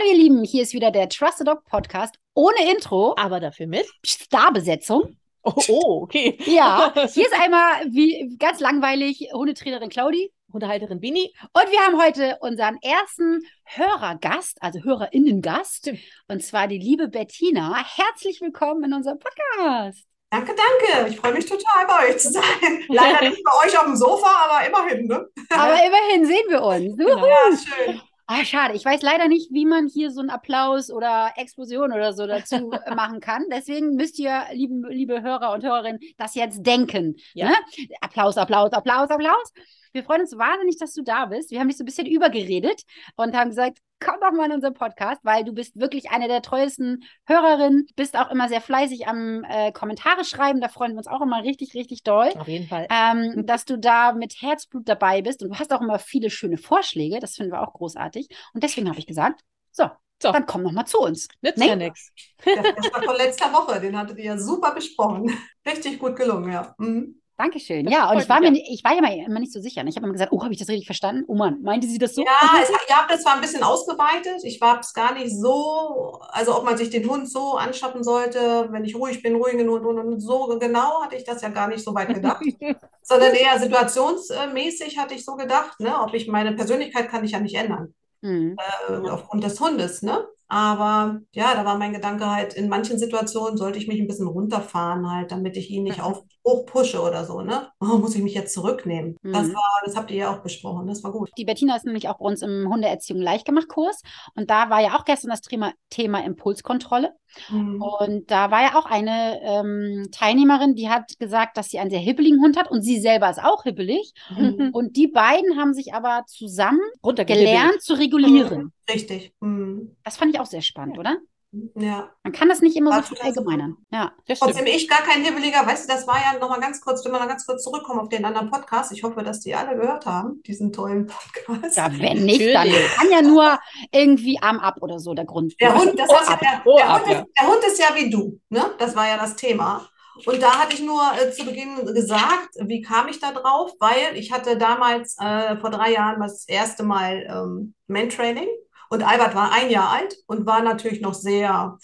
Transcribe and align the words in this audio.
Hallo 0.00 0.12
ihr 0.12 0.16
Lieben, 0.16 0.44
hier 0.44 0.62
ist 0.62 0.72
wieder 0.72 0.90
der 0.90 1.10
Trusted 1.10 1.46
Dog 1.46 1.64
Podcast 1.66 2.14
ohne 2.32 2.70
Intro, 2.72 3.14
aber 3.18 3.38
dafür 3.38 3.66
mit 3.66 3.86
Starbesetzung. 4.02 5.18
Oh, 5.42 5.52
oh 5.68 6.02
okay. 6.04 6.38
Ja, 6.46 6.94
hier 7.12 7.26
ist 7.26 7.38
einmal 7.38 7.84
wie 7.90 8.34
ganz 8.38 8.60
langweilig 8.60 9.28
Hundetrainerin 9.34 9.90
Claudi. 9.90 10.32
Hundehalterin 10.52 11.00
Bini. 11.00 11.34
Und 11.52 11.70
wir 11.70 11.80
haben 11.80 12.02
heute 12.02 12.38
unseren 12.40 12.78
ersten 12.80 13.42
Hörergast, 13.64 14.62
also 14.62 14.82
Hörerinnengast, 14.82 15.92
und 16.28 16.42
zwar 16.42 16.66
die 16.66 16.78
liebe 16.78 17.08
Bettina. 17.08 17.84
Herzlich 17.84 18.40
willkommen 18.40 18.84
in 18.84 18.94
unserem 18.94 19.18
Podcast. 19.18 20.06
Danke, 20.30 20.54
danke. 20.54 21.10
Ich 21.10 21.16
freue 21.20 21.34
mich 21.34 21.44
total, 21.44 21.86
bei 21.86 22.08
euch 22.08 22.18
zu 22.18 22.30
sein. 22.30 22.42
Leider 22.88 23.28
nicht 23.28 23.42
bei 23.44 23.66
euch 23.66 23.78
auf 23.78 23.84
dem 23.84 23.96
Sofa, 23.96 24.48
aber 24.48 24.66
immerhin, 24.66 25.06
ne? 25.08 25.28
Aber 25.50 25.74
immerhin 25.74 26.24
sehen 26.24 26.48
wir 26.48 26.62
uns. 26.62 26.96
Genau. 26.96 27.26
Ja, 27.26 27.34
schön. 27.54 28.00
Ah, 28.32 28.44
schade. 28.44 28.76
Ich 28.76 28.84
weiß 28.84 29.02
leider 29.02 29.26
nicht, 29.26 29.52
wie 29.52 29.66
man 29.66 29.88
hier 29.88 30.12
so 30.12 30.20
einen 30.20 30.30
Applaus 30.30 30.92
oder 30.92 31.32
Explosion 31.34 31.92
oder 31.92 32.12
so 32.12 32.28
dazu 32.28 32.70
machen 32.94 33.18
kann. 33.18 33.46
Deswegen 33.50 33.96
müsst 33.96 34.20
ihr, 34.20 34.44
liebe, 34.52 34.88
liebe 34.88 35.20
Hörer 35.20 35.52
und 35.52 35.64
Hörerinnen, 35.64 35.98
das 36.16 36.36
jetzt 36.36 36.64
denken. 36.64 37.16
Ja. 37.34 37.48
Ne? 37.48 37.56
Applaus, 38.00 38.38
Applaus, 38.38 38.72
Applaus, 38.72 39.10
Applaus. 39.10 39.52
Wir 39.92 40.04
freuen 40.04 40.20
uns 40.20 40.38
wahnsinnig, 40.38 40.78
dass 40.78 40.94
du 40.94 41.02
da 41.02 41.26
bist. 41.26 41.50
Wir 41.50 41.58
haben 41.58 41.66
dich 41.66 41.76
so 41.76 41.82
ein 41.82 41.86
bisschen 41.86 42.06
übergeredet 42.06 42.82
und 43.16 43.34
haben 43.34 43.48
gesagt, 43.48 43.78
komm 44.00 44.16
doch 44.20 44.32
mal 44.32 44.46
in 44.46 44.52
unseren 44.52 44.74
Podcast, 44.74 45.20
weil 45.24 45.44
du 45.44 45.52
bist 45.52 45.78
wirklich 45.78 46.10
eine 46.10 46.28
der 46.28 46.42
treuesten 46.42 47.04
Hörerinnen, 47.26 47.86
bist 47.96 48.16
auch 48.16 48.30
immer 48.30 48.48
sehr 48.48 48.60
fleißig 48.60 49.06
am 49.06 49.44
äh, 49.44 49.72
Kommentare 49.72 50.24
schreiben. 50.24 50.60
Da 50.60 50.68
freuen 50.68 50.92
wir 50.92 50.98
uns 50.98 51.06
auch 51.06 51.20
immer 51.20 51.42
richtig, 51.42 51.74
richtig 51.74 52.02
doll. 52.02 52.32
Auf 52.38 52.48
jeden 52.48 52.66
Fall. 52.66 52.86
Ähm, 52.90 53.46
dass 53.46 53.64
du 53.64 53.78
da 53.78 54.12
mit 54.12 54.34
Herzblut 54.40 54.88
dabei 54.88 55.22
bist 55.22 55.42
und 55.42 55.50
du 55.50 55.58
hast 55.58 55.72
auch 55.72 55.80
immer 55.80 55.98
viele 55.98 56.30
schöne 56.30 56.56
Vorschläge. 56.56 57.20
Das 57.20 57.36
finden 57.36 57.52
wir 57.52 57.62
auch 57.62 57.74
großartig. 57.74 58.28
Und 58.54 58.62
deswegen 58.64 58.88
habe 58.88 58.98
ich 58.98 59.06
gesagt, 59.06 59.42
so, 59.70 59.90
so. 60.22 60.32
Dann 60.32 60.44
komm 60.44 60.62
noch 60.62 60.72
mal 60.72 60.84
zu 60.84 60.98
uns. 60.98 61.28
Nützt 61.40 61.58
nee? 61.58 61.68
ja 61.68 61.76
nichts. 61.76 62.12
Der 62.44 62.62
war 62.62 63.02
von 63.02 63.16
letzter 63.16 63.52
Woche, 63.52 63.80
den 63.80 63.96
hattet 63.96 64.18
ihr 64.18 64.24
ja 64.24 64.38
super 64.38 64.74
besprochen. 64.74 65.34
Richtig 65.66 65.98
gut 65.98 66.16
gelungen, 66.16 66.52
ja. 66.52 66.74
Mhm. 66.78 67.19
Dankeschön. 67.40 67.86
Das 67.86 67.94
ja, 67.94 68.10
und 68.10 68.18
ich 68.18 68.28
war, 68.28 68.38
mir, 68.38 68.52
ich 68.52 68.84
war 68.84 68.94
ja 68.94 69.00
mal 69.00 69.16
immer 69.16 69.40
nicht 69.40 69.50
so 69.50 69.62
sicher. 69.62 69.82
Ich 69.86 69.96
habe 69.96 70.04
immer 70.04 70.12
gesagt, 70.12 70.30
oh, 70.30 70.42
habe 70.42 70.52
ich 70.52 70.58
das 70.58 70.68
richtig 70.68 70.84
verstanden? 70.84 71.24
Oh 71.26 71.34
Mann, 71.34 71.62
meinte 71.62 71.86
sie 71.86 71.96
das 71.96 72.14
so? 72.14 72.22
Ja, 72.22 72.62
ihr 72.86 72.96
habt 72.96 73.10
das 73.10 73.22
zwar 73.22 73.34
ein 73.34 73.40
bisschen 73.40 73.62
ausgeweitet. 73.62 74.44
Ich 74.44 74.60
war 74.60 74.78
es 74.80 74.92
gar 74.92 75.14
nicht 75.14 75.34
so, 75.34 76.20
also 76.32 76.54
ob 76.54 76.66
man 76.66 76.76
sich 76.76 76.90
den 76.90 77.08
Hund 77.08 77.30
so 77.30 77.54
anschaffen 77.54 78.04
sollte, 78.04 78.68
wenn 78.70 78.84
ich 78.84 78.94
ruhig 78.94 79.22
bin, 79.22 79.36
ruhigen 79.36 79.66
Hund 79.70 79.86
und, 79.86 79.98
und 79.98 80.20
so 80.20 80.58
genau 80.60 81.02
hatte 81.02 81.16
ich 81.16 81.24
das 81.24 81.40
ja 81.40 81.48
gar 81.48 81.68
nicht 81.68 81.82
so 81.82 81.94
weit 81.94 82.12
gedacht. 82.12 82.44
sondern 83.02 83.32
eher 83.32 83.58
situationsmäßig 83.58 84.98
hatte 84.98 85.14
ich 85.14 85.24
so 85.24 85.34
gedacht, 85.36 85.80
ne? 85.80 85.98
Ob 85.98 86.12
ich 86.12 86.28
meine 86.28 86.52
Persönlichkeit 86.52 87.08
kann 87.08 87.24
ich 87.24 87.30
ja 87.30 87.40
nicht 87.40 87.54
ändern. 87.54 87.94
Mhm. 88.20 88.58
Äh, 88.90 89.08
aufgrund 89.08 89.44
des 89.44 89.58
Hundes, 89.58 90.02
ne? 90.02 90.26
Aber 90.50 91.20
ja, 91.32 91.54
da 91.54 91.64
war 91.64 91.78
mein 91.78 91.92
Gedanke 91.92 92.28
halt, 92.28 92.54
in 92.54 92.68
manchen 92.68 92.98
Situationen 92.98 93.56
sollte 93.56 93.78
ich 93.78 93.86
mich 93.86 94.00
ein 94.00 94.08
bisschen 94.08 94.26
runterfahren 94.26 95.08
halt, 95.08 95.30
damit 95.30 95.56
ich 95.56 95.70
ihn 95.70 95.84
nicht 95.84 95.98
mhm. 95.98 96.04
auf, 96.04 96.22
hoch 96.50 96.66
pushe 96.66 97.00
oder 97.00 97.24
so, 97.24 97.40
ne? 97.42 97.68
Oh, 97.80 97.98
muss 97.98 98.14
ich 98.14 98.22
mich 98.22 98.34
jetzt 98.34 98.54
zurücknehmen? 98.54 99.16
Mhm. 99.22 99.32
Das 99.32 99.48
war, 99.48 99.82
das 99.84 99.96
habt 99.96 100.10
ihr 100.10 100.16
ja 100.18 100.34
auch 100.34 100.42
besprochen, 100.42 100.86
das 100.86 101.02
war 101.04 101.12
gut. 101.12 101.30
Die 101.38 101.44
Bettina 101.44 101.76
ist 101.76 101.86
nämlich 101.86 102.08
auch 102.08 102.18
bei 102.18 102.24
uns 102.24 102.42
im 102.42 102.68
Hundeerziehung 102.68 103.20
leichtgemacht 103.20 103.68
Kurs 103.68 104.02
und 104.34 104.50
da 104.50 104.70
war 104.70 104.80
ja 104.80 104.96
auch 104.96 105.04
gestern 105.04 105.30
das 105.30 105.40
Thema, 105.40 105.72
Thema 105.88 106.24
Impulskontrolle. 106.24 107.14
Mhm. 107.48 107.80
Und 107.80 108.30
da 108.30 108.50
war 108.50 108.62
ja 108.62 108.78
auch 108.78 108.86
eine 108.86 109.40
ähm, 109.42 110.08
Teilnehmerin, 110.10 110.74
die 110.74 110.88
hat 110.88 111.18
gesagt, 111.18 111.56
dass 111.56 111.68
sie 111.68 111.78
einen 111.78 111.90
sehr 111.90 112.00
hibbeligen 112.00 112.40
Hund 112.42 112.56
hat 112.56 112.70
und 112.70 112.82
sie 112.82 113.00
selber 113.00 113.30
ist 113.30 113.42
auch 113.42 113.62
hibbelig. 113.62 114.12
Mhm. 114.36 114.70
Und 114.72 114.96
die 114.96 115.06
beiden 115.06 115.56
haben 115.56 115.74
sich 115.74 115.94
aber 115.94 116.24
zusammen 116.26 116.80
gelernt 117.02 117.82
zu 117.82 117.94
regulieren. 117.94 118.58
Mhm. 118.58 118.72
Richtig. 118.92 119.32
Mhm. 119.40 119.96
Das 120.04 120.16
fand 120.16 120.34
ich 120.34 120.40
auch 120.40 120.46
sehr 120.46 120.62
spannend, 120.62 120.98
oder? 120.98 121.18
Ja. 121.52 122.10
Man 122.22 122.32
kann 122.32 122.48
das 122.48 122.60
nicht 122.60 122.76
immer 122.76 122.90
das 122.96 123.08
so 123.08 123.16
verallgemeinern. 123.16 123.76
Ja, 123.90 124.12
Trotzdem 124.38 124.66
ich 124.66 124.88
gar 124.88 125.02
kein 125.02 125.24
Hibbeliger, 125.24 125.66
weißt 125.66 125.88
du, 125.88 125.92
das 125.92 126.06
war 126.06 126.16
ja 126.16 126.38
nochmal 126.38 126.60
ganz 126.60 126.80
kurz, 126.80 127.04
wenn 127.04 127.10
wir 127.10 127.18
noch 127.18 127.26
ganz 127.26 127.44
kurz 127.44 127.64
zurückkommen 127.64 128.00
auf 128.00 128.08
den 128.08 128.24
anderen 128.24 128.50
Podcast. 128.50 128.92
Ich 128.92 129.02
hoffe, 129.02 129.22
dass 129.24 129.40
die 129.40 129.54
alle 129.54 129.76
gehört 129.76 130.06
haben, 130.06 130.42
diesen 130.46 130.72
tollen 130.72 131.06
Podcast. 131.06 131.76
Ja, 131.76 131.90
wenn 131.98 132.24
nicht, 132.24 132.54
dann 132.54 132.68
kann 132.68 133.10
ja 133.10 133.22
nur 133.22 133.58
irgendwie 133.90 134.38
Arm 134.40 134.60
ab 134.60 134.76
oder 134.80 135.00
so 135.00 135.12
der 135.12 135.24
Grund. 135.24 135.54
Der 135.60 135.76
Hund, 135.76 135.98
das 135.98 136.08
oh, 136.08 136.14
heißt, 136.14 136.40
der, 136.40 136.62
oh, 136.64 136.76
der, 136.76 136.94
Hund 136.94 137.06
ist, 137.08 137.26
der 137.40 137.48
Hund 137.48 137.64
ist 137.66 137.78
ja 137.80 137.86
wie 137.96 138.10
du, 138.10 138.40
ne? 138.48 138.70
Das 138.78 138.94
war 138.94 139.08
ja 139.08 139.16
das 139.16 139.34
Thema. 139.34 139.88
Und 140.26 140.42
da 140.42 140.58
hatte 140.58 140.74
ich 140.74 140.82
nur 140.82 141.02
äh, 141.20 141.32
zu 141.32 141.44
Beginn 141.44 141.84
gesagt, 141.84 142.50
wie 142.60 142.82
kam 142.82 143.08
ich 143.08 143.20
da 143.20 143.32
drauf? 143.32 143.72
Weil 143.80 144.16
ich 144.16 144.30
hatte 144.30 144.56
damals 144.56 145.16
äh, 145.18 145.56
vor 145.56 145.70
drei 145.70 145.92
Jahren 145.92 146.20
das 146.20 146.46
erste 146.46 146.82
Mal 146.82 147.26
ähm, 147.28 147.74
Man-Training 147.86 148.48
und 148.90 149.02
Albert 149.02 149.34
war 149.34 149.52
ein 149.52 149.70
Jahr 149.70 149.90
alt 149.90 150.16
und 150.26 150.46
war 150.46 150.62
natürlich 150.62 151.00
noch 151.00 151.14
sehr 151.14 151.78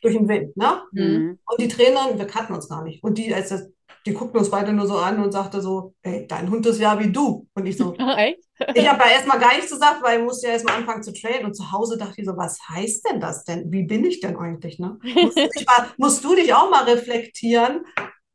durch 0.00 0.16
den 0.16 0.28
Wind. 0.28 0.56
Ne? 0.56 0.82
Mhm. 0.92 1.38
Und 1.44 1.60
die 1.60 1.68
Trainerin, 1.68 2.18
wir 2.18 2.26
kannten 2.26 2.54
uns 2.54 2.68
gar 2.68 2.82
nicht. 2.82 3.04
Und 3.04 3.18
die, 3.18 3.32
als 3.34 3.50
das, 3.50 3.68
die 4.06 4.14
guckten 4.14 4.38
uns 4.38 4.50
beide 4.50 4.72
nur 4.72 4.86
so 4.86 4.96
an 4.96 5.22
und 5.22 5.32
sagte 5.32 5.60
so, 5.60 5.94
ey, 6.02 6.26
dein 6.26 6.50
Hund 6.50 6.64
ist 6.66 6.80
ja 6.80 6.98
wie 6.98 7.12
du. 7.12 7.46
Und 7.54 7.66
ich 7.66 7.76
so, 7.76 7.94
ich 8.74 8.88
habe 8.88 8.98
da 8.98 9.10
erstmal 9.10 9.38
gar 9.38 9.54
nichts 9.54 9.70
gesagt, 9.70 10.02
weil 10.02 10.18
ich 10.18 10.24
musste 10.24 10.46
ja 10.46 10.54
erstmal 10.54 10.76
anfangen 10.76 11.02
zu 11.02 11.12
trainen. 11.12 11.44
Und 11.44 11.54
zu 11.54 11.72
Hause 11.72 11.98
dachte 11.98 12.14
ich 12.16 12.26
so, 12.26 12.36
was 12.36 12.58
heißt 12.70 13.06
denn 13.08 13.20
das 13.20 13.44
denn? 13.44 13.70
Wie 13.70 13.82
bin 13.82 14.04
ich 14.04 14.20
denn 14.20 14.36
eigentlich? 14.36 14.78
Ne? 14.78 14.98
Musst, 15.02 15.36
du 15.36 15.48
dich 15.48 15.66
mal, 15.66 15.88
musst 15.98 16.24
du 16.24 16.34
dich 16.34 16.54
auch 16.54 16.70
mal 16.70 16.84
reflektieren? 16.84 17.84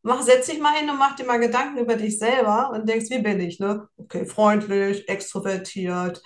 Mach, 0.03 0.21
setz 0.21 0.45
dich 0.45 0.59
mal 0.59 0.75
hin 0.75 0.89
und 0.89 0.99
mach 0.99 1.15
dir 1.15 1.25
mal 1.25 1.39
Gedanken 1.39 1.79
über 1.79 1.95
dich 1.95 2.19
selber 2.19 2.71
und 2.71 2.87
denkst, 2.87 3.09
wie 3.09 3.19
bin 3.19 3.39
ich? 3.39 3.59
Ne? 3.59 3.87
Okay, 3.97 4.25
freundlich, 4.25 5.09
extrovertiert, 5.09 6.21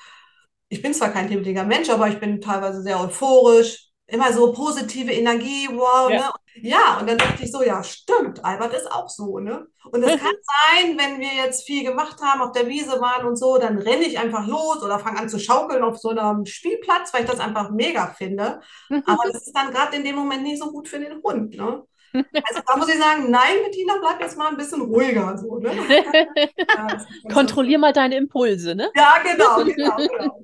ich 0.74 0.82
bin 0.82 0.94
zwar 0.94 1.12
kein 1.12 1.28
hibbeliger 1.28 1.66
Mensch, 1.66 1.90
aber 1.92 2.08
ich 2.08 2.20
bin 2.20 2.42
teilweise 2.42 2.82
sehr 2.82 3.00
euphorisch, 3.00 3.90
immer 4.08 4.34
so 4.34 4.52
positive 4.52 5.12
Energie, 5.12 5.70
wow, 5.72 6.10
ja. 6.10 6.18
ne? 6.18 6.30
Ja, 6.56 7.00
und 7.00 7.08
dann 7.08 7.18
dachte 7.18 7.44
ich 7.44 7.52
so, 7.52 7.64
ja, 7.64 7.84
stimmt, 7.84 8.44
Albert 8.44 8.74
ist 8.74 8.92
auch 8.92 9.08
so, 9.08 9.38
ne? 9.38 9.68
Und 9.92 10.04
es 10.04 10.20
kann 10.20 10.34
sein, 10.82 10.98
wenn 10.98 11.20
wir 11.20 11.32
jetzt 11.34 11.66
viel 11.66 11.84
gemacht 11.84 12.22
haben, 12.22 12.42
auf 12.42 12.54
der 12.54 12.68
Wiese 12.68 13.00
waren 13.02 13.28
und 13.28 13.38
so, 13.38 13.60
dann 13.60 13.78
renne 13.78 14.04
ich 14.04 14.18
einfach 14.18 14.48
los 14.48 14.82
oder 14.84 14.98
fange 14.98 15.20
an 15.20 15.30
zu 15.30 15.40
schaukeln 15.40 15.84
auf 15.84 16.00
so 16.00 16.10
einem 16.10 16.46
Spielplatz, 16.48 17.14
weil 17.14 17.24
ich 17.24 17.30
das 17.30 17.40
einfach 17.40 17.70
mega 17.70 18.08
finde. 18.08 18.62
Aber 18.90 19.24
das 19.32 19.46
ist 19.48 19.54
dann 19.54 19.72
gerade 19.72 19.96
in 19.96 20.04
dem 20.04 20.16
Moment 20.16 20.42
nicht 20.42 20.62
so 20.62 20.72
gut 20.72 20.88
für 20.88 21.00
den 21.00 21.22
Hund, 21.22 21.56
ne? 21.56 21.84
Also 22.14 22.62
da 22.68 22.78
muss 22.78 22.90
ich 22.90 22.98
sagen, 22.98 23.32
nein, 23.32 23.58
Bettina, 23.64 23.96
bleib 24.00 24.22
jetzt 24.22 24.38
mal 24.38 24.50
ein 24.50 24.58
bisschen 24.58 24.82
ruhiger. 24.82 25.38
So, 25.38 25.58
ne? 25.58 25.72
ja, 26.78 27.06
Kontrollier 27.32 27.78
so. 27.78 27.82
mal 27.82 27.94
deine 27.94 28.18
Impulse, 28.18 28.76
ne? 28.76 28.92
Ja, 28.96 29.16
genau, 29.24 29.64
genau, 29.64 29.96
genau. 29.98 30.40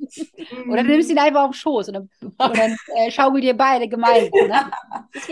Oder 0.72 0.84
du 0.84 0.90
nimmst 0.90 1.10
ihn 1.10 1.20
einfach 1.20 1.44
auf 1.44 1.52
den 1.52 1.56
Schoß 1.56 1.90
und 1.90 1.94
dann, 1.94 2.10
und 2.22 2.58
dann 2.58 2.78
äh, 2.96 3.12
schaukelt 3.12 3.44
ihr 3.44 3.56
beide 3.56 3.88
gemeinsam. 3.88 4.48
Ne? 4.48 4.72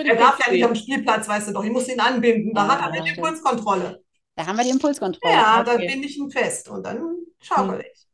er 0.05 0.15
darf 0.15 0.39
ja 0.45 0.51
nicht 0.51 0.63
am 0.63 0.75
Spielplatz, 0.75 1.27
weißt 1.27 1.49
du 1.49 1.53
doch. 1.53 1.63
Ich 1.63 1.71
muss 1.71 1.87
ihn 1.87 1.99
anbinden. 1.99 2.53
Da 2.53 2.67
ja, 2.67 2.81
hat 2.81 2.95
er 2.95 3.01
die 3.01 3.09
Impulskontrolle. 3.09 4.03
Da 4.35 4.45
haben 4.45 4.57
wir 4.57 4.63
die 4.63 4.69
Impulskontrolle. 4.69 5.33
Ja, 5.33 5.61
okay. 5.61 5.71
da 5.71 5.77
bin 5.77 6.03
ich 6.03 6.17
ihn 6.17 6.29
fest 6.29 6.69
und 6.69 6.83
dann 6.85 7.15
schaukel 7.41 7.79
hm. 7.79 7.85
ich. 7.91 8.06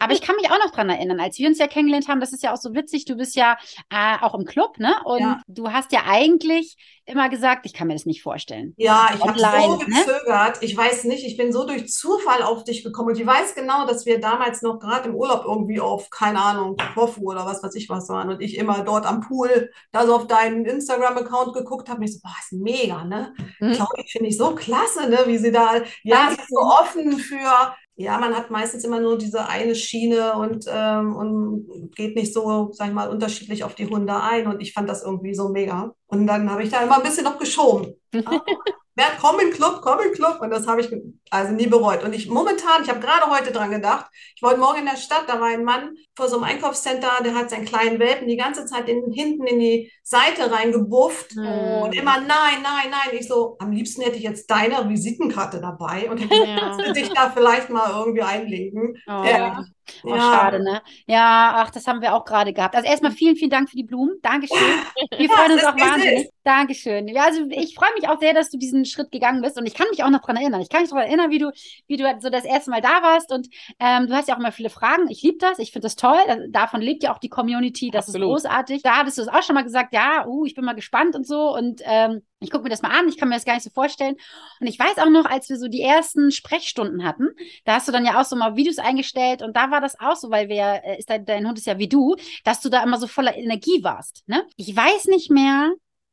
Aber 0.00 0.12
ich 0.12 0.20
kann 0.20 0.36
mich 0.36 0.50
auch 0.50 0.58
noch 0.58 0.70
dran 0.70 0.88
erinnern, 0.88 1.20
als 1.20 1.38
wir 1.38 1.48
uns 1.48 1.58
ja 1.58 1.66
kennengelernt 1.66 2.08
haben, 2.08 2.20
das 2.20 2.32
ist 2.32 2.42
ja 2.42 2.52
auch 2.52 2.58
so 2.58 2.74
witzig, 2.74 3.04
du 3.04 3.16
bist 3.16 3.36
ja 3.36 3.56
äh, 3.90 4.16
auch 4.22 4.34
im 4.34 4.44
Club, 4.44 4.78
ne? 4.78 4.94
Und 5.04 5.20
ja. 5.20 5.40
du 5.46 5.72
hast 5.72 5.92
ja 5.92 6.02
eigentlich 6.06 6.76
immer 7.06 7.28
gesagt, 7.28 7.66
ich 7.66 7.72
kann 7.72 7.86
mir 7.86 7.94
das 7.94 8.04
nicht 8.04 8.22
vorstellen. 8.22 8.74
Ja, 8.76 9.10
ich 9.14 9.22
habe 9.22 9.38
so 9.38 9.76
ne? 9.76 9.84
gezögert. 9.84 10.60
Ne? 10.60 10.66
Ich 10.66 10.76
weiß 10.76 11.04
nicht, 11.04 11.24
ich 11.24 11.36
bin 11.36 11.52
so 11.52 11.64
durch 11.64 11.88
Zufall 11.88 12.42
auf 12.42 12.64
dich 12.64 12.82
gekommen 12.82 13.10
und 13.10 13.20
ich 13.20 13.26
weiß 13.26 13.54
genau, 13.54 13.86
dass 13.86 14.06
wir 14.06 14.20
damals 14.20 14.62
noch 14.62 14.80
gerade 14.80 15.08
im 15.08 15.14
Urlaub 15.14 15.44
irgendwie 15.46 15.80
auf, 15.80 16.10
keine 16.10 16.40
Ahnung, 16.40 16.76
Kofu 16.94 17.30
oder 17.30 17.46
was 17.46 17.62
weiß 17.62 17.74
ich 17.76 17.88
was 17.88 18.08
waren 18.08 18.30
und 18.30 18.42
ich 18.42 18.58
immer 18.58 18.82
dort 18.82 19.06
am 19.06 19.20
Pool 19.20 19.70
da 19.92 20.04
so 20.04 20.16
auf 20.16 20.26
deinen 20.26 20.64
Instagram-Account 20.64 21.54
geguckt 21.54 21.88
habe. 21.88 22.00
Und 22.00 22.06
ich 22.06 22.14
so, 22.14 22.20
boah, 22.22 22.34
ist 22.40 22.52
mega, 22.52 23.04
ne? 23.04 23.32
Mhm. 23.60 23.72
Claudia 23.72 24.04
finde 24.10 24.28
ich 24.28 24.36
so 24.36 24.54
klasse, 24.54 25.08
ne? 25.08 25.20
Wie 25.26 25.38
sie 25.38 25.52
da, 25.52 25.76
ja, 26.02 26.30
sie 26.30 26.40
ist 26.40 26.48
so 26.48 26.58
offen 26.58 27.18
für 27.18 27.74
ja, 27.98 28.18
man 28.18 28.36
hat 28.36 28.50
meistens 28.50 28.84
immer 28.84 29.00
nur 29.00 29.16
diese 29.16 29.48
eine 29.48 29.74
Schiene 29.74 30.34
und, 30.34 30.66
ähm, 30.68 31.16
und 31.16 31.96
geht 31.96 32.14
nicht 32.14 32.34
so, 32.34 32.70
sag 32.72 32.88
ich 32.88 32.94
mal, 32.94 33.08
unterschiedlich 33.08 33.64
auf 33.64 33.74
die 33.74 33.86
Hunde 33.86 34.20
ein. 34.20 34.46
Und 34.46 34.60
ich 34.60 34.74
fand 34.74 34.88
das 34.88 35.02
irgendwie 35.02 35.34
so 35.34 35.48
mega. 35.48 35.94
Und 36.06 36.26
dann 36.26 36.50
habe 36.50 36.62
ich 36.62 36.70
da 36.70 36.82
immer 36.82 36.96
ein 36.96 37.02
bisschen 37.02 37.24
noch 37.24 37.38
geschoben. 37.38 37.94
Wer 38.12 39.06
komm 39.18 39.40
in 39.40 39.50
Club, 39.50 39.80
komm 39.82 40.00
in 40.00 40.12
Club. 40.12 40.38
Und 40.42 40.50
das 40.50 40.66
habe 40.66 40.82
ich 40.82 40.90
also 41.30 41.52
nie 41.52 41.66
bereut. 41.66 42.04
Und 42.04 42.14
ich 42.14 42.28
momentan, 42.28 42.82
ich 42.82 42.88
habe 42.88 43.00
gerade 43.00 43.30
heute 43.30 43.52
dran 43.52 43.70
gedacht, 43.70 44.06
ich 44.34 44.42
wollte 44.42 44.60
morgen 44.60 44.80
in 44.80 44.86
der 44.86 44.96
Stadt, 44.96 45.24
da 45.26 45.40
war 45.40 45.48
ein 45.48 45.64
Mann 45.64 45.96
vor 46.14 46.28
so 46.28 46.36
einem 46.36 46.44
Einkaufscenter, 46.44 47.10
der 47.24 47.34
hat 47.34 47.50
seinen 47.50 47.64
kleinen 47.64 47.98
Welpen 47.98 48.28
die 48.28 48.36
ganze 48.36 48.66
Zeit 48.66 48.88
in, 48.88 49.12
hinten 49.12 49.46
in 49.46 49.58
die 49.58 49.92
Seite 50.02 50.50
reingebufft. 50.50 51.36
Mhm. 51.36 51.82
Und 51.82 51.94
immer 51.94 52.18
nein, 52.18 52.62
nein, 52.62 52.90
nein. 52.90 53.18
Ich 53.18 53.26
so, 53.26 53.56
am 53.58 53.72
liebsten 53.72 54.02
hätte 54.02 54.16
ich 54.16 54.22
jetzt 54.22 54.50
deine 54.50 54.88
Visitenkarte 54.88 55.60
dabei 55.60 56.08
und 56.10 56.18
hätte 56.18 56.34
ja. 56.34 56.76
dich 56.92 57.08
da 57.10 57.30
vielleicht 57.30 57.70
mal 57.70 57.90
irgendwie 57.90 58.22
einlegen. 58.22 58.96
Oh. 59.06 59.24
Ja. 59.24 59.64
Oh, 60.02 60.08
ja. 60.10 60.20
schade, 60.20 60.62
ne? 60.62 60.82
Ja, 61.06 61.54
ach, 61.56 61.70
das 61.70 61.86
haben 61.86 62.00
wir 62.00 62.14
auch 62.14 62.24
gerade 62.24 62.52
gehabt. 62.52 62.74
Also 62.74 62.88
erstmal 62.88 63.12
vielen, 63.12 63.36
vielen 63.36 63.50
Dank 63.50 63.70
für 63.70 63.76
die 63.76 63.84
Blumen. 63.84 64.16
Dankeschön. 64.22 64.58
Wir 65.16 65.30
freuen 65.30 65.52
uns 65.52 65.64
auch 65.64 65.78
wahnsinnig. 65.78 66.28
Dankeschön. 66.42 67.08
Ja, 67.08 67.24
also 67.24 67.42
ich 67.50 67.74
freue 67.74 67.92
mich 67.94 68.08
auch 68.08 68.20
sehr, 68.20 68.34
dass 68.34 68.50
du 68.50 68.58
diesen 68.58 68.84
Schritt 68.84 69.10
gegangen 69.10 69.42
bist 69.42 69.58
und 69.58 69.66
ich 69.66 69.74
kann 69.74 69.86
mich 69.90 70.04
auch 70.04 70.10
noch 70.10 70.20
daran 70.20 70.36
erinnern. 70.36 70.60
Ich 70.60 70.68
kann 70.68 70.82
mich 70.82 70.90
daran 70.90 71.06
erinnern, 71.06 71.15
erinnern, 71.16 71.30
wie 71.30 71.38
du, 71.38 71.52
wie 71.86 71.96
du 71.96 72.04
so 72.20 72.30
das 72.30 72.44
erste 72.44 72.70
Mal 72.70 72.80
da 72.80 73.02
warst. 73.02 73.32
Und 73.32 73.48
ähm, 73.78 74.06
du 74.06 74.14
hast 74.14 74.28
ja 74.28 74.34
auch 74.34 74.38
immer 74.38 74.52
viele 74.52 74.70
Fragen. 74.70 75.08
Ich 75.08 75.22
liebe 75.22 75.38
das. 75.38 75.58
Ich 75.58 75.72
finde 75.72 75.86
das 75.86 75.96
toll. 75.96 76.18
Davon 76.50 76.80
lebt 76.80 77.02
ja 77.02 77.14
auch 77.14 77.18
die 77.18 77.28
Community. 77.28 77.90
Das 77.90 78.08
Absolut. 78.08 78.36
ist 78.36 78.44
großartig. 78.44 78.82
Da 78.82 78.96
hattest 78.96 79.18
du 79.18 79.22
es 79.22 79.28
auch 79.28 79.42
schon 79.42 79.54
mal 79.54 79.64
gesagt, 79.64 79.92
ja, 79.92 80.26
uh, 80.26 80.44
ich 80.44 80.54
bin 80.54 80.64
mal 80.64 80.74
gespannt 80.74 81.14
und 81.14 81.26
so. 81.26 81.54
Und 81.54 81.80
ähm, 81.84 82.22
ich 82.40 82.50
gucke 82.50 82.64
mir 82.64 82.70
das 82.70 82.82
mal 82.82 82.96
an, 82.96 83.08
ich 83.08 83.16
kann 83.16 83.28
mir 83.28 83.34
das 83.34 83.44
gar 83.44 83.54
nicht 83.54 83.64
so 83.64 83.70
vorstellen. 83.70 84.16
Und 84.60 84.66
ich 84.66 84.78
weiß 84.78 84.98
auch 84.98 85.10
noch, 85.10 85.24
als 85.24 85.48
wir 85.48 85.56
so 85.56 85.68
die 85.68 85.80
ersten 85.80 86.30
Sprechstunden 86.30 87.04
hatten, 87.04 87.28
da 87.64 87.74
hast 87.74 87.88
du 87.88 87.92
dann 87.92 88.04
ja 88.04 88.20
auch 88.20 88.24
so 88.24 88.36
mal 88.36 88.56
Videos 88.56 88.78
eingestellt 88.78 89.42
und 89.42 89.56
da 89.56 89.70
war 89.70 89.80
das 89.80 89.98
auch 89.98 90.16
so, 90.16 90.30
weil 90.30 90.48
wer 90.48 90.84
äh, 90.84 90.98
ist 90.98 91.08
dein, 91.08 91.24
dein 91.24 91.46
Hund 91.46 91.58
ist 91.58 91.66
ja 91.66 91.78
wie 91.78 91.88
du, 91.88 92.16
dass 92.44 92.60
du 92.60 92.68
da 92.68 92.82
immer 92.82 92.98
so 92.98 93.06
voller 93.06 93.36
Energie 93.36 93.82
warst. 93.82 94.22
Ne? 94.26 94.46
Ich 94.56 94.74
weiß 94.76 95.06
nicht 95.06 95.30
mehr, 95.30 95.72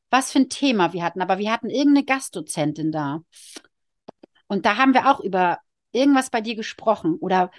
was 0.09 0.31
für 0.31 0.39
ein 0.39 0.49
Thema 0.49 0.93
wir 0.93 1.03
hatten, 1.03 1.21
aber 1.21 1.39
wir 1.39 1.51
hatten 1.51 1.69
irgendeine 1.69 2.05
Gastdozentin 2.05 2.91
da. 2.91 3.21
Und 4.53 4.65
da 4.65 4.77
haben 4.77 4.93
wir 4.93 5.09
auch 5.09 5.19
über 5.19 5.57
irgendwas 5.91 6.29
bei 6.29 6.39
dir 6.41 6.55
gesprochen 6.55 7.17
oder 7.19 7.51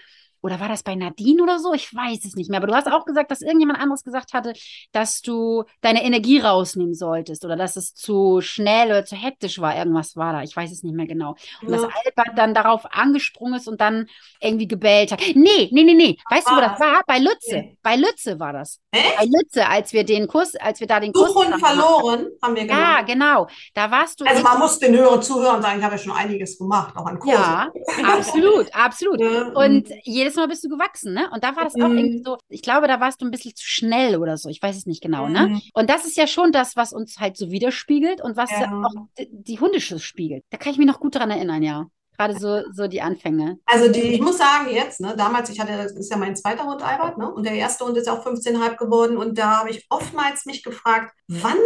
oder 0.45 0.61
war 0.61 0.69
das 0.69 0.83
bei 0.83 0.95
Nadine 0.95 1.43
oder 1.43 1.59
so? 1.59 1.73
Ich 1.73 1.95
weiß 1.95 2.23
es 2.27 2.37
nicht 2.37 2.51
mehr. 2.51 2.59
Aber 2.59 2.67
du 2.67 2.75
hast 2.75 2.87
auch 2.87 3.07
gesagt, 3.07 3.31
dass 3.31 3.41
irgendjemand 3.41 3.81
anderes 3.81 4.05
gesagt 4.05 4.35
hatte, 4.35 4.53
dass 4.93 5.23
du 5.23 5.65
deine 5.81 6.05
Energie 6.05 6.39
rausnehmen 6.39 6.93
solltest 6.93 7.47
oder 7.47 7.57
dass 7.57 7.77
es 7.77 7.95
zu 7.95 8.43
schnell 8.43 8.89
oder 8.89 9.07
zu 9.07 9.17
hektisch 9.17 9.59
war. 9.59 9.75
Irgendwas 9.75 10.17
war 10.17 10.35
da. 10.35 10.43
Ich 10.43 10.55
weiß 10.55 10.71
es 10.71 10.83
nicht 10.83 10.95
mehr 10.95 11.07
genau. 11.07 11.35
Und 11.63 11.71
ja. 11.71 11.79
dass 11.79 11.85
Albert 11.85 12.37
dann 12.37 12.53
darauf 12.53 12.83
angesprungen 12.91 13.55
ist 13.55 13.69
und 13.69 13.81
dann 13.81 14.07
irgendwie 14.39 14.69
gebellt 14.69 15.13
hat. 15.13 15.23
Nee, 15.35 15.71
nee, 15.73 15.83
nee, 15.83 15.95
nee. 15.95 16.19
Weißt 16.29 16.47
du, 16.47 16.55
wo 16.55 16.61
das 16.61 16.79
war? 16.79 17.01
Bei 17.07 17.19
Lütze. 17.19 17.57
Nee. 17.57 17.79
Bei 17.83 17.97
Lütze 17.97 18.39
war 18.39 18.53
das. 18.53 18.81
Echt? 18.91 19.17
Bei 19.17 19.25
Lütze, 19.25 19.67
als 19.67 19.95
wir 19.95 20.05
den 20.05 20.27
Kurs, 20.29 20.57
als 20.57 20.79
wir 20.79 20.87
da 20.87 21.01
den 21.01 21.15
Kurs. 21.15 21.33
Suchhund 21.33 21.59
verloren, 21.59 22.27
haben 22.43 22.55
wir 22.55 22.67
gemacht. 22.67 22.81
Ja, 22.83 23.01
genau. 23.01 23.47
Da 23.73 23.91
warst 23.91 24.21
du. 24.21 24.27
Also 24.27 24.43
man 24.43 24.59
muss 24.59 24.79
den 24.79 24.95
Hörer 24.95 25.23
zuhören 25.23 25.57
und 25.57 25.63
sagen, 25.63 25.79
ich 25.79 25.85
habe 25.85 25.95
ja 25.95 26.03
schon 26.03 26.13
einiges 26.13 26.59
gemacht, 26.59 26.95
auch 26.99 27.07
an 27.07 27.19
Kursen. 27.19 27.41
Ja, 27.41 27.73
absolut, 28.05 28.75
absolut. 28.75 29.21
Und 29.55 29.89
jedes 30.03 30.34
jedes 30.35 30.37
Mal 30.37 30.49
bist 30.49 30.65
du 30.65 30.69
gewachsen, 30.69 31.15
ne? 31.15 31.31
Und 31.33 31.45
da 31.45 31.57
war 31.57 31.65
das 31.65 31.75
auch 31.75 31.89
irgendwie 31.89 32.19
mhm. 32.19 32.25
so, 32.25 32.37
ich 32.49 32.63
glaube, 32.63 32.89
da 32.89 33.01
warst 33.01 33.21
du 33.21 33.27
ein 33.27 33.31
bisschen 33.31 33.55
zu 33.55 33.67
schnell 33.67 34.17
oder 34.17 34.37
so. 34.37 34.49
Ich 34.49 34.61
weiß 34.61 34.77
es 34.77 34.87
nicht 34.87 35.03
genau, 35.03 35.29
ne? 35.29 35.49
mhm. 35.49 35.55
ne? 35.55 35.61
Und 35.73 35.91
das 35.91 36.05
ist 36.05 36.17
ja 36.17 36.27
schon 36.27 36.53
das, 36.53 36.77
was 36.77 36.93
uns 36.93 37.19
halt 37.19 37.37
so 37.37 37.51
widerspiegelt 37.51 38.21
und 38.23 38.37
was 38.37 38.51
ja. 38.51 38.83
auch 38.85 39.07
die, 39.19 39.61
Hundeschuss 39.61 40.03
spiegelt. 40.03 40.45
Da 40.51 40.59
kann 40.59 40.73
ich 40.73 40.79
mich 40.79 40.87
noch 40.87 41.01
gut 41.01 41.15
dran 41.15 41.31
erinnern, 41.31 41.63
ja. 41.63 41.87
Gerade 42.17 42.39
so, 42.39 42.63
so 42.73 42.87
die 42.87 43.03
Anfänge. 43.03 43.59
Also 43.67 43.91
die, 43.91 44.01
ich 44.01 44.21
muss 44.21 44.39
sagen, 44.39 44.71
jetzt, 44.73 45.01
ne, 45.01 45.15
damals, 45.17 45.51
ich 45.51 45.59
hatte, 45.59 45.77
das 45.77 45.93
ist 45.93 46.11
ja 46.11 46.17
mein 46.17 46.37
zweiter 46.37 46.65
Hund, 46.65 46.81
Albert, 46.81 47.19
ne? 47.19 47.33
Und 47.33 47.45
der 47.45 47.55
erste 47.55 47.85
Hund 47.85 47.97
ist 47.97 48.09
auch 48.09 48.25
15,5 48.25 48.77
geworden. 48.77 49.17
Und 49.17 49.37
da 49.37 49.59
habe 49.59 49.71
ich 49.71 49.85
oftmals 49.91 50.47
mich 50.47 50.63
gefragt, 50.63 51.13
wann 51.29 51.59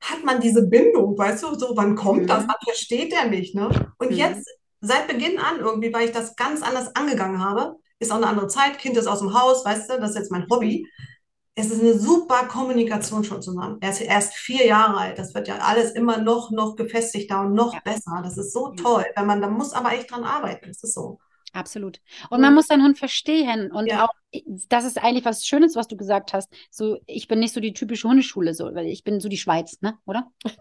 hat 0.00 0.24
man 0.24 0.40
diese 0.40 0.62
Bindung, 0.68 1.18
weißt 1.18 1.42
du, 1.42 1.54
so, 1.54 1.72
wann 1.74 1.96
kommt 1.96 2.22
mhm. 2.22 2.26
das? 2.28 2.46
Man 2.46 2.56
versteht 2.64 3.12
der 3.12 3.26
nicht, 3.26 3.54
ne? 3.56 3.68
Und 3.98 4.10
mhm. 4.12 4.16
jetzt, 4.16 4.48
seit 4.80 5.08
Beginn 5.08 5.38
an 5.38 5.58
irgendwie, 5.58 5.92
weil 5.92 6.06
ich 6.06 6.12
das 6.12 6.36
ganz 6.36 6.62
anders 6.62 6.94
angegangen 6.94 7.42
habe, 7.42 7.76
ist 7.98 8.12
auch 8.12 8.16
eine 8.16 8.26
andere 8.26 8.48
Zeit, 8.48 8.78
Kind 8.78 8.96
ist 8.96 9.06
aus 9.06 9.20
dem 9.20 9.34
Haus, 9.34 9.64
weißt 9.64 9.90
du, 9.90 10.00
das 10.00 10.10
ist 10.10 10.16
jetzt 10.16 10.32
mein 10.32 10.46
Hobby. 10.50 10.86
Es 11.54 11.70
ist 11.70 11.80
eine 11.80 11.98
super 11.98 12.46
Kommunikation 12.48 13.24
schon 13.24 13.40
zusammen. 13.40 13.78
Er 13.80 13.90
ist 13.90 14.02
erst 14.02 14.34
vier 14.34 14.66
Jahre 14.66 14.98
alt. 14.98 15.18
Das 15.18 15.34
wird 15.34 15.48
ja 15.48 15.56
alles 15.58 15.92
immer 15.92 16.18
noch, 16.18 16.50
noch 16.50 16.76
gefestigter 16.76 17.40
und 17.40 17.54
noch 17.54 17.72
ja. 17.72 17.80
besser. 17.82 18.20
Das 18.22 18.36
ist 18.36 18.52
so 18.52 18.74
toll. 18.74 19.06
Wenn 19.16 19.26
man, 19.26 19.40
da 19.40 19.48
muss 19.48 19.72
aber 19.72 19.92
echt 19.92 20.10
dran 20.10 20.24
arbeiten. 20.24 20.66
Das 20.68 20.82
ist 20.82 20.92
so. 20.92 21.18
Absolut. 21.54 22.02
Und 22.28 22.42
man 22.42 22.52
muss 22.54 22.66
seinen 22.66 22.82
Hund 22.82 22.98
verstehen. 22.98 23.72
Und 23.72 23.86
ja. 23.86 24.04
auch, 24.04 24.10
das 24.68 24.84
ist 24.84 25.02
eigentlich 25.02 25.24
was 25.24 25.46
Schönes, 25.46 25.76
was 25.76 25.88
du 25.88 25.96
gesagt 25.96 26.34
hast. 26.34 26.52
So, 26.70 26.98
ich 27.06 27.26
bin 27.26 27.38
nicht 27.38 27.54
so 27.54 27.60
die 27.60 27.72
typische 27.72 28.06
Hundeschule, 28.06 28.52
so, 28.52 28.74
weil 28.74 28.86
ich 28.86 29.04
bin 29.04 29.20
so 29.20 29.30
die 29.30 29.38
Schweiz, 29.38 29.80
ne? 29.80 29.98
Oder? 30.04 30.30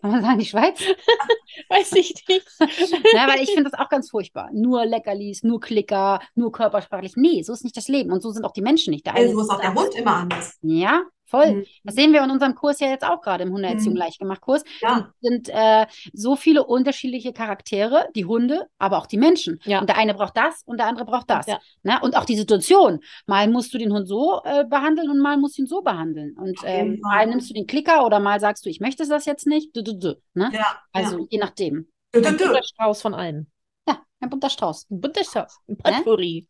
Kann 0.00 0.10
man 0.10 0.22
sagen, 0.22 0.38
die 0.38 0.46
Schweiz? 0.46 0.80
Weiß 1.68 1.92
ich 1.92 2.14
nicht. 2.28 2.46
ja, 3.14 3.26
weil 3.28 3.42
ich 3.42 3.50
finde 3.50 3.70
das 3.70 3.78
auch 3.78 3.88
ganz 3.88 4.10
furchtbar. 4.10 4.50
Nur 4.52 4.84
Leckerlis, 4.84 5.42
nur 5.42 5.60
Klicker, 5.60 6.20
nur 6.34 6.52
körpersprachlich. 6.52 7.14
Nee, 7.16 7.42
so 7.42 7.52
ist 7.52 7.64
nicht 7.64 7.76
das 7.76 7.88
Leben. 7.88 8.12
Und 8.12 8.22
so 8.22 8.30
sind 8.30 8.44
auch 8.44 8.52
die 8.52 8.62
Menschen 8.62 8.90
nicht. 8.90 9.06
Der 9.06 9.14
also 9.14 9.34
so 9.34 9.40
ist 9.40 9.50
auch 9.50 9.60
der 9.60 9.74
Hund 9.74 9.94
immer 9.94 10.16
anders. 10.16 10.58
Ja, 10.62 11.02
Voll. 11.26 11.56
Mhm. 11.56 11.66
Das 11.82 11.94
sehen 11.96 12.12
wir 12.12 12.22
in 12.22 12.30
unserem 12.30 12.54
Kurs 12.54 12.78
ja 12.80 12.88
jetzt 12.88 13.04
auch 13.04 13.20
gerade 13.20 13.44
im 13.44 13.52
Hundeerziehung 13.52 13.94
mhm. 13.94 13.98
leichtgemacht 13.98 14.40
Kurs. 14.40 14.62
Ja. 14.80 15.12
Es 15.20 15.28
sind 15.28 15.48
äh, 15.48 15.86
so 16.12 16.36
viele 16.36 16.64
unterschiedliche 16.64 17.32
Charaktere, 17.32 18.08
die 18.14 18.24
Hunde, 18.24 18.68
aber 18.78 18.98
auch 18.98 19.06
die 19.06 19.18
Menschen. 19.18 19.60
Ja. 19.64 19.80
Und 19.80 19.88
der 19.88 19.98
eine 19.98 20.14
braucht 20.14 20.36
das 20.36 20.62
und 20.66 20.78
der 20.78 20.86
andere 20.86 21.04
braucht 21.04 21.28
das. 21.28 21.46
Ja. 21.46 21.58
Ne? 21.82 21.98
Und 22.00 22.16
auch 22.16 22.24
die 22.24 22.36
Situation. 22.36 23.00
Mal 23.26 23.48
musst 23.48 23.74
du 23.74 23.78
den 23.78 23.92
Hund 23.92 24.06
so 24.06 24.40
äh, 24.44 24.64
behandeln 24.64 25.10
und 25.10 25.18
mal 25.18 25.36
musst 25.36 25.58
du 25.58 25.62
ihn 25.62 25.66
so 25.66 25.82
behandeln. 25.82 26.36
Und 26.38 26.60
ähm, 26.64 27.00
mal 27.02 27.26
nimmst 27.26 27.50
du 27.50 27.54
den 27.54 27.66
Klicker 27.66 28.06
oder 28.06 28.20
mal 28.20 28.38
sagst 28.38 28.64
du, 28.64 28.70
ich 28.70 28.80
möchte 28.80 29.06
das 29.06 29.24
jetzt 29.24 29.46
nicht. 29.46 29.76
Du, 29.76 29.82
du, 29.82 29.98
du, 29.98 30.20
ne? 30.34 30.50
Ja. 30.52 30.80
Also 30.92 31.26
je 31.28 31.38
nachdem. 31.38 31.88
Du, 32.12 32.20
du, 32.20 32.32
du. 32.36 32.62
Strauß 32.62 33.02
von 33.02 33.14
allen. 33.14 33.50
Ja, 33.88 34.00
ein 34.20 34.30
bunter 34.30 34.50
Strauß. 34.50 34.86
Ein 34.90 35.00
bunter 35.00 35.24
Strauß. 35.24 35.58
Ein 35.68 35.76
Potpourri. 35.76 36.48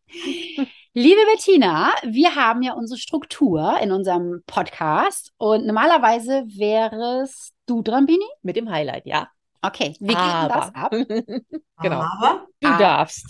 Ne? 0.57 0.67
Liebe 0.99 1.21
Bettina, 1.31 1.93
wir 2.05 2.37
haben 2.37 2.63
ja 2.63 2.73
unsere 2.73 2.99
Struktur 2.99 3.79
in 3.83 3.93
unserem 3.93 4.43
Podcast 4.47 5.31
und 5.37 5.67
normalerweise 5.67 6.47
wärest 6.47 7.53
du 7.67 7.83
dran, 7.83 8.07
Bini? 8.07 8.25
Mit 8.41 8.57
dem 8.57 8.71
Highlight, 8.71 9.05
ja. 9.05 9.29
Okay, 9.61 9.95
wie 10.01 10.07
geht 10.07 10.17
das 10.17 10.75
ab? 10.75 10.91
genau. 11.83 12.01
Aber 12.01 12.47
du 12.61 12.79
darfst. 12.79 13.27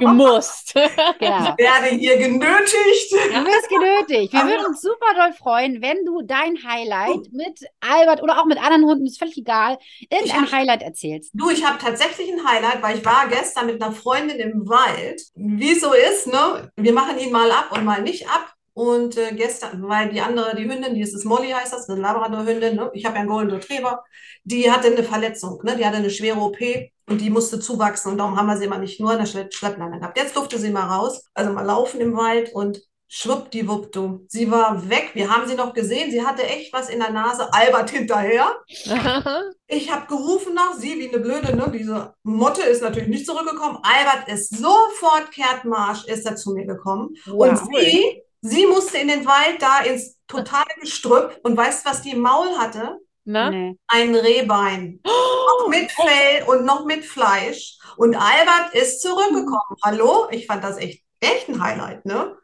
Du 0.00 0.08
musst. 0.08 0.74
genau. 0.74 0.84
Ich 1.18 1.58
werde 1.58 1.86
hier 1.96 2.16
genötigt. 2.18 3.12
Du 3.12 3.44
wirst 3.44 3.68
genötigt. 3.68 4.32
Wir 4.32 4.44
würden 4.44 4.66
uns 4.66 4.80
super 4.80 5.14
doll 5.14 5.32
freuen, 5.32 5.80
wenn 5.80 6.04
du 6.04 6.22
dein 6.22 6.56
Highlight 6.64 7.32
mit 7.32 7.60
Albert 7.80 8.22
oder 8.22 8.40
auch 8.40 8.46
mit 8.46 8.58
anderen 8.58 8.84
Hunden, 8.84 9.06
ist 9.06 9.18
völlig 9.18 9.38
egal, 9.38 9.78
irgendein 10.10 10.42
hab, 10.42 10.52
Highlight 10.52 10.82
erzählst. 10.82 11.30
Du, 11.34 11.50
ich 11.50 11.64
habe 11.64 11.78
tatsächlich 11.78 12.30
ein 12.32 12.46
Highlight, 12.46 12.82
weil 12.82 12.98
ich 12.98 13.04
war 13.04 13.28
gestern 13.28 13.66
mit 13.66 13.82
einer 13.82 13.92
Freundin 13.92 14.38
im 14.38 14.68
Wald. 14.68 15.22
Wie 15.34 15.74
so 15.74 15.92
ist, 15.92 16.26
ne? 16.26 16.70
Wir 16.76 16.92
machen 16.92 17.18
ihn 17.18 17.32
mal 17.32 17.50
ab 17.50 17.70
und 17.72 17.84
mal 17.84 18.02
nicht 18.02 18.28
ab. 18.28 18.53
Und 18.74 19.16
äh, 19.16 19.32
gestern, 19.34 19.88
weil 19.88 20.08
die 20.08 20.20
andere, 20.20 20.56
die 20.56 20.68
Hündin, 20.68 20.94
die 20.94 21.00
ist, 21.00 21.14
ist 21.14 21.24
Molly 21.24 21.50
heißt 21.50 21.72
das, 21.72 21.88
eine 21.88 22.00
Labrador-Hündin, 22.00 22.74
ne? 22.74 22.90
ich 22.92 23.04
habe 23.04 23.14
ja 23.14 23.20
einen 23.20 23.30
Golden 23.30 23.52
Retriever, 23.52 24.02
die 24.42 24.70
hatte 24.70 24.88
eine 24.88 25.04
Verletzung, 25.04 25.60
ne? 25.62 25.76
die 25.76 25.86
hatte 25.86 25.98
eine 25.98 26.10
schwere 26.10 26.40
OP 26.40 26.58
und 27.06 27.20
die 27.20 27.30
musste 27.30 27.60
zuwachsen 27.60 28.10
und 28.10 28.18
darum 28.18 28.36
haben 28.36 28.46
wir 28.46 28.56
sie 28.56 28.64
immer 28.64 28.78
nicht 28.78 29.00
nur 29.00 29.12
in 29.12 29.18
der 29.18 29.26
Schleppleine 29.26 30.00
gehabt. 30.00 30.18
Jetzt 30.18 30.34
durfte 30.34 30.58
sie 30.58 30.70
mal 30.70 30.88
raus, 30.88 31.24
also 31.34 31.52
mal 31.52 31.64
laufen 31.64 32.00
im 32.00 32.16
Wald 32.16 32.52
und 32.52 32.82
schwuppdiwupp, 33.08 33.92
du. 33.92 34.24
Sie 34.28 34.50
war 34.50 34.88
weg. 34.88 35.10
Wir 35.14 35.30
haben 35.30 35.46
sie 35.46 35.54
noch 35.54 35.72
gesehen. 35.72 36.10
Sie 36.10 36.24
hatte 36.24 36.42
echt 36.42 36.72
was 36.72 36.88
in 36.88 36.98
der 36.98 37.10
Nase. 37.10 37.46
Albert 37.52 37.90
hinterher. 37.90 38.50
ich 39.68 39.92
habe 39.92 40.06
gerufen 40.08 40.54
nach 40.54 40.74
sie 40.74 40.98
wie 40.98 41.08
eine 41.08 41.20
blöde, 41.20 41.54
ne? 41.54 41.70
Diese 41.72 42.12
Motte 42.24 42.62
ist 42.62 42.82
natürlich 42.82 43.08
nicht 43.08 43.26
zurückgekommen. 43.26 43.78
Albert 43.82 44.28
ist 44.28 44.56
sofort 44.56 45.30
Kehrtmarsch, 45.30 46.06
ist 46.06 46.26
er 46.26 46.34
zu 46.34 46.54
mir 46.54 46.66
gekommen. 46.66 47.14
Wow. 47.26 47.50
Und 47.50 47.58
sie, 47.58 48.22
sie 48.44 48.66
musste 48.66 48.98
in 48.98 49.08
den 49.08 49.26
Wald 49.26 49.60
da 49.60 49.80
ins 49.80 50.18
totale 50.28 50.68
Gestrüpp. 50.80 51.40
Und 51.42 51.56
weißt 51.56 51.84
du, 51.84 51.90
was 51.90 52.02
die 52.02 52.10
im 52.10 52.20
Maul 52.20 52.56
hatte? 52.58 52.98
Na? 53.24 53.50
Nee. 53.50 53.76
Ein 53.88 54.14
Rehbein. 54.14 55.00
Oh, 55.04 55.68
mit 55.68 55.90
Fell 55.90 56.44
oh. 56.46 56.52
und 56.52 56.64
noch 56.64 56.84
mit 56.84 57.04
Fleisch. 57.04 57.78
Und 57.96 58.14
Albert 58.14 58.74
ist 58.74 59.00
zurückgekommen. 59.00 59.78
Hallo? 59.82 60.28
Ich 60.30 60.46
fand 60.46 60.62
das 60.62 60.76
echt, 60.76 61.02
echt 61.20 61.48
ein 61.48 61.62
Highlight, 61.62 62.04
ne? 62.04 62.36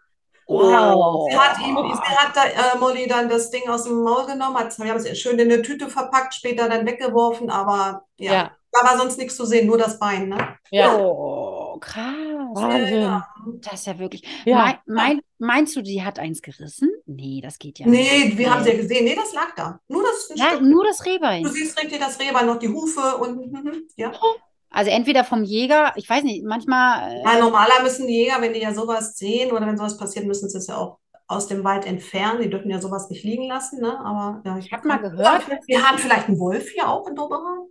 Wow. 0.46 1.30
Sie 1.30 1.38
hat, 1.38 1.58
ihm, 1.60 1.76
sie 1.76 2.16
hat 2.16 2.34
da, 2.34 2.44
äh, 2.46 2.78
Molly 2.78 3.06
dann 3.06 3.28
das 3.28 3.50
Ding 3.50 3.68
aus 3.68 3.84
dem 3.84 4.02
Maul 4.02 4.26
genommen, 4.26 4.58
hat, 4.58 4.76
wir 4.80 4.90
haben 4.90 4.96
es 4.96 5.18
schön 5.20 5.38
in 5.38 5.52
eine 5.52 5.62
Tüte 5.62 5.88
verpackt, 5.88 6.34
später 6.34 6.68
dann 6.68 6.84
weggeworfen, 6.86 7.50
aber 7.50 8.04
ja, 8.16 8.32
ja. 8.32 8.50
da 8.72 8.84
war 8.84 8.98
sonst 8.98 9.16
nichts 9.16 9.36
zu 9.36 9.44
sehen, 9.44 9.68
nur 9.68 9.78
das 9.78 10.00
Bein, 10.00 10.28
ne? 10.28 10.56
Ja. 10.72 10.96
Oh, 10.96 11.49
krass. 11.78 12.14
Wahnsinn. 12.54 13.02
Ja. 13.02 13.28
Das 13.60 13.74
ist 13.74 13.86
ja 13.86 13.98
wirklich. 13.98 14.22
Ja. 14.44 14.56
Mein, 14.56 14.78
mein, 14.86 15.20
meinst 15.38 15.76
du, 15.76 15.82
die 15.82 16.02
hat 16.02 16.18
eins 16.18 16.42
gerissen? 16.42 16.90
Nee, 17.06 17.40
das 17.42 17.58
geht 17.58 17.78
ja 17.78 17.86
nicht. 17.86 18.00
Nee, 18.00 18.38
wir 18.38 18.52
haben 18.52 18.64
sie 18.64 18.70
ja 18.70 18.76
gesehen. 18.76 19.04
Nee, 19.04 19.14
das 19.14 19.32
lag 19.32 19.54
da. 19.56 19.80
Nur 19.88 20.02
das, 20.02 20.30
ja, 20.34 20.60
nur 20.60 20.84
das 20.84 21.04
Rehbein. 21.04 21.42
Du 21.42 21.50
siehst 21.50 21.80
richtig 21.80 21.98
das 21.98 22.18
Rehbein, 22.18 22.46
noch 22.46 22.58
die 22.58 22.68
Hufe 22.68 23.16
und 23.16 23.52
ja. 23.96 24.12
Oh. 24.20 24.34
Also 24.72 24.92
entweder 24.92 25.24
vom 25.24 25.42
Jäger, 25.42 25.92
ich 25.96 26.08
weiß 26.08 26.22
nicht, 26.22 26.44
manchmal. 26.44 27.10
Äh, 27.10 27.22
ja, 27.24 27.38
normaler 27.40 27.82
müssen 27.82 28.06
die 28.06 28.14
Jäger, 28.14 28.40
wenn 28.40 28.52
die 28.52 28.60
ja 28.60 28.72
sowas 28.72 29.16
sehen 29.16 29.50
oder 29.50 29.66
wenn 29.66 29.76
sowas 29.76 29.98
passiert, 29.98 30.26
müssen 30.26 30.48
sie 30.48 30.58
es 30.58 30.68
ja 30.68 30.76
auch 30.76 30.98
aus 31.26 31.48
dem 31.48 31.64
Wald 31.64 31.86
entfernen. 31.86 32.40
Die 32.40 32.50
dürfen 32.50 32.70
ja 32.70 32.80
sowas 32.80 33.10
nicht 33.10 33.24
liegen 33.24 33.48
lassen, 33.48 33.80
ne? 33.80 33.98
Aber 33.98 34.42
ja, 34.44 34.58
ich 34.58 34.72
habe 34.72 34.86
mal 34.86 34.98
gehört. 34.98 35.44
Wir 35.66 35.88
haben 35.88 35.98
vielleicht 35.98 36.28
einen 36.28 36.38
Wolf 36.38 36.68
hier 36.70 36.88
auch 36.88 37.06
in 37.08 37.16
Doberan. 37.16 37.66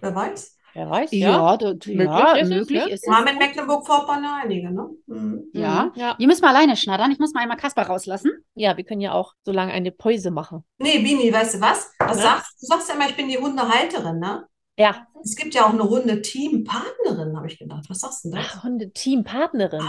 Wer 0.00 0.14
weiß. 0.14 0.58
Wer 0.74 0.88
weiß, 0.88 1.12
ja. 1.12 1.30
Ja, 1.30 1.56
das, 1.56 1.86
möglich 1.86 2.06
ja, 2.06 2.32
ist 2.32 2.48
möglich 2.48 2.82
es, 2.86 2.92
ist 2.92 3.06
Wir 3.06 3.16
haben 3.16 3.26
in 3.26 3.38
Mecklenburg-Vorpommern 3.38 4.24
einige, 4.42 4.70
ne? 4.70 4.88
Mhm. 5.06 5.44
Ja. 5.52 5.84
Mhm. 5.84 5.92
ja. 5.94 6.16
Die 6.18 6.26
müssen 6.26 6.42
wir 6.42 6.48
alleine 6.48 6.76
schnattern. 6.76 7.10
Ich 7.10 7.18
muss 7.18 7.34
mal 7.34 7.40
einmal 7.40 7.58
Kasper 7.58 7.82
rauslassen. 7.82 8.30
Ja, 8.54 8.76
wir 8.76 8.84
können 8.84 9.00
ja 9.00 9.12
auch 9.12 9.34
so 9.44 9.52
lange 9.52 9.72
eine 9.72 9.92
Päuse 9.92 10.30
machen. 10.30 10.64
Nee, 10.78 10.98
Bini, 11.00 11.32
weißt 11.32 11.54
du 11.54 11.60
was? 11.60 11.90
was 11.98 12.16
ja? 12.18 12.22
sagst, 12.22 12.62
du 12.62 12.66
sagst 12.66 12.88
ja 12.88 12.94
immer, 12.94 13.08
ich 13.08 13.16
bin 13.16 13.28
die 13.28 13.38
Hundehalterin, 13.38 14.18
ne? 14.18 14.46
Ja. 14.78 15.06
Es 15.22 15.36
gibt 15.36 15.54
ja 15.54 15.66
auch 15.66 15.72
eine 15.72 15.84
Hunde-Team-Partnerin, 15.84 17.36
habe 17.36 17.46
ich 17.46 17.58
gedacht. 17.58 17.84
Was 17.88 18.00
sagst 18.00 18.24
du 18.24 18.30
denn 18.30 18.38
da? 18.38 18.46
Ach, 18.46 18.62
Hunde-Team-Partnerin. 18.64 19.86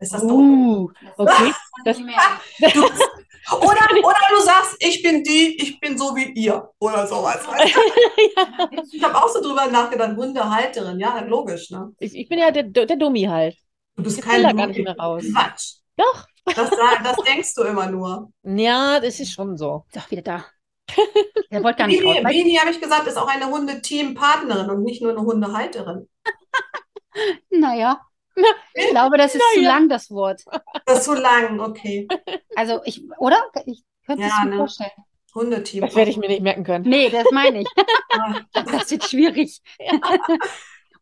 Ist 0.00 0.12
das 0.12 0.22
uh, 0.24 0.90
okay. 1.16 1.52
Das, 1.84 1.98
du, 2.74 2.82
oder, 3.52 3.64
oder 4.02 4.16
du 4.36 4.42
sagst, 4.42 4.76
ich 4.80 5.02
bin 5.02 5.22
die, 5.22 5.56
ich 5.62 5.78
bin 5.80 5.96
so 5.98 6.14
wie 6.16 6.30
ihr 6.32 6.68
oder 6.78 7.06
sowas. 7.06 7.40
Ja. 8.36 8.68
Ich 8.90 9.02
habe 9.02 9.16
auch 9.16 9.28
so 9.28 9.40
drüber 9.40 9.66
nachgedacht, 9.66 10.16
Hundehalterin, 10.16 10.98
ja, 10.98 11.20
logisch, 11.20 11.70
ne? 11.70 11.92
Ich, 11.98 12.14
ich 12.16 12.28
bin 12.28 12.38
ja 12.38 12.50
der, 12.50 12.64
der 12.64 12.96
Dummi 12.96 13.22
halt. 13.24 13.56
Du 13.96 14.02
bist 14.02 14.18
Ich 14.18 14.24
kein 14.24 14.42
da 14.42 14.52
gar 14.52 14.66
Dummi. 14.66 14.78
nicht 14.78 14.84
mehr 14.84 14.96
raus. 14.96 15.22
Quatsch. 15.32 15.74
Doch. 15.96 16.26
Das, 16.54 16.70
das 16.70 17.16
denkst 17.26 17.54
du 17.54 17.62
immer 17.62 17.86
nur. 17.90 18.30
Ja, 18.42 19.00
das 19.00 19.20
ist 19.20 19.32
schon 19.32 19.56
so. 19.56 19.84
Doch, 19.94 20.10
wieder 20.10 20.22
da. 20.22 20.44
Der 21.50 21.62
wollte 21.64 21.78
gar 21.78 21.86
nicht 21.86 22.04
raus. 22.04 22.16
Bini, 22.16 22.28
Bini 22.42 22.56
habe 22.56 22.70
ich 22.70 22.80
gesagt, 22.80 23.06
ist 23.06 23.16
auch 23.16 23.28
eine 23.28 23.46
Hundeteampartnerin 23.48 24.70
und 24.70 24.82
nicht 24.82 25.00
nur 25.02 25.12
eine 25.12 25.20
Hundehalterin. 25.22 26.08
Naja, 27.50 28.00
ich 28.74 28.90
glaube, 28.90 29.16
das 29.18 29.34
ist 29.34 29.42
zu 29.54 29.60
Naja. 29.60 29.72
lang, 29.72 29.88
das 29.88 30.10
Wort. 30.10 30.42
Das 30.86 30.98
ist 30.98 31.04
zu 31.04 31.14
lang, 31.14 31.60
okay. 31.60 32.06
Also 32.56 32.80
ich, 32.84 33.02
oder? 33.18 33.38
Ich 33.66 33.82
könnte 34.06 34.24
es 34.24 34.30
Ja, 34.30 34.44
mir 34.44 34.50
ne? 34.50 34.56
vorstellen. 34.58 34.90
Hundeteam. 35.34 35.80
Das 35.82 35.96
werde 35.96 36.10
ich 36.10 36.16
mir 36.16 36.28
nicht 36.28 36.42
merken 36.42 36.62
können. 36.64 36.84
Nee, 36.88 37.10
das 37.10 37.26
meine 37.32 37.62
ich. 37.62 37.68
Das 38.52 38.90
wird 38.90 39.04
schwierig. 39.04 39.60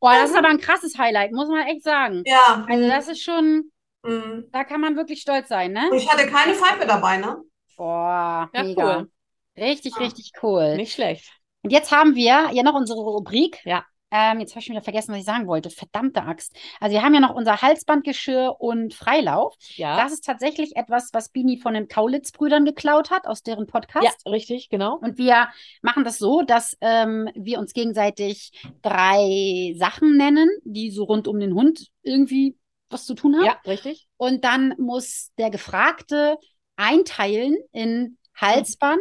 Oh, 0.01 0.09
das 0.11 0.31
ist 0.31 0.37
aber 0.37 0.49
ein 0.49 0.59
krasses 0.61 0.97
Highlight, 0.99 1.33
muss 1.33 1.49
man 1.49 1.67
echt 1.67 1.85
sagen. 1.85 2.23
Ja. 2.27 2.65
Also 2.69 2.89
das 2.89 3.09
ist 3.09 3.23
schon, 3.23 3.71
Mhm. 4.05 4.49
da 4.51 4.65
kann 4.65 4.81
man 4.81 4.97
wirklich 4.97 5.21
stolz 5.21 5.49
sein, 5.49 5.73
ne? 5.73 5.89
Und 5.91 5.99
ich 5.99 6.11
hatte 6.11 6.27
keine 6.27 6.55
Pfeife 6.55 6.87
dabei, 6.87 7.19
ne? 7.19 7.41
Boah, 7.77 8.51
Ja, 8.53 8.63
mega. 8.65 8.99
cool. 8.99 9.11
Richtig, 9.57 9.95
Ja. 9.95 10.03
richtig 10.03 10.33
cool. 10.43 10.77
Nicht 10.77 10.93
schlecht. 10.95 11.31
Und 11.63 11.71
jetzt 11.71 11.93
haben 11.93 12.15
wir 12.17 12.51
ja 12.53 12.63
noch 12.65 12.75
unsere 12.75 12.99
Rubrik. 13.01 13.61
Ja. 13.65 13.85
Ähm, 14.13 14.41
jetzt 14.41 14.53
habe 14.53 14.61
ich 14.61 14.67
schon 14.67 14.75
wieder 14.75 14.85
vergessen, 14.85 15.13
was 15.13 15.21
ich 15.21 15.25
sagen 15.25 15.47
wollte. 15.47 15.71
Verdammte 15.71 16.23
Axt. 16.23 16.55
Also 16.81 16.95
wir 16.95 17.03
haben 17.03 17.15
ja 17.15 17.21
noch 17.21 17.35
unser 17.35 17.63
Halsbandgeschirr 17.63 18.57
und 18.61 18.93
Freilauf. 18.93 19.57
Ja. 19.77 19.97
Das 19.97 20.13
ist 20.13 20.25
tatsächlich 20.25 20.77
etwas, 20.77 21.11
was 21.13 21.31
Bini 21.31 21.57
von 21.57 21.73
den 21.73 21.89
Kaulitz-Brüdern 21.89 22.67
geklaut 22.67 23.11
hat, 23.11 23.27
aus 23.27 23.43
deren 23.43 23.67
Podcast. 23.67 24.05
ja, 24.05 24.31
richtig, 24.31 24.69
genau. 24.69 24.99
Und 24.99 25.17
wir 25.17 25.49
machen 25.81 26.05
das 26.05 26.19
so, 26.19 26.43
dass 26.43 26.77
ähm, 26.83 27.31
wir 27.35 27.59
uns 27.59 27.73
gegenseitig 27.73 28.53
drei 28.83 29.75
Sachen 29.79 30.17
nennen, 30.17 30.51
die 30.65 30.91
so 30.91 31.05
rund 31.05 31.27
um 31.27 31.41
den 31.41 31.55
Hund 31.55 31.89
irgendwie 32.03 32.57
was 32.91 33.07
zu 33.07 33.15
tun 33.15 33.37
haben. 33.37 33.47
Ja, 33.47 33.59
richtig. 33.67 34.07
Und 34.19 34.45
dann 34.45 34.75
muss 34.79 35.31
der 35.39 35.51
Gefragte 35.51 36.37
einteilen 36.77 37.57
in 37.73 38.19
Halsband. 38.37 39.01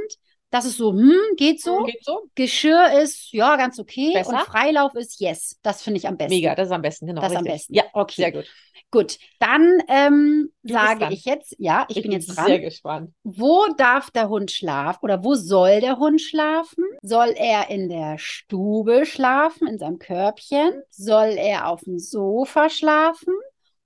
Das 0.52 0.66
ist 0.66 0.78
so, 0.78 0.92
hm, 0.92 1.16
geht 1.38 1.62
so. 1.62 1.84
Geht 1.86 2.04
so. 2.04 2.24
Geschirr 2.36 3.02
ist, 3.02 3.32
ja, 3.32 3.56
ganz 3.56 3.80
okay. 3.80 4.12
Besser? 4.14 4.34
Und 4.34 4.40
Freilauf 4.42 4.94
ist 4.96 5.20
yes. 5.22 5.58
Das 5.64 5.82
finde 5.82 5.98
ich 6.00 6.08
am 6.08 6.18
besten. 6.18 6.36
Mega, 6.36 6.54
das 6.56 6.68
ist 6.68 6.74
am 6.74 6.82
besten, 6.82 7.08
genau. 7.08 7.22
Das 7.22 7.32
ist 7.32 7.38
am 7.38 7.44
besten. 7.46 7.74
Ja, 7.74 7.84
Okay. 7.94 8.22
sehr 8.22 8.32
gut. 8.34 8.46
Gut, 8.92 9.20
dann 9.40 9.82
ähm, 9.88 10.52
sage 10.64 11.08
ich 11.12 11.24
jetzt, 11.24 11.56
ja, 11.58 11.86
ich, 11.88 12.02
bin 12.02 12.12
jetzt 12.12 12.36
dran. 12.36 12.46
sehr 12.46 12.60
gespannt. 12.60 13.14
Wo 13.24 13.66
darf 13.78 14.12
der 14.12 14.28
Hund 14.28 14.52
schlafen 14.52 15.00
oder 15.04 15.24
wo 15.24 15.34
soll 15.36 15.80
der 15.80 15.98
Hund 15.98 16.20
schlafen? 16.20 16.84
Soll 17.02 17.34
er 17.38 17.70
in 17.70 17.88
der 17.88 18.18
Stube 18.18 19.06
schlafen, 19.06 19.68
in 19.68 19.78
seinem 19.78 19.98
Körbchen? 19.98 20.82
Soll 20.90 21.38
er 21.38 21.70
auf 21.70 21.80
dem 21.86 22.00
Sofa 22.00 22.70
schlafen? 22.70 23.34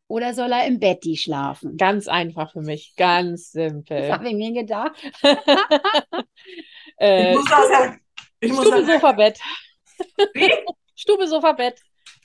Oder 0.07 0.33
soll 0.33 0.51
er 0.51 0.67
im 0.67 0.79
Betti 0.79 1.17
schlafen? 1.17 1.77
Ganz 1.77 2.07
einfach 2.07 2.51
für 2.51 2.61
mich, 2.61 2.93
ganz 2.95 3.51
Das 3.51 3.51
simpel. 3.51 4.11
habe 4.11 4.27
ich 4.29 4.35
mir 4.35 4.53
gedacht. 4.53 4.91
Ich 6.97 7.05
äh, 7.05 7.35
muss 7.35 7.45
das 7.49 7.69
ja. 7.71 7.95
Ich 8.39 8.53
muss 8.53 8.67
Stube, 8.67 8.85
das, 8.85 8.87
Sofa, 8.87 9.11
Bett. 9.11 9.39
Wie? 10.33 10.51
Stube, 10.95 11.27
Sofa, 11.27 11.51
Bett. 11.51 11.77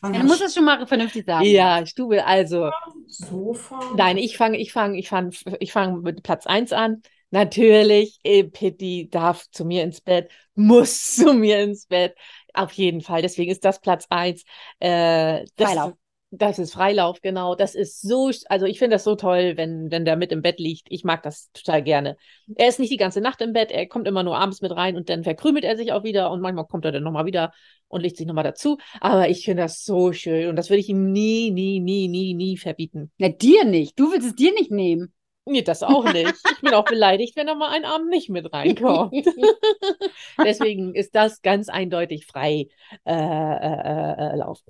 Ja, 0.03 0.11
du 0.11 0.23
musst 0.27 0.43
es 0.43 0.55
schon 0.55 0.65
mal 0.65 0.87
vernünftig 0.87 1.27
sagen. 1.27 1.45
Ja, 1.45 1.85
Stube, 1.87 2.25
also. 2.25 2.71
Sofa. 3.09 3.81
Nein, 3.97 4.17
ich 4.17 4.37
fange, 4.37 4.59
ich 4.59 4.73
fange, 4.73 4.97
ich 4.99 5.09
fange, 5.09 5.33
ich 5.59 5.73
fange 5.73 5.99
mit 6.03 6.23
Platz 6.23 6.47
1 6.47 6.73
an. 6.73 7.03
Natürlich, 7.31 8.21
äh, 8.23 8.45
Pitti 8.45 9.09
darf 9.11 9.49
zu 9.51 9.65
mir 9.65 9.83
ins 9.83 10.01
Bett, 10.01 10.31
muss 10.55 11.15
zu 11.17 11.33
mir 11.33 11.61
ins 11.63 11.87
Bett. 11.87 12.15
Auf 12.55 12.73
jeden 12.73 13.01
Fall. 13.01 13.23
Deswegen 13.23 13.51
ist 13.51 13.65
das 13.65 13.81
Platz 13.81 14.07
1. 14.09 14.45
Äh, 14.79 15.45
das, 15.57 15.73
Freilauf. 15.73 15.93
Das 16.33 16.61
ist 16.61 16.73
Freilauf, 16.73 17.21
genau. 17.23 17.57
Das 17.57 17.75
ist 17.75 18.03
so, 18.03 18.31
also 18.49 18.65
ich 18.65 18.79
finde 18.79 18.95
das 18.95 19.05
so 19.05 19.17
toll, 19.17 19.57
wenn, 19.57 19.91
wenn 19.91 20.05
der 20.05 20.15
mit 20.15 20.31
im 20.31 20.43
Bett 20.43 20.61
liegt. 20.61 20.87
Ich 20.89 21.03
mag 21.03 21.25
das 21.25 21.51
total 21.53 21.83
gerne. 21.83 22.17
Er 22.55 22.69
ist 22.69 22.79
nicht 22.79 22.93
die 22.93 22.97
ganze 22.97 23.21
Nacht 23.21 23.41
im 23.41 23.53
Bett, 23.53 23.73
er 23.73 23.89
kommt 23.89 24.07
immer 24.07 24.23
nur 24.23 24.39
abends 24.39 24.63
mit 24.63 24.71
rein 24.71 24.97
und 24.97 25.09
dann 25.09 25.25
verkrümelt 25.25 25.65
er 25.65 25.77
sich 25.77 25.93
auch 25.93 26.05
wieder 26.05 26.31
und 26.31 26.41
manchmal 26.41 26.67
kommt 26.67 26.85
er 26.85 26.93
dann 26.93 27.03
nochmal 27.03 27.27
wieder 27.27 27.53
und 27.89 28.03
legt 28.03 28.17
sich 28.17 28.27
nochmal 28.29 28.45
dazu. 28.45 28.79
Aber 29.01 29.29
ich 29.29 29.45
finde 29.45 29.65
das 29.65 29.85
so 29.85 30.13
schön 30.13 30.49
und 30.49 30.55
das 30.55 30.71
würde 30.71 30.81
ich 30.81 30.89
ihm 30.89 31.11
nie, 31.11 31.51
nie, 31.51 31.81
nie, 31.81 32.07
nie, 32.07 32.35
nie 32.35 32.57
verbieten. 32.57 33.11
Na, 33.19 33.29
dir 33.29 33.65
nicht. 33.65 33.99
Du 33.99 34.13
willst 34.13 34.29
es 34.29 34.35
dir 34.37 34.53
nicht 34.53 34.71
nehmen. 34.71 35.13
Nee, 35.47 35.63
das 35.63 35.83
auch 35.83 36.13
nicht. 36.13 36.35
Ich 36.53 36.61
bin 36.61 36.75
auch 36.75 36.85
beleidigt, 36.85 37.35
wenn 37.35 37.49
da 37.49 37.57
mal 37.57 37.71
ein 37.71 37.85
Abend 37.85 38.09
nicht 38.11 38.29
mit 38.29 38.53
reinkommt. 38.53 39.13
Deswegen 40.45 40.95
ist 40.95 41.15
das 41.17 41.43
ganz 41.43 41.69
eindeutig 41.69 42.27
frei 42.27 42.69
äh, 43.05 43.13
äh, 43.13 44.33
äh, 44.33 44.37
Lauf. 44.37 44.61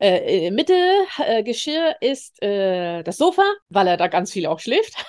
Äh, 0.00 0.50
Mitte 0.52 0.74
äh, 1.18 1.42
Geschirr 1.42 1.96
ist 2.00 2.40
äh, 2.42 3.02
das 3.02 3.16
Sofa, 3.16 3.42
weil 3.68 3.86
er 3.88 3.96
da 3.96 4.06
ganz 4.06 4.32
viel 4.32 4.46
auch 4.46 4.60
schläft. 4.60 4.94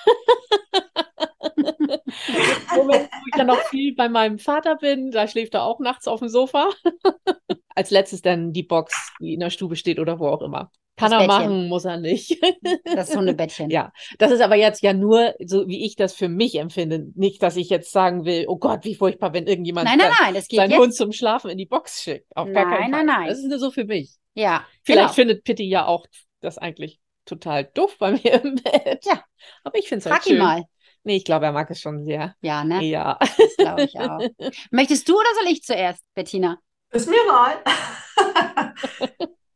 Moment, 2.74 3.08
wo 3.10 3.24
ich 3.28 3.36
dann 3.36 3.46
noch 3.46 3.60
viel 3.68 3.94
bei 3.94 4.08
meinem 4.08 4.38
Vater 4.38 4.76
bin, 4.76 5.10
da 5.10 5.26
schläft 5.26 5.54
er 5.54 5.64
auch 5.64 5.80
nachts 5.80 6.08
auf 6.08 6.20
dem 6.20 6.28
Sofa. 6.28 6.70
Als 7.74 7.90
letztes 7.90 8.20
dann 8.22 8.52
die 8.52 8.62
Box, 8.62 9.12
die 9.20 9.34
in 9.34 9.40
der 9.40 9.50
Stube 9.50 9.76
steht 9.76 9.98
oder 9.98 10.18
wo 10.18 10.26
auch 10.28 10.42
immer. 10.42 10.70
Kann 10.96 11.12
Das 11.12 11.22
er 11.22 11.28
Bettchen. 11.28 11.44
machen, 11.44 11.68
muss 11.68 11.84
er 11.84 11.96
nicht. 11.96 12.38
Das 12.84 13.16
Hundebettchen. 13.16 13.70
Ja, 13.70 13.92
das 14.18 14.32
ist 14.32 14.40
aber 14.42 14.56
jetzt 14.56 14.82
ja 14.82 14.92
nur 14.92 15.34
so, 15.44 15.66
wie 15.68 15.84
ich 15.86 15.96
das 15.96 16.12
für 16.14 16.28
mich 16.28 16.56
empfinde. 16.58 17.06
Nicht, 17.14 17.42
dass 17.42 17.56
ich 17.56 17.70
jetzt 17.70 17.92
sagen 17.92 18.24
will, 18.24 18.44
oh 18.48 18.56
Gott, 18.58 18.84
wie 18.84 18.94
furchtbar, 18.94 19.32
wenn 19.32 19.46
irgendjemand 19.46 19.86
Nein, 19.86 19.98
nein, 19.98 20.10
sein- 20.18 20.34
nein, 20.34 20.42
seinen 20.50 20.70
jetzt. 20.72 20.78
Hund 20.80 20.94
zum 20.94 21.12
Schlafen 21.12 21.50
in 21.50 21.58
die 21.58 21.66
Box 21.66 22.02
schickt. 22.02 22.26
Auf 22.36 22.52
gar 22.52 22.64
keinen 22.64 22.90
Nein, 22.90 22.92
Fall. 22.92 23.04
nein, 23.04 23.06
nein. 23.06 23.28
Das 23.28 23.38
ist 23.38 23.48
nur 23.48 23.58
so 23.58 23.70
für 23.70 23.84
mich. 23.84 24.16
Ja, 24.34 24.66
Vielleicht 24.82 25.08
genau. 25.08 25.14
findet 25.14 25.44
Pitti 25.44 25.64
ja 25.68 25.86
auch 25.86 26.06
das 26.40 26.58
eigentlich 26.58 27.00
total 27.24 27.64
doof 27.64 27.96
bei 27.98 28.12
mir 28.24 28.42
im 28.42 28.56
Bett. 28.56 29.04
Ja. 29.04 29.22
Aber 29.64 29.78
ich 29.78 29.88
finde 29.88 30.00
es 30.00 30.06
halt 30.06 30.16
Frag 30.16 30.26
ihn 30.26 30.36
schön. 30.36 30.38
mal. 30.38 30.64
Nee, 31.02 31.16
ich 31.16 31.24
glaube, 31.24 31.46
er 31.46 31.52
mag 31.52 31.70
es 31.70 31.80
schon 31.80 32.04
sehr. 32.04 32.34
Ja, 32.42 32.62
ne? 32.64 32.82
Ja. 32.84 33.18
Das 33.20 33.56
glaube 33.56 33.84
ich 33.84 33.98
auch. 33.98 34.20
Möchtest 34.70 35.08
du 35.08 35.14
oder 35.18 35.28
soll 35.40 35.50
ich 35.52 35.62
zuerst, 35.62 36.04
Bettina? 36.14 36.58
Ist 36.90 37.08
mir 37.08 37.16
egal. 37.24 37.62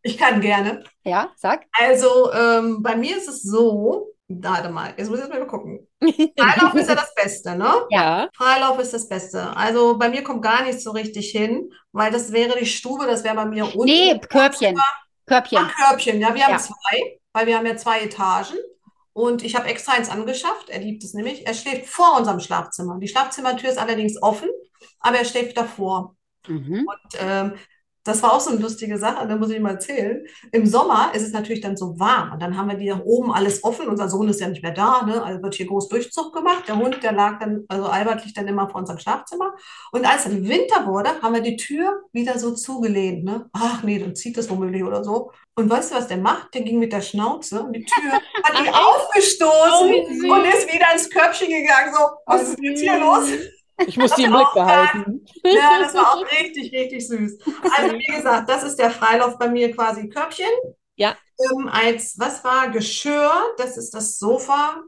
Ich 0.06 0.18
kann 0.18 0.42
gerne. 0.42 0.84
Ja, 1.04 1.32
sag. 1.36 1.64
Also, 1.72 2.30
ähm, 2.32 2.82
bei 2.82 2.94
mir 2.94 3.16
ist 3.16 3.26
es 3.26 3.42
so, 3.42 4.13
warte 4.28 4.70
mal, 4.70 4.94
jetzt 4.96 5.08
muss 5.08 5.18
ich 5.18 5.24
erst 5.26 5.32
mal 5.38 5.46
gucken. 5.46 5.86
Freilauf 6.38 6.74
ist 6.74 6.88
ja 6.88 6.94
das 6.94 7.14
Beste, 7.14 7.56
ne? 7.56 7.72
Ja. 7.90 8.28
Freilauf 8.34 8.78
ist 8.78 8.94
das 8.94 9.08
Beste. 9.08 9.56
Also 9.56 9.98
bei 9.98 10.08
mir 10.08 10.22
kommt 10.22 10.42
gar 10.42 10.62
nichts 10.62 10.84
so 10.84 10.90
richtig 10.92 11.30
hin, 11.30 11.70
weil 11.92 12.10
das 12.10 12.32
wäre 12.32 12.58
die 12.58 12.66
Stube, 12.66 13.06
das 13.06 13.24
wäre 13.24 13.34
bei 13.36 13.44
mir 13.44 13.64
unten. 13.64 13.84
Nee, 13.84 14.18
Körbchen. 14.28 14.80
Körbchen. 15.26 15.58
Ach, 15.60 15.74
Körbchen, 15.74 16.20
ja, 16.20 16.34
wir 16.34 16.44
haben 16.44 16.52
Ja. 16.52 16.58
zwei, 16.58 17.18
weil 17.32 17.46
wir 17.46 17.56
haben 17.56 17.66
ja 17.66 17.76
zwei 17.76 18.00
Etagen. 18.02 18.56
Und 19.12 19.44
ich 19.44 19.54
habe 19.54 19.68
extra 19.68 19.92
eins 19.92 20.10
angeschafft. 20.10 20.70
Er 20.70 20.80
liebt 20.80 21.04
es 21.04 21.14
nämlich. 21.14 21.46
Er 21.46 21.54
schläft 21.54 21.86
vor 21.86 22.16
unserem 22.18 22.40
Schlafzimmer. 22.40 22.98
Die 22.98 23.06
Schlafzimmertür 23.06 23.70
ist 23.70 23.78
allerdings 23.78 24.20
offen, 24.20 24.48
aber 24.98 25.18
er 25.18 25.24
schläft 25.24 25.56
davor. 25.56 26.16
Mhm. 26.48 26.84
Und 26.88 27.20
ähm, 27.20 27.54
das 28.04 28.22
war 28.22 28.34
auch 28.34 28.40
so 28.40 28.50
eine 28.50 28.60
lustige 28.60 28.98
Sache, 28.98 29.26
da 29.26 29.36
muss 29.36 29.50
ich 29.50 29.60
mal 29.60 29.72
erzählen. 29.72 30.26
Im 30.52 30.66
Sommer 30.66 31.12
ist 31.14 31.22
es 31.22 31.32
natürlich 31.32 31.62
dann 31.62 31.76
so 31.76 31.98
warm 31.98 32.32
und 32.32 32.42
dann 32.42 32.56
haben 32.56 32.68
wir 32.68 32.76
die 32.76 32.86
da 32.86 33.00
oben 33.02 33.32
alles 33.32 33.64
offen. 33.64 33.88
Unser 33.88 34.10
Sohn 34.10 34.28
ist 34.28 34.40
ja 34.40 34.48
nicht 34.48 34.62
mehr 34.62 34.72
da, 34.72 35.02
ne? 35.06 35.22
Also 35.22 35.42
wird 35.42 35.54
hier 35.54 35.66
groß 35.66 35.88
Durchzug 35.88 36.34
gemacht. 36.34 36.64
Der 36.68 36.76
Hund, 36.76 37.02
der 37.02 37.12
lag 37.12 37.38
dann, 37.38 37.64
also 37.68 37.86
Albert 37.86 38.24
liegt 38.24 38.36
dann 38.36 38.46
immer 38.46 38.68
vor 38.68 38.80
unserem 38.80 38.98
Schlafzimmer. 38.98 39.54
Und 39.90 40.06
als 40.06 40.24
dann 40.24 40.46
Winter 40.46 40.86
wurde, 40.86 41.10
haben 41.22 41.34
wir 41.34 41.40
die 41.40 41.56
Tür 41.56 42.02
wieder 42.12 42.38
so 42.38 42.54
zugelehnt, 42.54 43.24
ne? 43.24 43.48
Ach 43.54 43.82
nee, 43.82 43.98
dann 43.98 44.14
zieht 44.14 44.36
das 44.36 44.50
womöglich 44.50 44.84
oder 44.84 45.02
so. 45.02 45.32
Und 45.56 45.70
weißt 45.70 45.92
du, 45.92 45.96
was 45.96 46.08
der 46.08 46.18
macht? 46.18 46.52
Der 46.52 46.60
ging 46.60 46.78
mit 46.78 46.92
der 46.92 47.00
Schnauze 47.00 47.62
und 47.62 47.72
die 47.72 47.84
Tür 47.84 48.12
hat 48.12 48.64
die 48.64 48.68
aufgestoßen 48.68 49.94
Oh, 50.26 50.32
und 50.34 50.44
ist 50.44 50.72
wieder 50.72 50.92
ins 50.92 51.08
Körbchen 51.08 51.48
gegangen. 51.48 51.94
So, 51.94 52.00
was 52.26 52.42
ist 52.42 52.58
denn 52.58 52.64
jetzt 52.64 52.80
hier 52.80 52.98
los? 52.98 53.28
Ich 53.86 53.96
muss 53.96 54.14
die 54.14 54.24
im 54.24 54.32
Blick 54.32 54.52
behalten. 54.54 55.24
Ja, 55.44 55.80
das 55.80 55.94
war 55.94 56.14
auch 56.14 56.24
richtig, 56.40 56.72
richtig 56.72 57.06
süß. 57.06 57.38
Also 57.76 57.96
wie 57.96 58.14
gesagt, 58.14 58.48
das 58.48 58.62
ist 58.62 58.76
der 58.76 58.90
Freilauf 58.90 59.38
bei 59.38 59.48
mir 59.48 59.74
quasi 59.74 60.08
Körbchen. 60.08 60.50
Ja. 60.96 61.16
Ähm, 61.38 61.68
als, 61.68 62.18
was 62.18 62.44
war 62.44 62.70
Geschirr? 62.70 63.32
Das 63.58 63.76
ist 63.76 63.92
das 63.94 64.18
Sofa. 64.18 64.82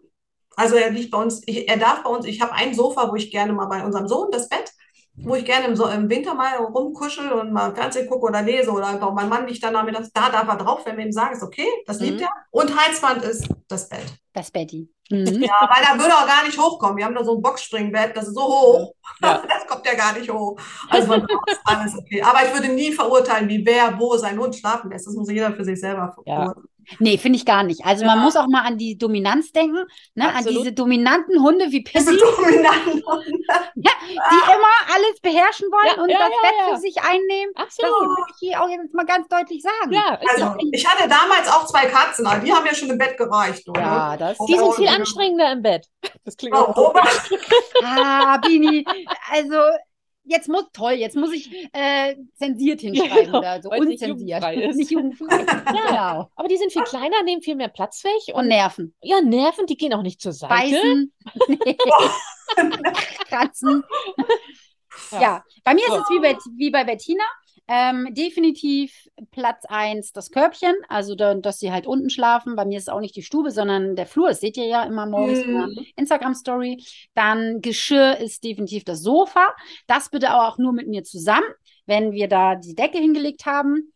Also 0.57 0.77
er 0.77 0.91
liegt 0.91 1.11
bei 1.11 1.19
uns, 1.19 1.43
ich, 1.47 1.69
er 1.69 1.77
darf 1.77 2.03
bei 2.03 2.11
uns, 2.11 2.25
ich 2.27 2.41
habe 2.41 2.53
ein 2.53 2.75
Sofa, 2.75 3.11
wo 3.11 3.17
ich 3.17 3.31
gerne 3.31 3.53
mal 3.53 3.67
bei 3.67 3.85
unserem 3.85 4.09
Sohn, 4.09 4.31
das 4.31 4.49
Bett, 4.49 4.73
wo 5.19 5.35
ich 5.35 5.45
gerne 5.45 5.67
im, 5.67 5.77
so 5.77 5.87
im 5.89 6.09
Winter 6.11 6.35
mal 6.35 6.57
rumkuschel 6.57 7.33
und 7.33 7.53
mal 7.53 7.75
Fernsehen 7.75 8.09
gucke 8.09 8.27
oder 8.27 8.43
lese 8.43 8.71
oder 8.71 8.87
einfach 8.89 9.13
mein 9.13 9.29
Mann 9.29 9.47
liegt 9.47 9.63
dann 9.63 9.73
nachmittags, 9.73 10.13
da 10.13 10.29
darf 10.31 10.47
er 10.49 10.57
drauf, 10.57 10.81
wenn 10.85 10.97
wir 10.97 11.05
ihm 11.07 11.13
sagen, 11.13 11.35
ist 11.35 11.43
okay, 11.43 11.67
das 11.87 12.01
liebt 12.01 12.21
Mhm. 12.21 12.27
er. 12.27 12.31
Und 12.51 12.77
Heizwand 12.79 13.23
ist 13.25 13.49
das 13.69 13.89
Bett. 13.89 14.05
Das 14.33 14.51
Betty. 14.51 14.89
Mhm. 15.09 15.41
Ja, 15.41 15.55
weil 15.71 15.85
da 15.85 15.93
würde 15.97 16.11
er 16.21 16.27
gar 16.27 16.45
nicht 16.45 16.59
hochkommen. 16.59 16.97
Wir 16.97 17.05
haben 17.05 17.15
da 17.15 17.23
so 17.23 17.37
ein 17.37 17.41
Boxspringbett, 17.41 18.17
das 18.17 18.27
ist 18.27 18.35
so 18.35 18.43
hoch. 18.43 18.93
Ja. 19.23 19.41
Das 19.49 19.65
kommt 19.69 19.87
ja 19.87 19.95
gar 19.95 20.13
nicht 20.19 20.29
hoch. 20.29 20.59
Also 20.91 21.07
von 21.07 21.21
ist 21.47 21.61
alles 21.65 21.97
okay. 21.97 22.21
Aber 22.23 22.45
ich 22.45 22.53
würde 22.53 22.75
nie 22.75 22.93
verurteilen, 22.93 23.49
wie 23.49 23.65
wer 23.65 23.97
wo 24.01 24.17
seinen 24.17 24.41
Hund 24.41 24.57
schlafen 24.57 24.91
lässt. 24.91 25.07
Das 25.07 25.15
muss 25.15 25.31
jeder 25.31 25.53
für 25.53 25.65
sich 25.65 25.79
selber 25.79 26.13
Ja. 26.27 26.53
Nee, 26.99 27.19
finde 27.19 27.37
ich 27.39 27.45
gar 27.45 27.63
nicht. 27.63 27.85
Also 27.85 28.05
Ja. 28.05 28.15
man 28.15 28.21
muss 28.25 28.37
auch 28.37 28.47
mal 28.47 28.63
an 28.63 28.79
die 28.79 28.97
Dominanz 28.99 29.53
denken, 29.53 29.85
ne? 30.15 30.35
an 30.35 30.45
diese 30.45 30.73
dominanten 30.73 31.43
Hunde 31.43 31.67
wie 31.71 31.83
Diese 31.83 32.13
Pissy, 32.13 32.19
dominanten 32.19 33.03
ja, 33.77 33.91
die 34.05 34.53
immer 34.53 34.95
alles 34.95 35.21
beherrschen 35.21 35.69
wollen 35.71 35.97
Ja, 35.97 36.03
und 36.03 36.09
ja, 36.11 36.19
das 36.19 36.29
ja, 36.31 36.37
Bett 36.43 36.55
ja. 36.69 36.75
für 36.75 36.81
sich 36.81 36.97
einnehmen. 37.03 37.53
Das 37.55 37.65
Absolut. 37.65 38.01
will 38.19 38.25
ich 38.31 38.37
hier 38.49 38.63
auch 38.63 38.69
jetzt 38.69 38.95
mal 38.95 39.05
ganz 39.07 39.29
deutlich 39.29 39.63
sagen. 39.63 39.93
Ja, 39.93 40.19
Also, 40.33 40.47
so. 40.61 40.69
ich 40.73 40.87
hatte 40.87 41.09
damals 41.09 41.49
auch 41.49 41.67
zwei 41.67 41.87
Katzen, 41.87 42.27
aber 42.27 42.41
die 42.41 42.53
haben 42.53 42.65
mir 42.65 42.75
schon 42.75 42.91
im 42.91 42.99
Bett 42.99 43.17
gereicht. 43.17 43.69
Oder? 43.69 43.81
Ja, 43.81 44.17
das- 44.17 44.39
Die 44.49 44.57
sind 44.59 44.75
viel 44.75 44.85
ja. 44.87 44.93
anstrengender 44.93 45.53
im 45.53 45.63
Bett. 45.63 45.87
Das 46.25 46.37
klingt 46.37 46.55
Oh, 46.57 46.61
auch 46.61 46.95
Ah, 47.85 48.37
Bini, 48.39 48.85
also 49.33 49.57
jetzt 50.27 50.49
muss, 50.49 50.65
toll, 50.73 50.93
jetzt 50.93 51.17
muss 51.17 51.33
ich 51.33 51.51
äh, 51.73 52.17
zensiert 52.35 52.81
hinschreiben 52.83 53.27
genau, 53.27 53.39
oder 53.39 53.63
so, 53.63 53.71
nicht 53.71 54.03
unzensiert. 54.03 54.43
jugendfrei. 54.43 54.73
Nicht 54.75 54.91
jugendfrei. 54.91 55.45
genau. 55.67 56.31
Aber 56.35 56.49
die 56.49 56.57
sind 56.57 56.73
viel 56.73 56.83
kleiner, 56.83 57.23
nehmen 57.25 57.43
viel 57.43 57.57
mehr 57.57 57.69
Platz 57.69 58.05
weg 58.05 58.35
Und 58.35 58.43
und 58.43 58.49
Nerven. 58.49 58.95
ja, 59.03 59.21
Nerven, 59.21 59.67
die 59.67 59.77
gehen 59.77 59.95
auch 59.95 60.03
nicht 60.03 60.21
zur 60.21 60.33
Seite. 60.33 60.55
Beißen. 60.55 61.13
Kratzen. 63.29 63.85
Ja. 65.11 65.21
Ja, 65.21 65.45
bei 65.65 65.75
mir 65.75 65.85
ist 65.87 65.95
es 65.95 66.11
wie 66.11 66.21
bei, 66.21 66.37
wie 66.57 66.71
bei 66.71 66.85
Bettina. 66.85 67.25
Ähm, 67.69 68.15
definitiv 68.15 69.09
Platz 69.33 69.65
1 69.67 70.13
das 70.13 70.31
Körbchen, 70.31 70.75
also 70.89 71.17
da, 71.17 71.35
dass 71.35 71.59
sie 71.59 71.73
halt 71.73 71.87
unten 71.87 72.11
schlafen. 72.11 72.55
Bei 72.55 72.65
mir 72.65 72.79
ist 72.79 72.85
es 72.85 72.89
auch 72.89 73.01
nicht 73.01 73.17
die 73.17 73.23
Stube, 73.23 73.51
sondern 73.51 73.97
der 73.97 74.07
Flur. 74.07 74.29
Das 74.29 74.41
seht 74.41 74.57
ihr 74.57 74.67
ja 74.67 74.85
immer 74.85 75.07
morgens 75.07 75.43
in 75.43 75.53
der 75.53 75.67
Mhm. 75.67 75.87
Instagram-Story. 75.97 76.85
Dann 77.15 77.61
Geschirr 77.63 78.19
ist 78.19 78.45
definitiv 78.45 78.85
das 78.85 79.03
Sofa. 79.03 79.49
Das 79.89 80.11
bitte 80.11 80.31
aber 80.31 80.49
auch 80.49 80.59
nur 80.59 80.73
mit 80.73 80.87
mir 80.89 81.03
zusammen, 81.03 81.47
wenn 81.87 82.13
wir 82.13 82.29
da 82.29 82.55
die 82.55 82.75
Decke 82.75 82.99
hingelegt 82.99 83.47
haben. 83.47 83.93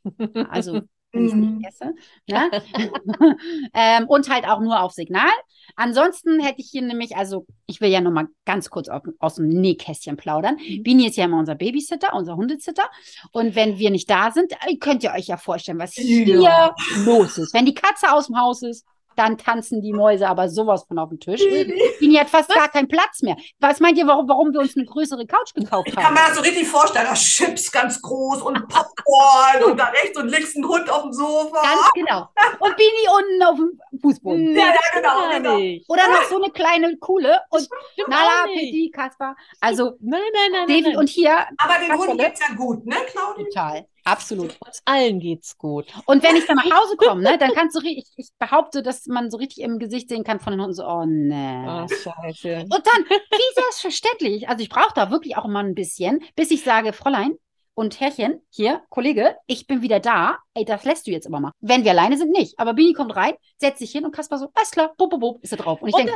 Also 0.49 0.81
wenn 1.13 1.25
ich 1.27 1.33
es 1.33 1.37
Mhm. 1.37 1.57
nicht 1.59 1.69
esse. 1.69 1.95
Ne? 2.29 2.51
ähm, 3.75 4.07
und 4.09 4.29
halt 4.29 4.47
auch 4.47 4.61
nur 4.61 4.81
auf 4.83 4.93
Signal. 4.93 5.31
Ansonsten 5.77 6.41
hätte 6.41 6.61
ich 6.61 6.69
hier 6.71 6.83
nämlich, 6.83 7.17
also 7.17 7.47
ich 7.67 7.81
will 7.81 7.91
ja 7.91 8.01
noch 8.01 8.11
mal 8.11 8.27
ganz 8.45 8.71
kurz 8.71 8.89
auf, 8.89 9.03
aus 9.19 9.37
dem 9.37 9.49
Nähkästchen 9.49 10.17
plaudern. 10.17 10.57
Mhm. 10.57 10.83
Bini 10.83 11.07
ist 11.07 11.17
ja 11.17 11.25
immer 11.25 11.39
unser 11.39 11.55
Babysitter, 11.55 12.15
unser 12.15 12.37
Hundesitter. 12.37 12.85
Und 13.33 13.55
wenn 13.55 13.79
wir 13.79 13.91
nicht 13.91 14.09
da 14.11 14.31
sind, 14.31 14.53
äh, 14.67 14.77
könnt 14.77 15.03
ihr 15.05 15.13
euch 15.13 15.27
ja 15.29 15.37
vorstellen, 15.37 15.79
was 15.79 15.95
hier 15.95 16.41
Ja. 16.41 16.75
los 17.05 17.39
ist. 17.39 17.55
Wenn 17.55 17.67
die 17.67 17.75
Katze 17.75 18.13
aus 18.13 18.27
dem 18.27 18.39
Haus 18.39 18.63
ist, 18.63 18.85
dann 19.17 19.37
tanzen 19.39 19.83
die 19.83 19.93
Mäuse 19.93 20.29
aber 20.29 20.49
sowas 20.49 20.85
von 20.87 20.99
auf 20.99 21.09
dem 21.11 21.21
Tisch. 21.21 21.41
Bini 22.01 22.15
hat 22.15 22.31
fast 22.31 22.49
gar 22.53 22.69
keinen 22.69 22.89
Platz 22.89 23.23
mehr. 23.23 23.37
Was 23.59 23.81
meint 23.81 23.99
ihr, 23.99 24.07
warum, 24.07 24.29
warum 24.29 24.53
wir 24.53 24.61
uns 24.61 24.77
eine 24.77 24.87
größere 24.87 25.27
Couch 25.27 25.55
gekauft 25.55 25.89
Ich 25.89 25.95
kann 25.95 26.05
haben? 26.05 26.15
mir 26.15 26.21
das 26.27 26.37
so 26.37 26.43
richtig 26.43 26.67
vorstellen, 26.69 27.07
da 27.09 27.15
Chips 27.15 27.71
ganz 27.71 28.01
groß 28.01 28.43
und 28.43 28.69
Popcorn 28.69 29.65
und 29.71 29.79
da 29.79 29.87
rechts 29.87 30.19
und 30.19 30.29
links 30.29 30.55
ein 30.57 30.67
Hund 30.67 30.89
auf 30.91 31.03
dem 31.03 31.13
Sofa. 31.13 31.63
Ganz 31.63 31.91
genau. 31.95 32.29
Und 32.61 32.77
Bini 32.77 33.09
unten 33.17 33.43
auf 33.43 33.57
dem 33.57 34.01
Fußboden. 34.01 34.57
Ja, 34.57 34.67
ja, 34.67 34.75
genau, 34.95 35.31
genau. 35.31 35.57
nicht. 35.59 35.89
Oder 35.89 36.09
noch 36.09 36.25
so 36.25 36.43
eine 36.43 36.51
kleine 36.53 36.97
Kuhle 36.99 37.41
und 37.51 37.69
Nala. 38.09 38.45
Pitti, 38.47 38.91
Kaspar. 38.95 39.37
Also 39.61 39.97
Nein, 40.01 40.21
nein, 40.33 40.67
nein, 40.67 40.83
nein, 40.83 40.97
und 40.97 41.09
hier 41.09 41.47
Aber 41.59 41.75
den? 41.79 41.97
Hunden 41.97 42.19
geht's 42.19 42.41
ja 42.41 42.55
gut, 42.55 42.87
ne, 42.87 42.97
Claudia? 43.11 43.45
total. 43.45 43.87
Absolut. 44.05 44.57
Uns 44.67 44.83
allen 44.85 45.21
geht's 45.21 45.57
gut. 45.59 45.87
Und 46.07 46.23
wenn 46.23 46.37
ich 46.37 46.47
dann 46.47 46.57
nach 46.57 46.71
Hause 46.71 46.97
komme, 46.99 47.23
ne, 47.23 47.39
dann 47.39 47.53
kannst 47.53 47.77
du 47.77 47.81
richtig, 47.81 48.07
ich, 48.17 48.27
ich 48.27 48.31
behaupte, 48.39 48.83
dass 48.83 49.07
man 49.07 49.31
so 49.31 49.37
richtig 49.37 49.63
im 49.65 49.79
Gesicht 49.79 50.09
sehen 50.09 50.25
kann 50.25 50.41
von 50.41 50.53
den 50.53 50.61
Hunden 50.61 50.75
so, 50.75 50.87
oh 50.87 51.05
ne. 51.07 51.87
Scheiße. 51.89 52.65
Und 52.65 52.87
dann, 52.87 53.05
wie 53.09 53.55
selbstverständlich, 53.55 54.49
also 54.49 54.63
ich 54.63 54.69
brauche 54.69 54.95
da 54.95 55.11
wirklich 55.11 55.37
auch 55.37 55.47
mal 55.47 55.65
ein 55.65 55.75
bisschen, 55.75 56.23
bis 56.37 56.51
ich 56.51 56.63
sage, 56.65 56.93
Fräulein 56.93 57.37
und 57.75 58.01
Herrchen, 58.01 58.43
hier, 58.51 58.83
Kollege, 58.91 59.37
ich 59.47 59.67
bin 59.67 59.83
wieder 59.83 60.01
da. 60.01 60.39
Ey, 60.55 60.65
das 60.65 60.85
lässt 60.85 61.07
du 61.07 61.11
jetzt 61.11 61.27
aber 61.27 61.41
mal. 61.41 61.53
Wenn 61.61 61.85
wir 61.85 61.93
alleine 61.93 62.17
sind, 62.17 62.31
nicht. 62.31 62.59
Aber 62.59 62.75
Bini 62.75 62.93
kommt 62.93 63.15
rein, 63.17 63.35
setzt 63.59 63.79
sich 63.79 63.91
hin 63.93 64.05
und 64.05 64.13
Kaspar 64.13 64.39
so, 64.39 64.51
alles 64.55 64.71
klar, 64.71 64.93
bub, 64.97 65.11
bub, 65.11 65.21
bub, 65.21 65.43
ist 65.43 65.53
er 65.53 65.59
drauf. 65.59 65.81
Und 65.81 65.89
ich 65.89 65.95
denke, 65.95 66.13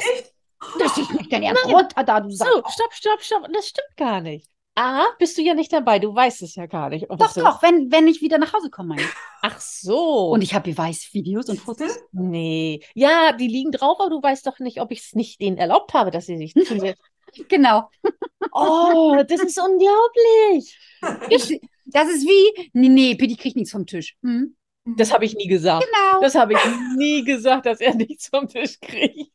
das 0.79 0.97
ist 0.99 1.13
nicht 1.13 1.33
dein 1.33 1.43
Ernst. 1.43 1.67
Runter 1.67 2.05
da, 2.05 2.21
du 2.21 2.31
So, 2.31 2.45
Sack. 2.45 2.73
stopp, 2.73 2.93
stopp, 2.93 3.23
stopp. 3.23 3.49
Das 3.53 3.69
stimmt 3.69 3.97
gar 3.97 4.21
nicht. 4.21 4.49
A, 4.77 5.05
bist 5.19 5.39
du 5.39 5.43
ja 5.43 5.55
nicht 5.55 5.73
dabei. 5.73 5.99
Du 5.99 6.15
weißt 6.15 6.43
es 6.43 6.57
ja 6.57 6.67
gar 6.67 6.91
nicht. 6.91 7.09
ob 7.09 7.19
Doch, 7.19 7.33
doch, 7.33 7.63
wenn, 7.63 7.93
wenn 7.93 8.09
ich 8.09 8.21
wieder 8.23 8.39
nach 8.39 8.53
Hause 8.53 8.71
komme. 8.71 8.97
meine. 8.97 9.09
Ach 9.43 9.61
so. 9.61 10.31
Und 10.31 10.43
ich 10.43 10.55
habe 10.55 10.71
Beweisvideos 10.71 11.49
und 11.49 11.61
Fotos. 11.61 11.99
Nee. 12.13 12.81
Ja, 12.95 13.33
die 13.33 13.47
liegen 13.47 13.71
drauf, 13.71 13.99
aber 14.01 14.11
du 14.11 14.23
weißt 14.23 14.47
doch 14.47 14.59
nicht, 14.59 14.81
ob 14.81 14.91
ich 14.91 15.01
es 15.01 15.15
nicht 15.15 15.41
denen 15.41 15.59
erlaubt 15.59 15.95
habe, 15.95 16.11
dass 16.11 16.27
sie 16.27 16.37
sich. 16.37 16.55
Genau. 17.49 17.91
oh, 18.53 19.17
das 19.27 19.41
ist 19.41 19.59
unglaublich. 19.59 20.79
Ich, 21.31 21.61
das 21.85 22.09
ist 22.09 22.23
wie, 22.23 22.71
nee, 22.73 22.89
nee, 22.89 23.15
Pitti 23.17 23.37
kriegt 23.37 23.57
nichts 23.57 23.73
vom 23.73 23.87
Tisch. 23.87 24.17
Hm? 24.23 24.57
Das 24.85 25.13
habe 25.13 25.25
ich 25.25 25.35
nie 25.35 25.47
gesagt. 25.49 25.85
Genau. 25.85 26.21
Das 26.21 26.35
habe 26.35 26.53
ich 26.53 26.59
nie 26.97 27.25
gesagt, 27.25 27.67
dass 27.67 27.81
er 27.81 27.95
nichts 27.95 28.29
vom 28.29 28.49
Tisch 28.49 28.79
kriegt. 28.81 29.33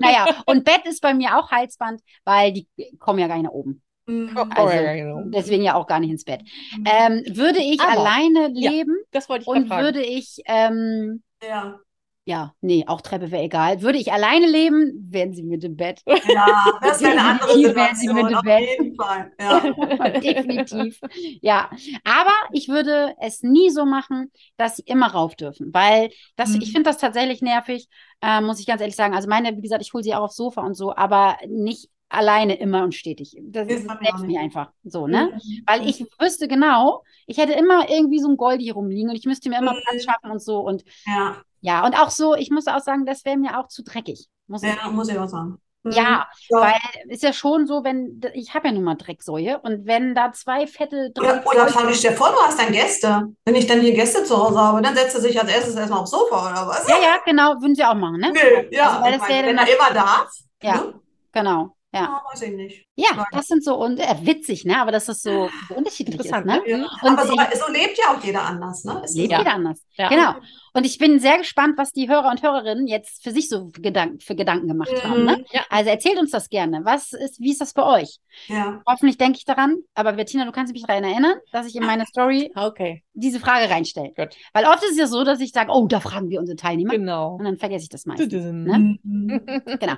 Naja, 0.00 0.42
und 0.46 0.64
Bett 0.64 0.86
ist 0.86 1.00
bei 1.00 1.12
mir 1.12 1.38
auch 1.38 1.50
Halsband, 1.50 2.02
weil 2.24 2.52
die 2.52 2.68
kommen 2.98 3.18
ja 3.18 3.26
gar 3.26 3.36
nicht 3.36 3.44
nach 3.44 3.52
oben. 3.52 3.82
Mhm. 4.10 4.36
Also, 4.54 4.74
ja, 4.74 4.94
genau. 4.94 5.22
Deswegen 5.26 5.62
ja 5.62 5.74
auch 5.74 5.86
gar 5.86 6.00
nicht 6.00 6.10
ins 6.10 6.24
Bett. 6.24 6.42
Ähm, 6.84 7.22
würde 7.36 7.60
ich 7.60 7.80
Aber- 7.80 8.00
alleine 8.00 8.50
Ja. 8.54 8.70
leben 8.70 8.96
Das 9.12 9.28
wollte 9.28 9.42
ich 9.42 9.48
und 9.48 9.68
fragen. 9.68 9.82
würde 9.84 10.02
ich, 10.02 10.38
ähm, 10.46 11.22
Ja. 11.42 11.78
ja, 12.24 12.52
nee, 12.60 12.84
auch 12.86 13.00
Treppe 13.00 13.30
wäre 13.30 13.42
egal. 13.42 13.82
Würde 13.82 13.98
ich 13.98 14.12
alleine 14.12 14.46
leben, 14.46 15.06
wären 15.10 15.32
sie 15.32 15.42
mit 15.42 15.64
im 15.64 15.76
Bett. 15.76 16.02
Ja, 16.06 16.64
das 16.82 17.00
wäre 17.00 17.12
eine 17.12 17.20
andere 17.42 17.48
Definitiv 17.48 17.74
wären 17.76 17.96
sie 17.96 18.06
Situation, 18.08 18.26
mit 18.26 18.34
auf 18.36 18.42
im 18.42 18.48
Bett. 18.48 18.68
jeden 18.78 18.96
Fall. 18.96 19.32
Ja. 19.40 19.60
Definitiv. 20.20 21.00
Ja, 21.40 21.70
aber 22.04 22.32
ich 22.52 22.68
würde 22.68 23.14
es 23.20 23.42
nie 23.42 23.70
so 23.70 23.84
machen, 23.86 24.30
dass 24.56 24.76
sie 24.76 24.82
immer 24.86 25.08
rauf 25.12 25.34
dürfen, 25.36 25.72
weil 25.72 26.10
das, 26.36 26.50
Mhm. 26.50 26.60
ich 26.62 26.72
finde 26.72 26.90
das 26.90 26.98
tatsächlich 26.98 27.42
nervig, 27.42 27.88
äh, 28.22 28.40
muss 28.40 28.60
ich 28.60 28.66
ganz 28.66 28.80
ehrlich 28.80 28.96
sagen. 28.96 29.14
Also 29.14 29.28
meine, 29.28 29.56
wie 29.56 29.62
gesagt, 29.62 29.82
ich 29.82 29.92
hole 29.92 30.02
sie 30.04 30.14
auch 30.14 30.24
aufs 30.24 30.36
Sofa 30.36 30.62
und 30.62 30.74
so, 30.74 30.94
aber 30.94 31.36
nicht 31.48 31.88
alleine 32.10 32.58
immer 32.58 32.82
und 32.84 32.94
stetig. 32.94 33.36
Das, 33.40 33.68
Ist 33.68 33.86
bei 33.86 33.94
mir 34.26 34.40
einfach 34.40 34.70
so, 34.84 35.06
ne? 35.06 35.30
Mhm. 35.32 35.62
Weil 35.66 35.88
ich 35.88 36.04
wüsste 36.18 36.48
genau, 36.48 37.02
ich 37.26 37.38
hätte 37.38 37.52
immer 37.54 37.88
irgendwie 37.88 38.18
so 38.18 38.28
ein 38.28 38.36
Gold 38.36 38.60
hier 38.60 38.74
rumliegen 38.74 39.08
und 39.10 39.16
ich 39.16 39.24
müsste 39.24 39.48
mir 39.48 39.58
immer 39.58 39.72
Mhm. 39.72 39.80
Platz 39.86 40.04
schaffen 40.04 40.30
und 40.30 40.42
so 40.42 40.58
und 40.58 40.84
Ja, 41.06 41.36
ja, 41.62 41.86
und 41.86 41.94
auch 41.94 42.10
so, 42.10 42.34
ich 42.34 42.50
muss 42.50 42.66
auch 42.66 42.80
sagen, 42.80 43.06
das 43.06 43.24
wäre 43.24 43.36
mir 43.38 43.58
auch 43.58 43.68
zu 43.68 43.82
dreckig. 43.82 44.28
Muss 44.48 44.62
ich 44.62 44.74
ja, 44.74 44.88
muss 44.90 45.08
ich 45.08 45.18
auch 45.18 45.28
sagen. 45.28 45.58
Mhm. 45.82 45.92
ja, 45.92 46.26
Ja. 46.50 46.60
weil 46.60 46.78
ist 47.08 47.22
ja 47.22 47.32
schon 47.32 47.66
so, 47.66 47.84
wenn, 47.84 48.20
ich 48.34 48.54
habe 48.54 48.68
ja 48.68 48.74
nun 48.74 48.82
mal 48.84 48.96
Drecksäue 48.96 49.60
und 49.60 49.86
wenn 49.86 50.14
da 50.14 50.32
zwei 50.32 50.66
fette 50.66 51.10
Oder, 51.16 51.34
Dreck 51.34 51.46
oder 51.46 51.66
Claudia, 51.66 51.94
stell 51.94 52.10
dir 52.10 52.16
vor, 52.16 52.30
du 52.30 52.36
hast 52.38 52.58
dann 52.60 52.72
Gäste. 52.72 53.28
Wenn 53.44 53.54
ich 53.54 53.66
dann 53.66 53.80
hier 53.80 53.94
Gäste 53.94 54.24
zu 54.24 54.36
Hause 54.36 54.58
habe, 54.58 54.82
dann 54.82 54.94
setzt 54.94 55.14
er 55.14 55.20
sich 55.22 55.40
als 55.40 55.50
erstes 55.50 55.76
erstmal 55.76 56.00
aufs 56.00 56.10
Sofa 56.10 56.50
oder 56.50 56.66
was? 56.66 56.86
Ja, 56.88 56.96
ja, 57.00 57.16
genau, 57.24 57.52
würden 57.60 57.74
sie 57.74 57.84
auch 57.84 57.94
machen, 57.94 58.18
ne? 58.20 58.32
Nö, 58.32 58.68
ja. 58.76 58.88
Also, 58.90 59.02
weil 59.04 59.12
ich 59.14 59.18
das 59.20 59.28
meine, 59.28 59.46
wenn 59.48 59.58
er 59.58 59.74
immer 59.74 59.94
darf, 59.94 60.30
Ja, 60.62 60.74
ne? 60.74 60.94
genau. 61.32 61.76
Ja, 61.92 62.02
Ja, 62.02 62.22
weiß 62.32 62.42
ich 62.42 62.52
nicht. 62.52 62.86
ja, 62.94 63.08
Ja. 63.16 63.26
das 63.32 63.46
sind 63.46 63.64
so 63.64 63.74
und 63.76 63.98
äh, 63.98 64.14
witzig, 64.22 64.64
ne? 64.64 64.80
Aber 64.80 64.92
dass 64.92 65.06
das 65.06 65.22
so, 65.22 65.48
so 65.68 65.74
unterschiedlich 65.74 66.20
ist, 66.20 66.26
Interessant, 66.26 66.46
ne? 66.46 66.62
Ja. 66.66 66.76
Und 67.02 67.18
Aber 67.18 67.26
so, 67.26 67.32
ich- 67.34 67.58
so 67.58 67.72
lebt 67.72 67.98
ja 67.98 68.14
auch 68.16 68.22
jeder 68.24 68.42
anders, 68.44 68.84
ne? 68.84 69.02
Ist 69.04 69.16
Lebt 69.16 69.32
so. 69.32 69.38
jeder 69.38 69.54
anders. 69.54 69.82
Ja. 69.94 70.08
Genau. 70.08 70.34
Und 70.72 70.86
ich 70.86 70.98
bin 70.98 71.18
sehr 71.18 71.36
gespannt, 71.38 71.76
was 71.78 71.90
die 71.90 72.08
Hörer 72.08 72.30
und 72.30 72.44
Hörerinnen 72.44 72.86
jetzt 72.86 73.24
für 73.24 73.32
sich 73.32 73.48
so 73.48 73.70
für 73.74 73.80
Gedanken, 73.80 74.20
für 74.20 74.36
Gedanken 74.36 74.68
gemacht 74.68 74.92
haben. 75.02 75.24
Ne? 75.24 75.38
Mhm. 75.38 75.44
Ja. 75.50 75.62
Also 75.68 75.90
erzählt 75.90 76.16
uns 76.20 76.30
das 76.30 76.48
gerne. 76.48 76.84
Was 76.84 77.12
ist, 77.12 77.40
wie 77.40 77.50
ist 77.50 77.60
das 77.60 77.72
bei 77.74 77.82
euch? 77.82 78.18
Ja. 78.46 78.80
Hoffentlich 78.86 79.18
denke 79.18 79.38
ich 79.38 79.44
daran, 79.44 79.78
aber 79.94 80.12
Bettina, 80.12 80.44
du 80.44 80.52
kannst 80.52 80.72
mich 80.72 80.84
daran 80.86 81.02
erinnern, 81.02 81.34
dass 81.50 81.66
ich 81.66 81.74
in 81.74 81.84
meine 81.84 82.06
Story 82.06 82.52
Okay, 82.54 83.02
diese 83.14 83.40
Frage 83.40 83.68
reinstelle. 83.68 84.12
gut. 84.16 84.28
Weil 84.52 84.64
oft 84.66 84.84
ist 84.84 84.92
es 84.92 84.98
ja 84.98 85.08
so, 85.08 85.24
dass 85.24 85.40
ich 85.40 85.50
sage, 85.50 85.72
oh, 85.72 85.88
da 85.88 85.98
fragen 85.98 86.28
wir 86.30 86.38
unsere 86.38 86.54
Teilnehmer. 86.54 86.92
Genau. 86.92 87.34
Und 87.34 87.44
dann 87.46 87.58
vergesse 87.58 87.82
ich 87.82 87.88
das 87.88 88.06
meistens. 88.06 88.32
Ne? 88.32 88.98
Mhm. 89.02 89.40
Genau. 89.80 89.94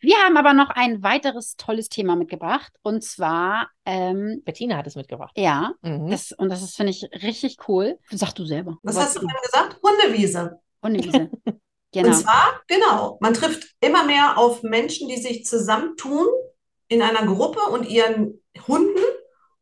Wir 0.00 0.16
haben 0.24 0.36
aber 0.36 0.54
noch 0.54 0.70
ein 0.70 1.04
weiteres 1.36 1.56
tolles 1.56 1.88
Thema 1.88 2.16
mitgebracht. 2.16 2.72
Und 2.82 3.04
zwar, 3.04 3.68
ähm, 3.84 4.42
Bettina 4.44 4.76
hat 4.76 4.86
es 4.86 4.96
mitgebracht. 4.96 5.32
ja, 5.36 5.72
Mhm. 5.82 6.10
das, 6.10 6.32
und 6.32 6.48
das 6.48 6.62
ist, 6.62 6.76
finde 6.76 6.90
ich, 6.90 7.04
richtig 7.22 7.56
cool. 7.68 7.98
Sag 8.10 8.32
du 8.34 8.44
selber. 8.44 8.78
Was 8.82 8.96
hast 8.96 9.16
du 9.16 9.20
vorhin 9.20 9.36
gesagt? 9.42 9.78
Hundewiese. 9.82 10.60
Hundewiese. 10.82 11.30
Und 11.94 12.02
Genau. 12.02 12.16
zwar, 12.18 12.60
genau, 12.66 13.16
man 13.22 13.32
trifft 13.32 13.74
immer 13.80 14.04
mehr 14.04 14.36
auf 14.36 14.62
Menschen, 14.62 15.08
die 15.08 15.16
sich 15.16 15.46
zusammentun 15.46 16.26
in 16.88 17.00
einer 17.00 17.24
Gruppe 17.24 17.60
und 17.70 17.88
ihren 17.88 18.42
Hunden. 18.68 19.00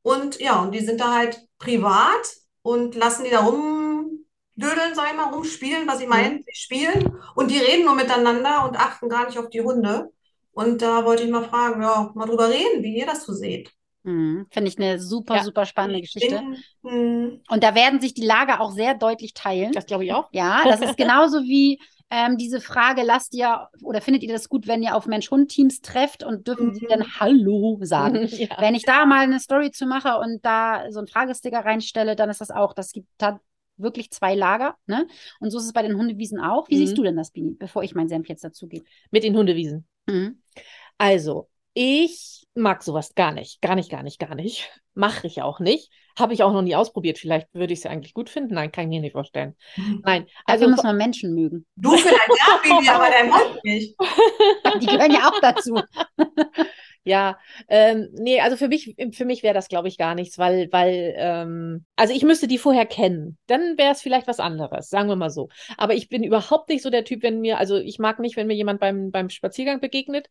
Und 0.02 0.40
ja, 0.40 0.60
und 0.60 0.72
die 0.72 0.80
sind 0.80 1.00
da 1.00 1.14
halt 1.14 1.38
privat 1.58 2.34
und 2.62 2.96
lassen 2.96 3.22
die 3.24 3.30
da 3.30 3.40
rumdödeln, 3.40 4.94
sag 4.94 5.10
ich 5.10 5.16
mal, 5.16 5.32
rumspielen, 5.32 5.86
was 5.86 6.00
ich 6.00 6.08
meine. 6.08 6.42
Sie 6.42 6.54
spielen 6.56 7.16
und 7.36 7.52
die 7.52 7.58
reden 7.58 7.84
nur 7.84 7.94
miteinander 7.94 8.64
und 8.66 8.74
achten 8.80 9.08
gar 9.08 9.26
nicht 9.26 9.38
auf 9.38 9.48
die 9.50 9.60
Hunde. 9.60 10.10
Und 10.54 10.82
da 10.82 11.04
wollte 11.04 11.24
ich 11.24 11.30
mal 11.30 11.44
fragen, 11.44 11.82
ja, 11.82 12.10
mal 12.14 12.26
drüber 12.26 12.48
reden, 12.48 12.82
wie 12.82 12.96
ihr 12.98 13.06
das 13.06 13.24
so 13.26 13.32
seht. 13.32 13.70
Mhm. 14.04 14.46
Finde 14.50 14.68
ich 14.68 14.78
eine 14.78 14.98
super, 15.00 15.36
Ja. 15.36 15.42
super 15.44 15.64
spannende 15.64 16.00
Geschichte. 16.00 16.36
In, 16.82 16.90
hm, 16.90 17.40
Und 17.48 17.62
da 17.64 17.74
werden 17.74 18.00
sich 18.00 18.14
die 18.14 18.24
Lager 18.24 18.60
auch 18.60 18.70
sehr 18.70 18.94
deutlich 18.94 19.32
teilen. 19.34 19.72
Das 19.72 19.86
glaube 19.86 20.04
ich 20.04 20.12
auch. 20.12 20.28
Ja, 20.32 20.62
das 20.64 20.80
ist 20.80 20.96
genauso 20.96 21.42
wie 21.42 21.80
ähm, 22.10 22.36
diese 22.36 22.60
Frage, 22.60 23.02
lasst 23.02 23.34
ihr 23.34 23.66
oder 23.82 24.00
findet 24.02 24.22
ihr 24.22 24.32
das 24.32 24.48
gut, 24.50 24.68
wenn 24.68 24.82
ihr 24.82 24.94
auf 24.94 25.06
Mensch-Hund-Teams 25.06 25.80
trefft 25.80 26.22
und 26.22 26.46
dürfen 26.46 26.74
sie 26.74 26.84
Mhm. 26.84 26.88
dann 26.90 27.18
Hallo 27.18 27.78
sagen? 27.82 28.26
ja. 28.30 28.56
Wenn 28.60 28.74
ich 28.74 28.84
da 28.84 29.06
mal 29.06 29.20
eine 29.24 29.40
Story 29.40 29.70
zu 29.70 29.86
mache 29.86 30.18
und 30.18 30.44
da 30.44 30.84
so 30.92 30.98
einen 30.98 31.08
Fragesticker 31.08 31.64
reinstelle, 31.64 32.14
dann 32.14 32.28
ist 32.30 32.42
das 32.42 32.50
auch, 32.50 32.74
das 32.74 32.92
gibt, 32.92 33.08
da 33.18 33.40
wirklich 33.78 34.10
zwei 34.12 34.34
Lager. 34.36 34.76
Ne? 34.86 35.08
Und 35.40 35.50
so 35.50 35.58
ist 35.58 35.64
es 35.64 35.72
bei 35.72 35.82
den 35.82 35.96
Hundewiesen 35.96 36.38
auch. 36.38 36.68
Wie 36.68 36.74
Mhm. 36.76 36.78
siehst 36.80 36.98
du 36.98 37.02
denn 37.02 37.16
das, 37.16 37.30
Bini, 37.30 37.56
bevor 37.58 37.82
ich 37.82 37.94
meinen 37.94 38.08
Senf 38.08 38.28
jetzt 38.28 38.44
dazu 38.44 38.68
gebe? 38.68 38.84
Mit 39.10 39.24
den 39.24 39.34
Hundewiesen. 39.36 39.86
Mhm. 40.06 40.42
Also, 40.98 41.48
ich 41.74 42.46
mag 42.54 42.82
sowas 42.82 43.14
gar 43.14 43.32
nicht. 43.32 43.60
Gar 43.60 43.74
nicht, 43.74 43.90
gar 43.90 44.02
nicht, 44.02 44.18
gar 44.18 44.34
nicht. 44.34 44.70
Mache 44.94 45.26
ich 45.26 45.42
auch 45.42 45.58
nicht. 45.58 45.90
Habe 46.16 46.34
ich 46.34 46.44
auch 46.44 46.52
noch 46.52 46.62
nie 46.62 46.76
ausprobiert. 46.76 47.18
Vielleicht 47.18 47.52
würde 47.52 47.72
ich 47.72 47.80
es 47.80 47.84
ja 47.84 47.90
eigentlich 47.90 48.14
gut 48.14 48.30
finden. 48.30 48.54
Nein, 48.54 48.70
kann 48.70 48.84
ich 48.84 48.90
mir 48.90 49.00
nicht 49.00 49.12
vorstellen. 49.12 49.56
Nein, 49.76 50.26
Dafür 50.46 50.66
also 50.66 50.68
muss 50.68 50.82
man 50.84 50.96
Menschen 50.96 51.34
mögen. 51.34 51.66
Du 51.74 51.96
vielleicht 51.96 52.28
ja, 52.28 52.60
Bibi, 52.62 52.88
aber 52.88 53.08
dein 53.10 53.34
Hund 53.34 53.64
nicht. 53.64 53.96
Die 54.80 54.86
gehören 54.86 55.10
ja 55.10 55.28
auch 55.28 55.40
dazu. 55.40 55.74
Ja, 57.04 57.38
ähm, 57.68 58.08
nee, 58.14 58.40
also 58.40 58.56
für 58.56 58.68
mich, 58.68 58.96
für 59.12 59.26
mich 59.26 59.42
wäre 59.42 59.52
das, 59.52 59.68
glaube 59.68 59.88
ich, 59.88 59.98
gar 59.98 60.14
nichts, 60.14 60.38
weil, 60.38 60.68
weil, 60.72 61.14
ähm, 61.18 61.84
also 61.96 62.14
ich 62.14 62.22
müsste 62.22 62.48
die 62.48 62.56
vorher 62.56 62.86
kennen. 62.86 63.36
Dann 63.46 63.76
wäre 63.76 63.92
es 63.92 64.00
vielleicht 64.00 64.26
was 64.26 64.40
anderes, 64.40 64.88
sagen 64.88 65.08
wir 65.10 65.16
mal 65.16 65.28
so. 65.28 65.50
Aber 65.76 65.94
ich 65.94 66.08
bin 66.08 66.24
überhaupt 66.24 66.70
nicht 66.70 66.82
so 66.82 66.88
der 66.88 67.04
Typ, 67.04 67.22
wenn 67.22 67.40
mir, 67.40 67.58
also 67.58 67.76
ich 67.76 67.98
mag 67.98 68.20
nicht, 68.20 68.36
wenn 68.36 68.46
mir 68.46 68.54
jemand 68.54 68.80
beim, 68.80 69.10
beim 69.10 69.28
Spaziergang 69.28 69.80
begegnet 69.80 70.28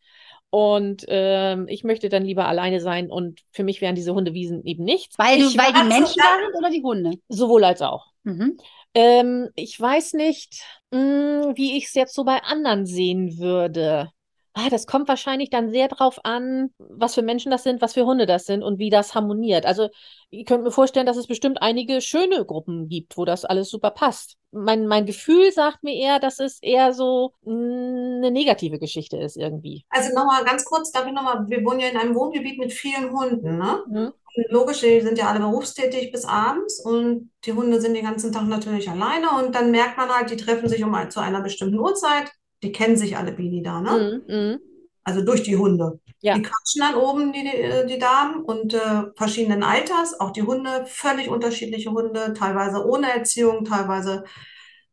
und 0.50 1.06
ähm, 1.08 1.68
ich 1.68 1.84
möchte 1.84 2.10
dann 2.10 2.26
lieber 2.26 2.48
alleine 2.48 2.80
sein 2.80 3.10
und 3.12 3.42
für 3.52 3.64
mich 3.64 3.82
wären 3.82 3.96
diese 3.96 4.14
Hundewiesen 4.14 4.64
eben 4.66 4.84
nichts. 4.84 5.18
Weil, 5.20 5.40
du, 5.40 5.46
weil 5.58 5.74
die 5.74 5.88
Menschen 5.88 6.22
da 6.22 6.38
sind 6.44 6.56
oder 6.58 6.70
die 6.72 6.84
Hunde? 6.84 7.12
Sowohl 7.30 7.64
als 7.64 7.82
auch. 7.84 8.08
Mhm. 8.24 8.58
Ähm, 8.96 9.50
ich 9.56 9.80
weiß 9.80 10.14
nicht, 10.14 10.64
mh, 10.92 11.54
wie 11.56 11.78
ich 11.78 11.86
es 11.86 11.94
jetzt 11.94 12.14
so 12.14 12.24
bei 12.24 12.42
anderen 12.44 12.86
sehen 12.86 13.38
würde. 13.38 14.12
Ah, 14.56 14.70
das 14.70 14.86
kommt 14.86 15.08
wahrscheinlich 15.08 15.50
dann 15.50 15.72
sehr 15.72 15.88
drauf 15.88 16.20
an, 16.24 16.70
was 16.78 17.16
für 17.16 17.24
Menschen 17.24 17.50
das 17.52 17.64
sind, 17.64 17.82
was 17.82 17.94
für 17.94 18.06
Hunde 18.06 18.28
das 18.28 18.46
sind 18.46 18.62
und 18.62 18.78
wie 18.78 18.92
das 18.92 19.16
harmoniert. 19.16 19.66
Also, 19.66 19.90
ihr 20.30 20.46
könnt 20.46 20.64
mir 20.64 20.70
vorstellen, 20.72 21.08
dass 21.08 21.18
es 21.18 21.26
bestimmt 21.26 21.60
einige 21.62 22.02
schöne 22.02 22.46
Gruppen 22.46 22.88
gibt, 22.88 23.18
wo 23.18 23.26
das 23.26 23.46
alles 23.46 23.70
super 23.72 23.90
passt. 23.90 24.36
Mein, 24.52 24.86
mein 24.86 25.08
Gefühl 25.08 25.52
sagt 25.52 25.84
mir 25.84 25.96
eher, 25.96 26.20
dass 26.20 26.40
es 26.40 26.60
eher 26.62 26.94
so 26.94 27.34
mh, 27.42 28.18
eine 28.18 28.30
negative 28.32 28.78
Geschichte 28.78 29.18
ist 29.18 29.38
irgendwie. 29.38 29.86
Also 29.90 30.14
nochmal 30.14 30.44
ganz 30.44 30.66
kurz, 30.66 30.92
darf 30.92 31.08
ich 31.08 31.14
nochmal, 31.14 31.48
wir 31.50 31.64
wohnen 31.66 31.80
ja 31.80 31.88
in 31.90 31.98
einem 31.98 32.16
Wohngebiet 32.16 32.60
mit 32.60 32.74
vielen 32.74 33.12
Hunden, 33.12 33.58
ne? 33.58 33.84
Mhm. 33.90 34.14
Logisch, 34.50 34.80
die 34.82 35.02
sind 35.02 35.18
ja 35.20 35.28
alle 35.30 35.40
berufstätig 35.40 36.12
bis 36.12 36.26
abends 36.26 36.80
und 36.80 37.32
die 37.46 37.54
Hunde 37.54 37.80
sind 37.80 37.94
den 37.94 38.06
ganzen 38.06 38.32
Tag 38.32 38.48
natürlich 38.48 38.90
alleine 38.90 39.30
und 39.32 39.54
dann 39.54 39.70
merkt 39.70 39.98
man 39.98 40.10
halt, 40.10 40.32
die 40.32 40.38
treffen 40.38 40.68
sich 40.68 40.84
um 40.84 40.96
zu 41.10 41.20
einer 41.20 41.42
bestimmten 41.42 41.78
Uhrzeit. 41.78 42.32
Die 42.64 42.72
kennen 42.72 42.98
sich 42.98 43.18
alle 43.18 43.34
Bini 43.34 43.62
da, 43.62 43.82
ne? 43.82 44.24
Mhm, 44.28 44.36
mhm. 44.36 44.60
Also 45.04 45.22
durch 45.22 45.44
die 45.44 45.58
Hunde. 45.58 46.00
Ja. 46.22 46.36
Die 46.36 46.42
quatschen 46.42 46.82
dann 46.82 46.96
oben, 46.96 47.34
die, 47.34 47.44
die, 47.44 47.94
die 47.94 48.00
Damen, 48.00 48.42
und 48.44 48.74
äh, 48.74 49.04
verschiedenen 49.18 49.62
Alters, 49.62 50.20
auch 50.20 50.32
die 50.32 50.44
Hunde, 50.44 50.86
völlig 50.88 51.28
unterschiedliche 51.30 51.92
Hunde, 51.92 52.34
teilweise 52.34 52.86
ohne 52.86 53.12
Erziehung, 53.12 53.66
teilweise 53.66 54.24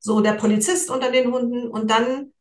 so 0.01 0.21
der 0.21 0.33
Polizist 0.33 0.91
unter 0.91 1.13
den 1.13 1.33
Hunden. 1.33 1.69
Und 1.69 1.91
dann 1.91 2.33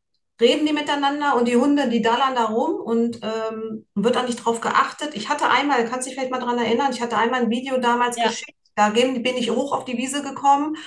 reden 0.41 0.65
die 0.65 0.73
miteinander 0.73 1.35
und 1.35 1.47
die 1.47 1.57
Hunde, 1.57 1.89
die 1.89 2.01
dallern 2.01 2.33
da 2.33 2.45
rum 2.45 2.75
und 2.81 3.19
ähm, 3.21 3.85
wird 3.93 4.15
dann 4.15 4.25
nicht 4.25 4.43
drauf 4.43 4.61
geachtet. 4.61 5.13
Ich 5.13 5.29
hatte 5.29 5.49
einmal, 5.49 5.85
kannst 5.85 6.07
dich 6.07 6.15
vielleicht 6.15 6.31
mal 6.31 6.39
dran 6.39 6.57
erinnern, 6.57 6.91
ich 6.91 7.01
hatte 7.01 7.17
einmal 7.17 7.41
ein 7.41 7.49
Video 7.51 7.77
damals 7.77 8.17
Ja. 8.17 8.27
geschickt, 8.27 8.57
da 8.75 8.89
bin 8.89 9.23
ich 9.25 9.51
hoch 9.51 9.73
auf 9.73 9.85
die 9.85 9.97
Wiese 9.97 10.23
gekommen. 10.23 10.77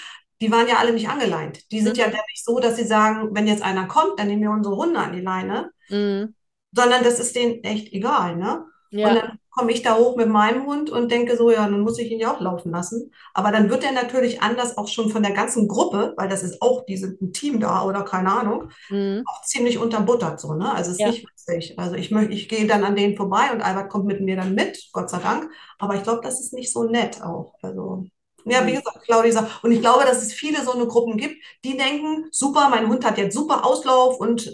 Die 0.42 0.50
waren 0.52 0.68
ja 0.68 0.76
alle 0.76 0.92
nicht 0.92 1.09
angeleint. 1.09 1.70
Die 1.72 1.81
sind 1.81 1.96
Mhm. 1.96 2.00
ja 2.00 2.07
nämlich 2.09 2.42
so, 2.44 2.59
dass 2.61 2.76
sie 2.76 2.85
sagen, 2.85 3.31
wenn 3.35 3.46
jetzt 3.46 3.62
einer 3.62 3.87
kommt, 3.87 4.18
dann 4.18 4.26
nehmen 4.28 4.42
wir 4.42 4.50
unsere 4.50 4.76
Hunde 4.76 4.98
an 5.00 5.12
die 5.14 5.20
Leine 5.22 5.70
Mhm. 5.88 6.35
sondern 6.74 7.05
das 7.05 7.20
ist 7.20 7.37
denen 7.37 7.62
echt 7.64 7.92
egal, 7.92 8.37
ne? 8.37 8.64
Und 8.90 8.98
Ja. 8.98 9.14
dann 9.14 9.38
komme 9.50 9.72
ich 9.72 9.83
da 9.83 9.96
hoch 9.96 10.16
mit 10.16 10.28
meinem 10.28 10.66
Hund 10.66 10.90
und 10.90 11.11
denke 11.11 11.37
so, 11.37 11.50
ja, 11.50 11.62
dann 11.68 11.81
muss 11.81 11.98
ich 11.98 12.11
ihn 12.11 12.18
ja 12.20 12.33
auch 12.35 12.40
laufen 12.40 12.70
lassen. 12.72 13.11
Aber 13.35 13.52
dann 13.52 13.68
wird 13.70 13.85
er 13.85 13.92
natürlich 13.92 14.42
anders 14.42 14.76
auch 14.78 14.88
schon 14.88 15.11
von 15.11 15.22
der 15.22 15.33
ganzen 15.33 15.68
Gruppe, 15.68 16.14
weil 16.16 16.28
das 16.28 16.42
ist 16.42 16.61
auch, 16.62 16.85
die 16.87 16.96
sind 16.96 17.20
ein 17.20 17.33
Team 17.33 17.61
da 17.61 17.85
oder 17.85 18.02
keine 18.05 18.33
Ahnung, 18.33 18.70
Mhm. 18.90 19.22
auch 19.26 19.42
ziemlich 19.42 19.78
unterbuttert 19.78 20.40
so, 20.40 20.55
ne? 20.55 20.72
Also 20.74 20.90
es 20.90 20.96
ist 20.96 21.00
Ja. 21.00 21.09
nicht 21.09 21.26
witzig. 21.28 21.78
Also 21.78 21.94
ich 21.96 22.11
möchte, 22.11 22.33
ich 22.33 22.48
gehe 22.48 22.66
dann 22.66 22.85
an 22.85 22.96
denen 22.96 23.16
vorbei 23.16 23.52
und 23.52 23.61
Albert 23.62 23.90
kommt 23.90 24.07
mit 24.07 24.20
mir 24.20 24.37
dann 24.37 24.55
mit, 24.55 24.88
Gott 24.92 25.11
sei 25.11 25.18
Dank. 25.18 25.50
Aber 25.78 25.94
ich 25.96 26.02
glaube, 26.02 26.20
das 26.22 26.40
ist 26.40 26.52
nicht 26.55 26.72
so 26.72 26.85
nett 26.85 27.22
auch. 27.22 27.55
Also 27.62 28.07
ja, 28.44 28.66
wie 28.66 28.72
Mhm. 28.72 28.76
gesagt, 28.76 29.02
Claudia 29.05 29.33
sagt, 29.33 29.64
und 29.64 29.72
ich 29.72 29.81
glaube, 29.81 30.05
dass 30.05 30.22
es 30.22 30.33
viele 30.33 30.64
so 30.64 30.72
eine 30.72 30.87
Gruppen 30.87 31.16
gibt, 31.16 31.42
die 31.64 31.76
denken, 31.76 32.26
super, 32.33 32.68
mein 32.68 32.88
Hund 32.88 33.05
hat 33.05 33.18
jetzt 33.18 33.35
super 33.35 33.64
Auslauf 33.66 34.18
und 34.20 34.46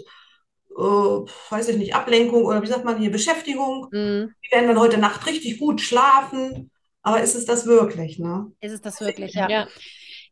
äh, 0.77 0.81
weiß 1.51 1.69
ich 1.69 1.77
nicht, 1.77 1.95
Ablenkung 1.95 2.45
oder 2.45 2.61
wie 2.61 2.67
sagt 2.67 2.85
man 2.85 2.97
hier, 2.99 3.11
Beschäftigung. 3.11 3.89
Mhm. 3.91 4.33
Die 4.45 4.51
werden 4.51 4.67
dann 4.67 4.79
heute 4.79 4.97
Nacht 4.97 5.25
richtig 5.27 5.59
gut 5.59 5.81
schlafen. 5.81 6.71
Aber 7.01 7.21
ist 7.21 7.35
es 7.35 7.45
das 7.45 7.65
wirklich, 7.65 8.19
ne? 8.19 8.51
Ist 8.61 8.73
es 8.73 8.81
das 8.81 8.99
wirklich, 9.01 9.33
ja. 9.35 9.47
Ja. 9.49 9.67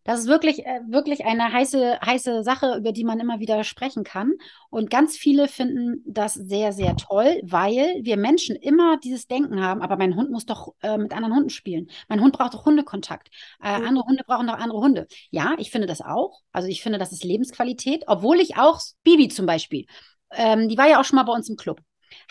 Das 0.07 0.21
ist 0.21 0.27
wirklich, 0.27 0.65
äh, 0.65 0.79
wirklich 0.87 1.25
eine 1.25 1.51
heiße, 1.51 1.99
heiße 1.99 2.41
Sache, 2.43 2.77
über 2.77 2.93
die 2.93 3.03
man 3.03 3.19
immer 3.19 3.41
wieder 3.41 3.63
sprechen 3.65 4.05
kann. 4.05 4.33
Und 4.69 4.89
ganz 4.89 5.17
viele 5.17 5.49
finden 5.49 6.01
das 6.05 6.33
sehr, 6.33 6.71
sehr 6.71 6.95
toll, 6.95 7.41
weil 7.43 7.99
wir 8.03 8.15
Menschen 8.15 8.55
immer 8.55 8.97
dieses 8.97 9.27
Denken 9.27 9.61
haben, 9.61 9.81
aber 9.81 9.97
mein 9.97 10.15
Hund 10.15 10.31
muss 10.31 10.45
doch 10.45 10.73
äh, 10.81 10.97
mit 10.97 11.11
anderen 11.13 11.35
Hunden 11.35 11.49
spielen. 11.49 11.89
Mein 12.07 12.21
Hund 12.21 12.37
braucht 12.37 12.53
doch 12.53 12.65
Hundekontakt. 12.65 13.29
Äh, 13.61 13.79
Mhm. 13.79 13.85
andere 13.87 14.05
Hunde 14.05 14.23
brauchen 14.25 14.47
doch 14.47 14.57
andere 14.57 14.79
Hunde. 14.79 15.07
Ja, 15.29 15.55
ich 15.57 15.71
finde 15.71 15.87
das 15.87 16.01
auch. 16.01 16.39
Also 16.53 16.69
ich 16.69 16.81
finde, 16.81 16.99
das 16.99 17.11
ist 17.11 17.25
Lebensqualität, 17.25 18.05
obwohl 18.07 18.39
ich 18.39 18.57
auch 18.57 18.79
Bibi 19.03 19.27
zum 19.27 19.45
Beispiel, 19.45 19.85
ähm, 20.31 20.69
die 20.69 20.77
war 20.77 20.87
ja 20.87 21.01
auch 21.01 21.05
schon 21.05 21.17
mal 21.17 21.23
bei 21.23 21.33
uns 21.33 21.49
im 21.49 21.57
Club. 21.57 21.81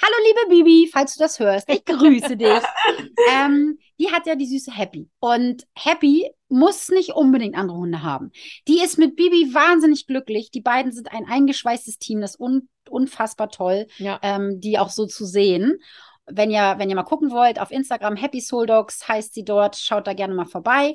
Hallo, 0.02 0.14
liebe 0.26 0.64
Bibi, 0.64 0.90
falls 0.90 1.14
du 1.14 1.18
das 1.22 1.38
hörst, 1.38 1.68
ich 1.70 1.84
grüße 1.84 2.36
dich. 2.38 2.48
ähm, 3.30 3.78
die 3.98 4.10
hat 4.10 4.26
ja 4.26 4.34
die 4.34 4.46
süße 4.46 4.72
Happy. 4.72 5.10
Und 5.20 5.66
Happy 5.74 6.30
muss 6.48 6.88
nicht 6.90 7.10
unbedingt 7.10 7.56
andere 7.56 7.76
Hunde 7.78 8.02
haben. 8.02 8.30
Die 8.68 8.80
ist 8.82 8.98
mit 8.98 9.16
Bibi 9.16 9.52
wahnsinnig 9.52 10.06
glücklich. 10.06 10.50
Die 10.50 10.60
beiden 10.60 10.92
sind 10.92 11.12
ein 11.12 11.26
eingeschweißtes 11.26 11.98
Team, 11.98 12.20
das 12.20 12.32
ist 12.32 12.40
un 12.40 12.68
unfassbar 12.88 13.48
toll, 13.50 13.88
Ja. 13.98 14.20
ähm, 14.22 14.60
die 14.60 14.78
auch 14.78 14.90
so 14.90 15.06
zu 15.06 15.24
sehen. 15.24 15.78
Wenn 16.26 16.52
ihr, 16.52 16.76
wenn 16.78 16.88
ihr 16.88 16.94
mal 16.94 17.02
gucken 17.02 17.30
wollt, 17.32 17.60
auf 17.60 17.72
Instagram 17.72 18.14
Happy 18.14 18.40
Soul 18.40 18.66
Dogs 18.66 19.08
heißt 19.08 19.34
sie 19.34 19.44
dort, 19.44 19.76
schaut 19.76 20.06
da 20.06 20.12
gerne 20.12 20.34
mal 20.34 20.46
vorbei. 20.46 20.94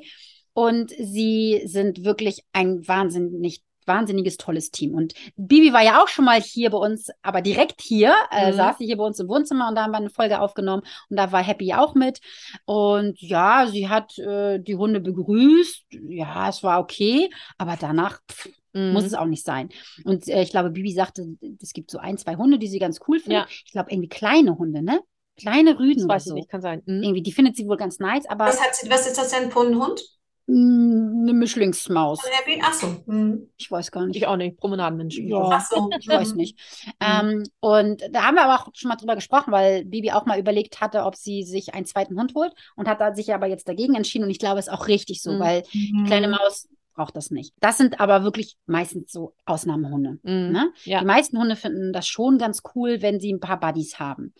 Und 0.54 0.90
sie 0.90 1.62
sind 1.66 2.04
wirklich 2.04 2.44
ein 2.52 2.86
wahnsinnig 2.88 3.62
wahnsinniges, 3.86 4.36
tolles 4.36 4.70
Team. 4.70 4.94
Und 4.94 5.14
Bibi 5.36 5.72
war 5.72 5.82
ja 5.82 6.02
auch 6.02 6.08
schon 6.08 6.24
mal 6.24 6.40
hier 6.40 6.70
bei 6.70 6.78
uns, 6.78 7.10
aber 7.22 7.40
direkt 7.42 7.80
hier, 7.80 8.14
äh, 8.30 8.52
Mhm. 8.52 8.56
saß 8.56 8.78
sie 8.78 8.86
hier 8.86 8.96
bei 8.96 9.04
uns 9.04 9.18
im 9.20 9.28
Wohnzimmer 9.28 9.68
und 9.68 9.74
da 9.74 9.82
haben 9.84 9.92
wir 9.92 9.98
eine 9.98 10.10
Folge 10.10 10.40
aufgenommen 10.40 10.82
und 11.08 11.16
da 11.16 11.32
war 11.32 11.42
Happy 11.42 11.72
auch 11.74 11.94
mit. 11.94 12.20
Und 12.64 13.20
ja, 13.20 13.66
sie 13.66 13.88
hat 13.88 14.18
äh, 14.18 14.58
die 14.58 14.76
Hunde 14.76 15.00
begrüßt. 15.00 15.84
Ja, 16.08 16.48
es 16.48 16.62
war 16.62 16.80
okay, 16.80 17.30
aber 17.58 17.76
danach 17.78 18.20
pff, 18.30 18.48
Mhm. 18.74 18.92
muss 18.94 19.04
es 19.04 19.12
auch 19.12 19.26
nicht 19.26 19.44
sein. 19.44 19.68
Und 20.04 20.26
äh, 20.28 20.40
ich 20.42 20.48
glaube, 20.50 20.70
Bibi 20.70 20.92
sagte, 20.92 21.26
es 21.60 21.74
gibt 21.74 21.90
so 21.90 21.98
ein, 21.98 22.16
zwei 22.16 22.36
Hunde, 22.36 22.58
die 22.58 22.68
sie 22.68 22.78
ganz 22.78 23.00
cool 23.06 23.20
findet. 23.20 23.42
Ja. 23.42 23.46
Ich 23.66 23.72
glaube, 23.72 23.90
irgendwie 23.90 24.08
kleine 24.08 24.56
Hunde, 24.56 24.82
ne? 24.82 25.00
Kleine 25.36 25.78
Rüden 25.78 25.96
Das 25.96 26.04
oder 26.04 26.14
weiß 26.14 26.22
ich 26.24 26.28
so. 26.30 26.34
nicht, 26.36 26.48
kann 26.48 26.62
sein. 26.62 26.80
Mhm. 26.86 27.02
Irgendwie, 27.02 27.22
die 27.22 27.32
findet 27.32 27.54
sie 27.56 27.66
wohl 27.68 27.76
ganz 27.76 27.98
nice, 27.98 28.24
aber 28.30 28.46
Was 28.46 28.62
hat 28.62 28.74
sie, 28.74 28.88
was 28.90 29.06
ist 29.06 29.18
das 29.18 29.28
denn 29.30 29.50
für 29.50 29.60
ein 29.60 29.76
Hund? 29.78 30.02
Mh, 30.46 31.22
eine 31.22 31.32
Mischlingsmaus. 31.32 32.20
Von 32.20 32.30
Happy? 32.32 32.60
Ach 32.64 32.72
so. 32.72 32.96
Hm. 33.06 33.48
Ich 33.56 33.70
weiß 33.70 33.90
gar 33.90 34.06
nicht. 34.06 34.16
Ich 34.16 34.26
auch 34.26 34.36
nicht, 34.36 34.56
Promenadenmenschen. 34.56 35.28
Ja. 35.28 35.48
Ach 35.52 35.64
so. 35.68 35.90
Ich 35.98 36.08
weiß 36.08 36.30
Hm. 36.30 36.36
nicht. 36.36 36.58
Ähm, 37.00 37.44
und 37.60 38.02
da 38.10 38.24
haben 38.24 38.34
wir 38.34 38.44
aber 38.44 38.62
auch 38.62 38.68
schon 38.74 38.88
mal 38.88 38.96
drüber 38.96 39.14
gesprochen, 39.14 39.52
weil 39.52 39.84
Bibi 39.84 40.12
auch 40.12 40.26
mal 40.26 40.38
überlegt 40.38 40.80
hatte, 40.80 41.04
ob 41.04 41.16
sie 41.16 41.42
sich 41.44 41.74
einen 41.74 41.86
zweiten 41.86 42.18
Hund 42.18 42.34
holt 42.34 42.52
und 42.76 42.88
hat 42.88 43.00
da 43.00 43.14
sich 43.14 43.32
aber 43.34 43.46
jetzt 43.46 43.68
dagegen 43.68 43.94
entschieden. 43.94 44.24
Und 44.24 44.30
ich 44.30 44.38
glaube, 44.38 44.58
es 44.58 44.66
ist 44.66 44.72
auch 44.72 44.88
richtig 44.88 45.22
so, 45.22 45.32
Mhm. 45.32 45.38
weil 45.40 45.62
die 45.72 46.04
kleine 46.06 46.28
Maus 46.28 46.68
braucht 46.94 47.16
das 47.16 47.30
nicht. 47.30 47.54
Das 47.60 47.78
sind 47.78 48.00
aber 48.00 48.22
wirklich 48.22 48.56
meistens 48.66 49.10
so 49.12 49.34
Ausnahmehunde. 49.46 50.18
Ne? 50.24 50.72
Ja. 50.84 50.98
Die 51.00 51.06
meisten 51.06 51.38
Hunde 51.38 51.56
finden 51.56 51.90
das 51.94 52.06
schon 52.06 52.36
ganz 52.36 52.60
cool, 52.74 53.00
wenn 53.00 53.18
sie 53.18 53.32
ein 53.32 53.40
paar 53.40 53.58
Buddies 53.58 53.98
haben. 53.98 54.34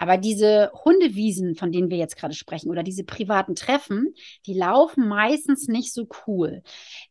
Aber 0.00 0.16
diese 0.16 0.72
Hundewiesen, 0.84 1.54
von 1.56 1.70
denen 1.72 1.90
wir 1.90 1.98
jetzt 1.98 2.16
gerade 2.16 2.32
sprechen, 2.34 2.70
oder 2.70 2.82
diese 2.82 3.04
privaten 3.04 3.54
Treffen, 3.54 4.14
die 4.46 4.54
laufen 4.54 5.06
meistens 5.06 5.68
nicht 5.68 5.92
so 5.92 6.08
cool. 6.26 6.62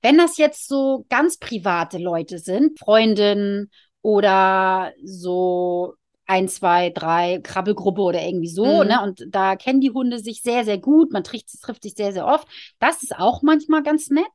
Wenn 0.01 0.17
das 0.17 0.37
jetzt 0.37 0.67
so 0.67 1.05
ganz 1.07 1.37
private 1.37 1.99
Leute 1.99 2.39
sind, 2.39 2.79
Freundinnen 2.79 3.69
oder 4.01 4.91
so 5.03 5.93
ein, 6.25 6.47
zwei, 6.47 6.89
drei 6.89 7.39
Krabbelgruppe 7.43 8.01
oder 8.01 8.23
irgendwie 8.23 8.49
so, 8.49 8.65
Mhm. 8.65 8.87
ne? 8.87 9.01
Und 9.03 9.25
da 9.29 9.55
kennen 9.55 9.81
die 9.81 9.91
Hunde 9.91 10.19
sich 10.19 10.41
sehr, 10.41 10.65
sehr 10.65 10.77
gut. 10.79 11.11
Man 11.11 11.23
trifft, 11.23 11.47
trifft 11.61 11.83
sich 11.83 11.93
sehr, 11.93 12.11
sehr 12.13 12.25
oft. 12.25 12.47
Das 12.79 13.03
ist 13.03 13.15
auch 13.17 13.41
manchmal 13.43 13.83
ganz 13.83 14.09
nett. 14.09 14.25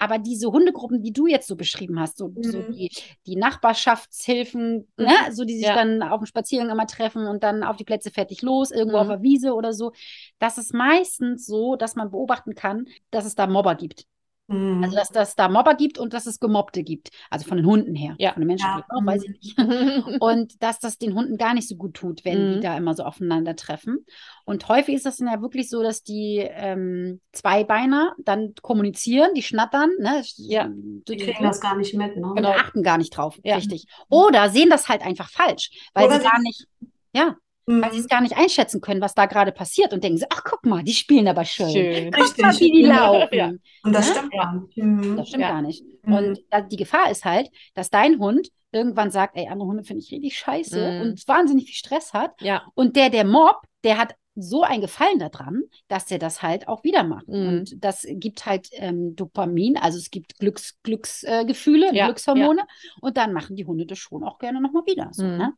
Aber 0.00 0.18
diese 0.18 0.50
Hundegruppen, 0.50 1.02
die 1.02 1.12
du 1.12 1.26
jetzt 1.26 1.46
so 1.46 1.56
beschrieben 1.56 2.00
hast, 2.00 2.16
so, 2.16 2.32
so 2.40 2.62
Mhm. 2.62 2.72
die, 2.72 2.90
die 3.26 3.36
Nachbarschaftshilfen, 3.36 4.88
Mhm. 4.96 5.04
ne? 5.04 5.12
so 5.30 5.44
die 5.44 5.56
sich 5.56 5.66
Ja. 5.66 5.74
dann 5.74 6.02
auf 6.02 6.20
dem 6.20 6.26
Spaziergang 6.26 6.70
immer 6.70 6.86
treffen 6.86 7.26
und 7.26 7.42
dann 7.44 7.62
auf 7.62 7.76
die 7.76 7.84
Plätze 7.84 8.10
fertig 8.10 8.40
los, 8.42 8.70
irgendwo 8.70 8.96
auf 8.96 9.04
Mhm. 9.06 9.10
der 9.10 9.22
Wiese 9.22 9.54
oder 9.54 9.72
so. 9.74 9.92
Das 10.38 10.56
ist 10.58 10.72
meistens 10.74 11.44
so, 11.46 11.76
dass 11.76 11.96
man 11.96 12.10
beobachten 12.10 12.54
kann, 12.54 12.86
dass 13.10 13.26
es 13.26 13.34
da 13.34 13.46
Mobber 13.46 13.74
gibt. 13.74 14.06
Mhm. 14.50 14.82
Also, 14.82 14.96
dass 14.96 15.10
das 15.10 15.36
da 15.36 15.48
Mobber 15.48 15.74
gibt 15.74 15.96
und 15.98 16.12
dass 16.12 16.26
es 16.26 16.40
Gemobbte 16.40 16.82
gibt. 16.82 17.10
Also 17.30 17.46
von 17.46 17.56
den 17.56 17.66
Hunden 17.66 17.94
her. 17.94 18.16
Ja. 18.18 18.32
Von 18.32 18.42
den 18.42 18.48
Menschen 18.48 18.66
ja. 18.66 18.84
auch, 18.88 19.06
weiß 19.06 19.22
ich 19.22 19.30
nicht. 19.30 19.58
und 20.20 20.60
dass 20.62 20.80
das 20.80 20.98
den 20.98 21.14
Hunden 21.14 21.36
gar 21.36 21.54
nicht 21.54 21.68
so 21.68 21.76
gut 21.76 21.94
tut, 21.94 22.24
wenn 22.24 22.50
mhm. 22.50 22.54
die 22.54 22.60
da 22.60 22.76
immer 22.76 22.94
so 22.94 23.04
aufeinandertreffen. 23.04 24.04
Und 24.44 24.68
häufig 24.68 24.96
ist 24.96 25.06
das 25.06 25.18
dann 25.18 25.28
ja 25.28 25.40
wirklich 25.40 25.70
so, 25.70 25.82
dass 25.82 26.02
die 26.02 26.38
ähm, 26.38 27.20
Zweibeiner 27.32 28.14
dann 28.18 28.54
kommunizieren, 28.60 29.34
die 29.34 29.42
schnattern. 29.42 29.90
Ne? 30.00 30.22
Ja. 30.36 30.68
Die 30.68 31.16
kriegen 31.16 31.44
das 31.44 31.60
gar 31.60 31.76
nicht 31.76 31.94
mit. 31.94 32.16
Ne? 32.16 32.32
Genau, 32.34 32.50
achten 32.50 32.82
gar 32.82 32.98
nicht 32.98 33.16
drauf. 33.16 33.38
Ja. 33.44 33.54
Richtig. 33.54 33.86
Oder 34.08 34.50
sehen 34.50 34.68
das 34.68 34.88
halt 34.88 35.02
einfach 35.02 35.30
falsch, 35.30 35.70
weil 35.94 36.06
Oder 36.06 36.18
sie 36.18 36.24
gar 36.24 36.40
nicht. 36.40 36.66
Ja, 37.12 37.36
mhm. 37.70 37.82
weil 37.82 37.92
sie 37.92 38.00
es 38.00 38.08
gar 38.08 38.20
nicht 38.20 38.36
einschätzen 38.36 38.80
können, 38.80 39.00
was 39.00 39.14
da 39.14 39.26
gerade 39.26 39.52
passiert 39.52 39.92
und 39.92 40.02
denken 40.04 40.18
sie, 40.18 40.26
ach 40.30 40.42
guck 40.44 40.64
mal, 40.64 40.82
die 40.82 40.92
spielen 40.92 41.28
aber 41.28 41.44
schön. 41.44 41.70
schön. 41.70 42.10
Guck 42.10 42.24
Richtig. 42.24 42.44
mal, 42.44 42.58
wie 42.58 42.72
die 42.72 42.82
laufen. 42.86 43.34
Ja. 43.34 43.52
Und 43.82 43.92
das 43.92 44.08
ja? 44.08 44.14
stimmt 44.14 44.32
gar 44.32 44.54
nicht. 44.54 44.76
Mhm. 44.76 45.16
Das 45.16 45.28
stimmt 45.28 45.42
ja. 45.42 45.50
gar 45.50 45.62
nicht. 45.62 45.84
Mhm. 46.02 46.14
Und 46.14 46.40
die 46.70 46.76
Gefahr 46.76 47.10
ist 47.10 47.24
halt, 47.24 47.50
dass 47.74 47.90
dein 47.90 48.18
Hund 48.18 48.48
irgendwann 48.72 49.10
sagt, 49.10 49.36
ey, 49.36 49.48
andere 49.48 49.68
Hunde 49.68 49.82
finde 49.84 50.02
ich 50.02 50.12
richtig 50.12 50.38
scheiße 50.38 50.78
mhm. 50.78 51.00
und 51.02 51.28
wahnsinnig 51.28 51.66
viel 51.66 51.74
Stress 51.74 52.12
hat. 52.12 52.40
Ja. 52.40 52.62
Und 52.74 52.96
der, 52.96 53.10
der 53.10 53.24
Mob, 53.24 53.56
der 53.84 53.98
hat 53.98 54.14
so 54.36 54.62
ein 54.62 54.80
Gefallen 54.80 55.18
daran, 55.18 55.62
dass 55.88 56.06
der 56.06 56.18
das 56.18 56.42
halt 56.42 56.68
auch 56.68 56.84
wieder 56.84 57.02
macht. 57.02 57.28
Mhm. 57.28 57.48
Und 57.48 57.84
das 57.84 58.06
gibt 58.08 58.46
halt 58.46 58.68
ähm, 58.72 59.16
Dopamin, 59.16 59.76
also 59.76 59.98
es 59.98 60.10
gibt 60.10 60.38
Glücks, 60.38 60.78
Glücksgefühle, 60.82 61.90
äh, 61.90 61.96
ja, 61.96 62.06
Glückshormone. 62.06 62.60
Ja. 62.60 62.66
Und 63.00 63.16
dann 63.16 63.32
machen 63.32 63.56
die 63.56 63.66
Hunde 63.66 63.86
das 63.86 63.98
schon 63.98 64.22
auch 64.22 64.38
gerne 64.38 64.60
nochmal 64.60 64.84
wieder. 64.86 65.08
So, 65.12 65.24
mhm. 65.24 65.36
ne? 65.36 65.52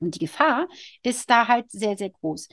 Und 0.00 0.14
die 0.14 0.18
Gefahr 0.18 0.66
ist 1.02 1.30
da 1.30 1.46
halt 1.46 1.70
sehr, 1.70 1.96
sehr 1.96 2.10
groß. 2.10 2.48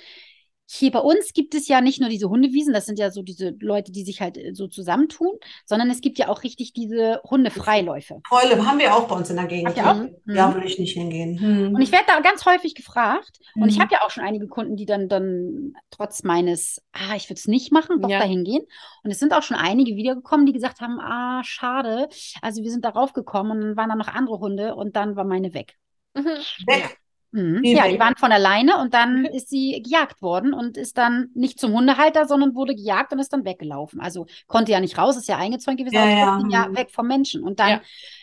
Hier 0.69 0.91
bei 0.91 0.99
uns 0.99 1.31
gibt 1.31 1.55
es 1.55 1.69
ja 1.69 1.79
nicht 1.79 2.01
nur 2.01 2.09
diese 2.09 2.29
Hundewiesen, 2.29 2.73
das 2.73 2.85
sind 2.85 2.99
ja 2.99 3.09
so 3.09 3.21
diese 3.21 3.55
Leute, 3.61 3.93
die 3.93 4.03
sich 4.03 4.19
halt 4.19 4.37
äh, 4.37 4.53
so 4.53 4.67
zusammentun, 4.67 5.31
sondern 5.65 5.89
es 5.89 6.01
gibt 6.01 6.19
ja 6.19 6.27
auch 6.27 6.43
richtig 6.43 6.73
diese 6.73 7.21
Hundefreiläufe. 7.23 8.19
Freule 8.27 8.65
haben 8.65 8.77
wir 8.77 8.93
auch 8.93 9.07
bei 9.07 9.15
uns 9.15 9.29
in 9.29 9.37
der 9.37 9.45
Gegend. 9.45 9.77
Ja, 9.77 9.93
mhm. 9.93 10.15
Da 10.25 10.53
würde 10.53 10.67
ich 10.67 10.77
nicht 10.77 10.93
hingehen. 10.93 11.39
Mhm. 11.39 11.75
Und 11.75 11.81
ich 11.81 11.93
werde 11.93 12.05
da 12.07 12.19
ganz 12.19 12.45
häufig 12.45 12.75
gefragt 12.75 13.39
mhm. 13.55 13.63
und 13.63 13.69
ich 13.69 13.77
mhm. 13.77 13.83
habe 13.83 13.93
ja 13.93 14.01
auch 14.01 14.09
schon 14.09 14.25
einige 14.25 14.47
Kunden, 14.47 14.75
die 14.75 14.85
dann, 14.85 15.07
dann 15.07 15.73
trotz 15.89 16.23
meines, 16.23 16.81
ah, 16.91 17.15
ich 17.15 17.29
würde 17.29 17.39
es 17.39 17.47
nicht 17.47 17.71
machen, 17.71 18.01
doch 18.01 18.09
ja. 18.09 18.19
dahin 18.19 18.43
gehen. 18.43 18.63
Und 19.03 19.11
es 19.11 19.19
sind 19.19 19.33
auch 19.33 19.43
schon 19.43 19.57
einige 19.57 19.95
wiedergekommen, 19.95 20.45
die 20.45 20.53
gesagt 20.53 20.81
haben, 20.81 20.99
ah, 20.99 21.41
schade. 21.45 22.09
Also 22.41 22.61
wir 22.61 22.71
sind 22.71 22.83
darauf 22.83 23.13
gekommen 23.13 23.51
und 23.51 23.61
dann 23.61 23.77
waren 23.77 23.89
da 23.89 23.95
noch 23.95 24.09
andere 24.09 24.39
Hunde 24.39 24.75
und 24.75 24.97
dann 24.97 25.15
war 25.15 25.23
meine 25.23 25.53
weg. 25.53 25.75
Mhm. 26.13 26.25
Weg. 26.65 26.97
Mhm. 27.31 27.63
Ja, 27.63 27.87
die 27.87 27.99
waren 27.99 28.15
von 28.15 28.31
alleine 28.31 28.77
und 28.77 28.93
dann 28.93 29.25
ist 29.25 29.49
sie 29.49 29.81
gejagt 29.83 30.21
worden 30.21 30.53
und 30.53 30.77
ist 30.77 30.97
dann 30.97 31.29
nicht 31.33 31.59
zum 31.59 31.73
Hundehalter, 31.73 32.25
sondern 32.25 32.55
wurde 32.55 32.73
gejagt 32.73 33.11
und 33.11 33.19
ist 33.19 33.33
dann 33.33 33.45
weggelaufen. 33.45 33.99
Also 33.99 34.27
konnte 34.47 34.71
ja 34.71 34.79
nicht 34.79 34.97
raus, 34.97 35.17
ist 35.17 35.27
ja 35.27 35.37
eingezäunt 35.37 35.77
gewesen, 35.77 35.95
ja, 35.95 36.33
aber 36.33 36.47
ja. 36.49 36.67
ja 36.67 36.75
weg 36.75 36.89
vom 36.91 37.07
Menschen. 37.07 37.43
Und 37.43 37.59
dann, 37.59 37.69
ja. 37.69 37.81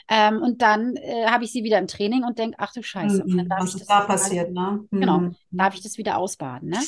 ähm, 0.08 0.42
und 0.42 0.62
dann 0.62 0.96
äh, 0.96 1.26
habe 1.26 1.44
ich 1.44 1.52
sie 1.52 1.64
wieder 1.64 1.78
im 1.78 1.86
Training 1.86 2.24
und 2.24 2.38
denke, 2.38 2.56
ach 2.58 2.72
du 2.72 2.82
Scheiße. 2.82 3.24
Mhm. 3.26 3.46
Was 3.48 3.74
ist 3.74 3.86
da 3.86 4.00
passiert, 4.00 4.52
ne? 4.52 4.80
Genau, 4.90 5.18
mhm. 5.18 5.36
darf 5.50 5.74
ich 5.74 5.82
das 5.82 5.98
wieder 5.98 6.16
ausbaden, 6.16 6.70
ne? 6.70 6.78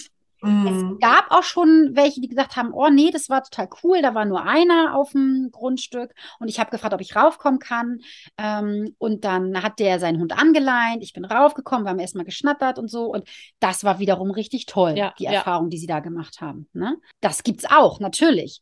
Mhm. 0.42 0.66
Es 0.66 1.00
gab 1.00 1.30
auch 1.30 1.42
schon 1.42 1.90
welche, 1.94 2.20
die 2.20 2.28
gesagt 2.28 2.56
haben, 2.56 2.72
oh 2.72 2.88
nee, 2.88 3.10
das 3.10 3.28
war 3.28 3.42
total 3.42 3.68
cool, 3.82 4.02
da 4.02 4.14
war 4.14 4.24
nur 4.24 4.44
einer 4.44 4.94
auf 4.94 5.12
dem 5.12 5.48
Grundstück 5.50 6.14
und 6.38 6.48
ich 6.48 6.60
habe 6.60 6.70
gefragt, 6.70 6.94
ob 6.94 7.00
ich 7.00 7.16
raufkommen 7.16 7.58
kann. 7.58 8.00
Ähm, 8.38 8.94
und 8.98 9.24
dann 9.24 9.62
hat 9.62 9.78
der 9.78 9.98
seinen 9.98 10.20
Hund 10.20 10.38
angeleint, 10.38 11.02
ich 11.02 11.12
bin 11.12 11.24
raufgekommen, 11.24 11.84
wir 11.86 11.90
haben 11.90 11.98
erstmal 11.98 12.24
geschnattert 12.24 12.78
und 12.78 12.88
so 12.88 13.06
und 13.06 13.28
das 13.60 13.84
war 13.84 13.98
wiederum 13.98 14.30
richtig 14.30 14.66
toll, 14.66 14.94
ja, 14.96 15.14
die 15.18 15.26
Erfahrung, 15.26 15.66
ja. 15.66 15.70
die 15.70 15.78
sie 15.78 15.86
da 15.86 16.00
gemacht 16.00 16.40
haben. 16.40 16.68
Ne? 16.72 16.96
Das 17.20 17.42
gibt's 17.42 17.64
auch, 17.64 18.00
natürlich. 18.00 18.60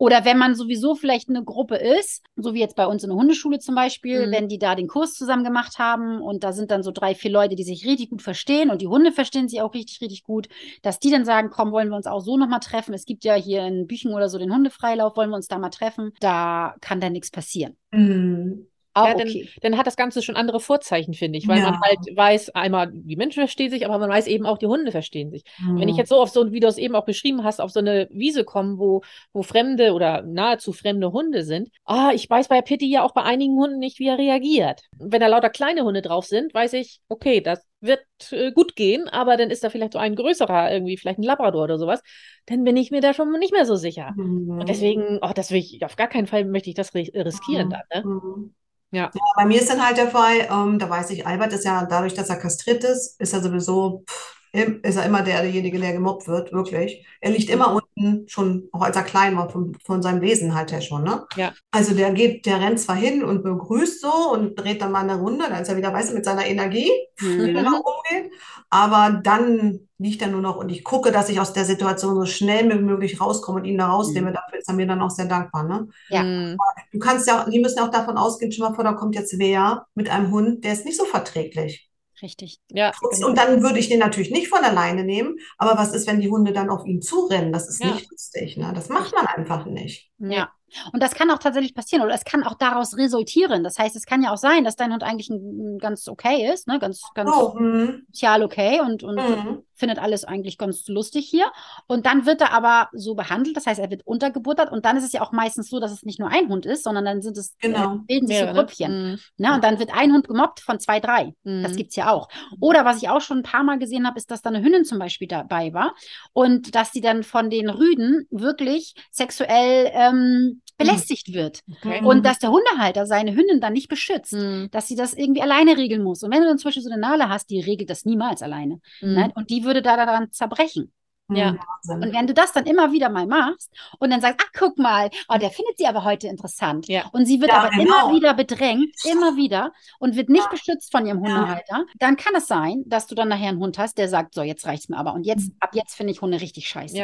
Oder 0.00 0.24
wenn 0.24 0.38
man 0.38 0.54
sowieso 0.54 0.94
vielleicht 0.94 1.28
eine 1.28 1.44
Gruppe 1.44 1.76
ist, 1.76 2.24
so 2.34 2.54
wie 2.54 2.60
jetzt 2.60 2.74
bei 2.74 2.86
uns 2.86 3.04
in 3.04 3.10
der 3.10 3.18
Hundeschule 3.18 3.58
zum 3.58 3.74
Beispiel, 3.74 4.26
mhm. 4.26 4.32
wenn 4.32 4.48
die 4.48 4.58
da 4.58 4.74
den 4.74 4.88
Kurs 4.88 5.12
zusammen 5.12 5.44
gemacht 5.44 5.78
haben 5.78 6.22
und 6.22 6.42
da 6.42 6.54
sind 6.54 6.70
dann 6.70 6.82
so 6.82 6.90
drei, 6.90 7.14
vier 7.14 7.30
Leute, 7.30 7.54
die 7.54 7.64
sich 7.64 7.84
richtig 7.84 8.08
gut 8.08 8.22
verstehen 8.22 8.70
und 8.70 8.80
die 8.80 8.86
Hunde 8.86 9.12
verstehen 9.12 9.46
sich 9.46 9.60
auch 9.60 9.74
richtig, 9.74 10.00
richtig 10.00 10.24
gut, 10.24 10.48
dass 10.80 11.00
die 11.00 11.10
dann 11.10 11.26
sagen, 11.26 11.50
komm, 11.50 11.70
wollen 11.70 11.90
wir 11.90 11.96
uns 11.96 12.06
auch 12.06 12.20
so 12.20 12.38
nochmal 12.38 12.60
treffen. 12.60 12.94
Es 12.94 13.04
gibt 13.04 13.24
ja 13.24 13.34
hier 13.34 13.66
in 13.66 13.86
Büchen 13.86 14.14
oder 14.14 14.30
so 14.30 14.38
den 14.38 14.54
Hundefreilauf, 14.54 15.18
wollen 15.18 15.28
wir 15.28 15.36
uns 15.36 15.48
da 15.48 15.58
mal 15.58 15.68
treffen. 15.68 16.12
Da 16.20 16.76
kann 16.80 17.02
dann 17.02 17.12
nichts 17.12 17.30
passieren. 17.30 17.76
Mhm. 17.90 18.69
Auch 18.92 19.06
ja, 19.06 19.14
okay. 19.14 19.48
dann, 19.62 19.72
dann, 19.72 19.78
hat 19.78 19.86
das 19.86 19.96
Ganze 19.96 20.20
schon 20.20 20.34
andere 20.34 20.58
Vorzeichen, 20.58 21.14
finde 21.14 21.38
ich, 21.38 21.46
weil 21.46 21.58
ja. 21.58 21.70
man 21.70 21.80
halt 21.80 21.98
weiß, 22.12 22.50
einmal, 22.50 22.90
die 22.92 23.14
Menschen 23.14 23.40
verstehen 23.40 23.70
sich, 23.70 23.86
aber 23.86 23.98
man 23.98 24.10
weiß 24.10 24.26
eben 24.26 24.46
auch, 24.46 24.58
die 24.58 24.66
Hunde 24.66 24.90
verstehen 24.90 25.30
sich. 25.30 25.44
Mhm. 25.58 25.80
Wenn 25.80 25.88
ich 25.88 25.96
jetzt 25.96 26.08
so 26.08 26.20
auf 26.20 26.30
so, 26.30 26.50
wie 26.50 26.58
du 26.58 26.66
es 26.66 26.76
eben 26.76 26.96
auch 26.96 27.04
beschrieben 27.04 27.44
hast, 27.44 27.60
auf 27.60 27.70
so 27.70 27.78
eine 27.78 28.08
Wiese 28.10 28.44
komme, 28.44 28.78
wo, 28.78 29.02
wo 29.32 29.42
fremde 29.42 29.92
oder 29.92 30.22
nahezu 30.22 30.72
fremde 30.72 31.12
Hunde 31.12 31.44
sind, 31.44 31.70
ah, 31.84 32.10
ich 32.12 32.28
weiß 32.28 32.48
bei 32.48 32.62
Pitti 32.62 32.90
ja 32.90 33.04
auch 33.04 33.12
bei 33.12 33.22
einigen 33.22 33.56
Hunden 33.56 33.78
nicht, 33.78 34.00
wie 34.00 34.08
er 34.08 34.18
reagiert. 34.18 34.82
Wenn 34.98 35.20
da 35.20 35.28
lauter 35.28 35.50
kleine 35.50 35.82
Hunde 35.82 36.02
drauf 36.02 36.26
sind, 36.26 36.52
weiß 36.52 36.72
ich, 36.72 37.00
okay, 37.08 37.40
das 37.40 37.64
wird 37.80 38.04
äh, 38.32 38.52
gut 38.52 38.76
gehen, 38.76 39.08
aber 39.08 39.36
dann 39.36 39.50
ist 39.50 39.64
da 39.64 39.70
vielleicht 39.70 39.94
so 39.94 39.98
ein 39.98 40.16
größerer, 40.16 40.72
irgendwie 40.72 40.96
vielleicht 40.96 41.18
ein 41.18 41.24
Labrador 41.24 41.64
oder 41.64 41.78
sowas, 41.78 42.02
dann 42.46 42.64
bin 42.64 42.76
ich 42.76 42.90
mir 42.90 43.00
da 43.00 43.14
schon 43.14 43.30
nicht 43.38 43.52
mehr 43.52 43.66
so 43.66 43.76
sicher. 43.76 44.12
Mhm. 44.16 44.58
Und 44.60 44.68
deswegen, 44.68 45.18
oh, 45.22 45.30
das 45.34 45.50
will 45.50 45.58
ich, 45.58 45.84
auf 45.84 45.96
gar 45.96 46.08
keinen 46.08 46.26
Fall 46.26 46.44
möchte 46.44 46.70
ich 46.70 46.76
das 46.76 46.92
riskieren 46.94 47.68
mhm. 47.68 47.74
dann, 47.90 48.04
ne? 48.04 48.50
Ja. 48.92 49.10
ja. 49.14 49.20
Bei 49.36 49.44
mir 49.46 49.60
ist 49.60 49.70
dann 49.70 49.84
halt 49.84 49.96
der 49.96 50.10
Fall, 50.10 50.48
ähm, 50.50 50.78
da 50.78 50.90
weiß 50.90 51.10
ich, 51.10 51.26
Albert 51.26 51.52
ist 51.52 51.64
ja 51.64 51.84
dadurch, 51.86 52.14
dass 52.14 52.28
er 52.28 52.36
kastriert 52.36 52.84
ist, 52.84 53.20
ist 53.20 53.32
er 53.32 53.42
sowieso 53.42 54.04
pff, 54.08 54.39
ist 54.52 54.96
er 54.96 55.06
immer 55.06 55.22
der, 55.22 55.42
derjenige, 55.42 55.78
der 55.78 55.92
gemobbt 55.92 56.26
wird, 56.26 56.52
wirklich. 56.52 57.06
Er 57.20 57.30
liegt 57.30 57.50
immer 57.50 57.80
unten, 57.96 58.28
schon 58.28 58.68
auch 58.72 58.82
als 58.82 58.96
er 58.96 59.04
klein 59.04 59.36
war, 59.36 59.48
von, 59.48 59.76
von 59.84 60.02
seinem 60.02 60.22
Wesen 60.22 60.54
halt 60.54 60.72
her 60.72 60.80
schon, 60.80 61.04
ne? 61.04 61.24
Ja. 61.36 61.52
Also 61.70 61.94
der 61.94 62.12
geht, 62.12 62.46
der 62.46 62.60
rennt 62.60 62.80
zwar 62.80 62.96
hin 62.96 63.22
und 63.22 63.44
begrüßt 63.44 64.00
so 64.00 64.32
und 64.32 64.56
dreht 64.56 64.82
dann 64.82 64.90
mal 64.90 65.02
eine 65.02 65.16
Runde, 65.16 65.44
dann 65.48 65.62
ist 65.62 65.68
er 65.68 65.76
wieder, 65.76 65.92
weißt 65.92 66.10
du, 66.10 66.14
mit 66.16 66.24
seiner 66.24 66.46
Energie, 66.46 66.90
mhm. 67.20 67.38
wie 67.38 67.54
er 67.54 67.66
umgeht. 67.66 68.32
Aber 68.70 69.20
dann 69.22 69.88
liegt 69.98 70.22
er 70.22 70.28
nur 70.28 70.40
noch 70.40 70.56
und 70.56 70.68
ich 70.70 70.82
gucke, 70.82 71.12
dass 71.12 71.28
ich 71.28 71.40
aus 71.40 71.52
der 71.52 71.64
Situation 71.64 72.16
so 72.16 72.24
schnell 72.24 72.70
wie 72.70 72.82
möglich 72.82 73.20
rauskomme 73.20 73.60
und 73.60 73.66
ihn 73.66 73.78
da 73.78 73.88
rausnehme. 73.88 74.30
Mhm. 74.30 74.34
Dafür 74.34 74.58
ist 74.58 74.68
er 74.68 74.74
mir 74.74 74.86
dann 74.86 75.02
auch 75.02 75.10
sehr 75.10 75.26
dankbar, 75.26 75.62
ne? 75.62 75.88
Ja. 76.08 76.56
Du 76.92 76.98
kannst 76.98 77.28
ja, 77.28 77.48
die 77.48 77.60
müssen 77.60 77.78
ja 77.78 77.86
auch 77.86 77.90
davon 77.90 78.16
ausgehen, 78.16 78.50
schon 78.50 78.68
mal 78.68 78.74
vor, 78.74 78.84
da 78.84 78.94
kommt 78.94 79.14
jetzt 79.14 79.38
wer 79.38 79.86
mit 79.94 80.08
einem 80.08 80.32
Hund, 80.32 80.64
der 80.64 80.72
ist 80.72 80.84
nicht 80.84 80.96
so 80.96 81.04
verträglich. 81.04 81.89
Richtig. 82.22 82.60
Ja. 82.68 82.92
Und 83.24 83.38
dann 83.38 83.62
würde 83.62 83.78
ich 83.78 83.88
den 83.88 83.98
natürlich 83.98 84.30
nicht 84.30 84.48
von 84.48 84.62
alleine 84.62 85.04
nehmen. 85.04 85.36
Aber 85.58 85.78
was 85.78 85.94
ist, 85.94 86.06
wenn 86.06 86.20
die 86.20 86.30
Hunde 86.30 86.52
dann 86.52 86.70
auf 86.70 86.84
ihn 86.86 87.00
zurennen? 87.00 87.52
Das 87.52 87.68
ist 87.68 87.82
ja. 87.82 87.92
nicht 87.92 88.10
lustig. 88.10 88.56
Ne? 88.56 88.72
Das 88.74 88.88
macht 88.88 89.14
man 89.14 89.26
einfach 89.26 89.64
nicht. 89.66 90.10
Ja. 90.18 90.52
Und 90.92 91.02
das 91.02 91.14
kann 91.14 91.30
auch 91.30 91.38
tatsächlich 91.38 91.74
passieren 91.74 92.04
oder 92.04 92.14
es 92.14 92.24
kann 92.24 92.44
auch 92.44 92.54
daraus 92.54 92.96
resultieren. 92.96 93.64
Das 93.64 93.78
heißt, 93.78 93.96
es 93.96 94.06
kann 94.06 94.22
ja 94.22 94.32
auch 94.32 94.36
sein, 94.36 94.64
dass 94.64 94.76
dein 94.76 94.92
Hund 94.92 95.02
eigentlich 95.02 95.30
ein, 95.30 95.76
ein 95.76 95.78
ganz 95.78 96.08
okay 96.08 96.52
ist, 96.52 96.68
ne? 96.68 96.78
ganz, 96.78 97.02
ganz 97.14 97.30
oh, 97.32 97.58
mhm. 97.58 98.04
sozial 98.08 98.42
okay 98.42 98.80
und, 98.80 99.02
und 99.02 99.16
mhm. 99.16 99.62
findet 99.74 99.98
alles 99.98 100.24
eigentlich 100.24 100.58
ganz 100.58 100.86
lustig 100.88 101.26
hier. 101.28 101.50
Und 101.86 102.06
dann 102.06 102.26
wird 102.26 102.40
er 102.40 102.52
aber 102.52 102.88
so 102.92 103.14
behandelt, 103.14 103.56
das 103.56 103.66
heißt, 103.66 103.80
er 103.80 103.90
wird 103.90 104.06
untergebuttert 104.06 104.70
und 104.70 104.84
dann 104.84 104.96
ist 104.96 105.04
es 105.04 105.12
ja 105.12 105.22
auch 105.22 105.32
meistens 105.32 105.70
so, 105.70 105.80
dass 105.80 105.92
es 105.92 106.02
nicht 106.04 106.18
nur 106.18 106.30
ein 106.30 106.48
Hund 106.48 106.66
ist, 106.66 106.84
sondern 106.84 107.04
dann 107.04 107.22
sind 107.22 107.36
es, 107.36 107.56
äh, 107.60 107.68
genau. 107.68 107.94
äh, 107.94 107.98
bilden 108.06 108.26
sich 108.26 108.36
Mehrere, 108.36 108.54
so 108.54 108.60
Grüppchen. 108.60 109.10
Ne? 109.10 109.18
ne? 109.36 109.54
Und 109.54 109.64
dann 109.64 109.78
wird 109.78 109.92
ein 109.94 110.12
Hund 110.12 110.28
gemobbt 110.28 110.60
von 110.60 110.78
zwei, 110.80 111.00
drei. 111.00 111.34
Mhm. 111.44 111.62
Das 111.62 111.76
gibt 111.76 111.90
es 111.90 111.96
ja 111.96 112.10
auch. 112.10 112.28
Oder 112.60 112.84
was 112.84 113.02
ich 113.02 113.08
auch 113.08 113.20
schon 113.20 113.38
ein 113.38 113.42
paar 113.42 113.64
Mal 113.64 113.78
gesehen 113.78 114.06
habe, 114.06 114.18
ist, 114.18 114.30
dass 114.30 114.42
da 114.42 114.50
eine 114.50 114.62
Hündin 114.62 114.84
zum 114.84 114.98
Beispiel 114.98 115.28
dabei 115.28 115.72
war 115.72 115.94
und 116.32 116.74
dass 116.74 116.92
sie 116.92 117.00
dann 117.00 117.22
von 117.22 117.50
den 117.50 117.68
Rüden 117.68 118.26
wirklich 118.30 118.94
sexuell 119.10 119.90
ähm, 119.92 120.59
belästigt 120.78 121.32
wird. 121.32 121.60
Okay. 121.82 122.04
Und 122.04 122.24
dass 122.24 122.38
der 122.38 122.50
Hundehalter 122.50 123.06
seine 123.06 123.34
Hündin 123.34 123.60
dann 123.60 123.72
nicht 123.72 123.88
beschützt, 123.88 124.32
mhm. 124.32 124.68
dass 124.70 124.88
sie 124.88 124.96
das 124.96 125.14
irgendwie 125.14 125.42
alleine 125.42 125.76
regeln 125.76 126.02
muss. 126.02 126.22
Und 126.22 126.32
wenn 126.32 126.40
du 126.40 126.48
dann 126.48 126.58
zum 126.58 126.68
Beispiel 126.68 126.82
so 126.82 126.90
eine 126.90 127.00
Nale 127.00 127.28
hast, 127.28 127.50
die 127.50 127.60
regelt 127.60 127.90
das 127.90 128.04
niemals 128.04 128.42
alleine. 128.42 128.80
Mhm. 129.00 129.12
Ne? 129.14 129.32
Und 129.34 129.50
die 129.50 129.64
würde 129.64 129.82
da 129.82 129.96
daran 129.96 130.32
zerbrechen. 130.32 130.92
Ja. 131.32 131.56
Und 131.88 132.12
wenn 132.12 132.26
du 132.26 132.34
das 132.34 132.52
dann 132.52 132.66
immer 132.66 132.92
wieder 132.92 133.08
mal 133.08 133.26
machst 133.26 133.70
und 133.98 134.10
dann 134.10 134.20
sagst, 134.20 134.40
ach, 134.42 134.50
guck 134.58 134.78
mal, 134.78 135.10
oh, 135.28 135.38
der 135.38 135.50
findet 135.50 135.78
sie 135.78 135.86
aber 135.86 136.04
heute 136.04 136.26
interessant. 136.26 136.88
Ja. 136.88 137.08
Und 137.12 137.26
sie 137.26 137.40
wird 137.40 137.50
ja, 137.50 137.58
aber 137.58 137.70
genau. 137.70 138.08
immer 138.08 138.16
wieder 138.16 138.34
bedrängt, 138.34 138.94
immer 139.04 139.36
wieder 139.36 139.72
und 139.98 140.16
wird 140.16 140.28
nicht 140.28 140.44
ja. 140.44 140.50
beschützt 140.50 140.90
von 140.92 141.06
ihrem 141.06 141.20
Hundehalter, 141.20 141.86
dann 141.98 142.16
kann 142.16 142.34
es 142.34 142.46
sein, 142.46 142.82
dass 142.86 143.06
du 143.06 143.14
dann 143.14 143.28
nachher 143.28 143.48
einen 143.48 143.60
Hund 143.60 143.78
hast, 143.78 143.98
der 143.98 144.08
sagt, 144.08 144.34
so, 144.34 144.42
jetzt 144.42 144.66
reicht's 144.66 144.88
mir 144.88 144.98
aber. 144.98 145.14
Und 145.14 145.24
jetzt, 145.24 145.48
mhm. 145.48 145.56
ab 145.60 145.70
jetzt 145.74 145.94
finde 145.94 146.12
ich 146.12 146.20
Hunde 146.20 146.40
richtig 146.40 146.68
scheiße. 146.68 146.96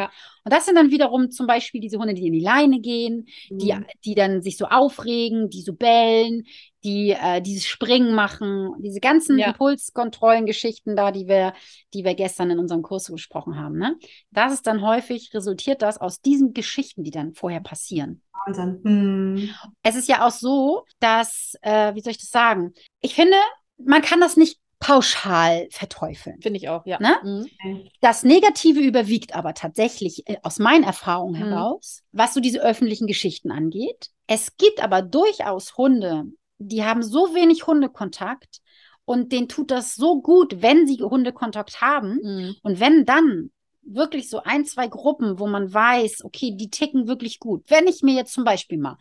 Und 0.46 0.52
das 0.52 0.64
sind 0.64 0.76
dann 0.76 0.92
wiederum 0.92 1.32
zum 1.32 1.48
Beispiel 1.48 1.80
diese 1.80 1.98
Hunde, 1.98 2.14
die 2.14 2.28
in 2.28 2.32
die 2.32 2.38
Leine 2.38 2.78
gehen, 2.78 3.26
mhm. 3.50 3.58
die, 3.58 3.74
die 4.04 4.14
dann 4.14 4.42
sich 4.42 4.56
so 4.56 4.66
aufregen, 4.66 5.50
die 5.50 5.60
so 5.60 5.72
bellen, 5.72 6.44
die 6.84 7.10
äh, 7.10 7.42
dieses 7.42 7.66
Springen 7.66 8.14
machen, 8.14 8.70
diese 8.78 9.00
ganzen 9.00 9.40
ja. 9.40 9.48
Impulskontrollen-Geschichten 9.48 10.94
da, 10.94 11.10
die 11.10 11.26
wir, 11.26 11.52
die 11.94 12.04
wir 12.04 12.14
gestern 12.14 12.50
in 12.50 12.60
unserem 12.60 12.82
Kurs 12.82 13.08
gesprochen 13.08 13.58
haben. 13.58 13.76
Ne? 13.76 13.96
Das 14.30 14.52
ist 14.52 14.68
dann 14.68 14.82
häufig, 14.82 15.34
resultiert 15.34 15.82
das 15.82 15.98
aus 16.00 16.20
diesen 16.20 16.54
Geschichten, 16.54 17.02
die 17.02 17.10
dann 17.10 17.34
vorher 17.34 17.60
passieren. 17.60 18.22
Wahnsinn. 18.46 18.80
Hm. 18.84 19.50
Es 19.82 19.96
ist 19.96 20.08
ja 20.08 20.24
auch 20.24 20.30
so, 20.30 20.84
dass, 21.00 21.54
äh, 21.62 21.92
wie 21.96 22.02
soll 22.02 22.12
ich 22.12 22.20
das 22.20 22.30
sagen? 22.30 22.72
Ich 23.00 23.16
finde, 23.16 23.36
man 23.78 24.00
kann 24.00 24.20
das 24.20 24.36
nicht 24.36 24.60
pauschal 24.78 25.68
verteufeln. 25.70 26.40
Finde 26.42 26.58
ich 26.58 26.68
auch, 26.68 26.84
ja. 26.86 26.98
Ne? 27.00 27.16
Mhm. 27.62 27.88
Das 28.00 28.22
Negative 28.22 28.80
überwiegt 28.80 29.34
aber 29.34 29.54
tatsächlich 29.54 30.28
äh, 30.28 30.36
aus 30.42 30.58
meinen 30.58 30.84
Erfahrungen 30.84 31.40
mhm. 31.40 31.48
heraus, 31.48 32.02
was 32.12 32.34
so 32.34 32.40
diese 32.40 32.60
öffentlichen 32.60 33.06
Geschichten 33.06 33.50
angeht. 33.50 34.10
Es 34.26 34.56
gibt 34.56 34.82
aber 34.82 35.02
durchaus 35.02 35.76
Hunde, 35.76 36.24
die 36.58 36.84
haben 36.84 37.02
so 37.02 37.34
wenig 37.34 37.66
Hundekontakt 37.66 38.60
und 39.04 39.32
denen 39.32 39.48
tut 39.48 39.70
das 39.70 39.94
so 39.94 40.20
gut, 40.20 40.62
wenn 40.62 40.86
sie 40.86 40.98
Hundekontakt 40.98 41.80
haben. 41.80 42.20
Mhm. 42.22 42.56
Und 42.62 42.80
wenn 42.80 43.04
dann 43.04 43.50
wirklich 43.86 44.28
so 44.28 44.42
ein, 44.42 44.64
zwei 44.64 44.88
Gruppen, 44.88 45.38
wo 45.38 45.46
man 45.46 45.72
weiß, 45.72 46.24
okay, 46.24 46.52
die 46.54 46.70
ticken 46.70 47.06
wirklich 47.06 47.38
gut. 47.38 47.64
Wenn 47.68 47.86
ich 47.86 48.02
mir 48.02 48.14
jetzt 48.14 48.32
zum 48.32 48.44
Beispiel 48.44 48.78
mal 48.78 48.98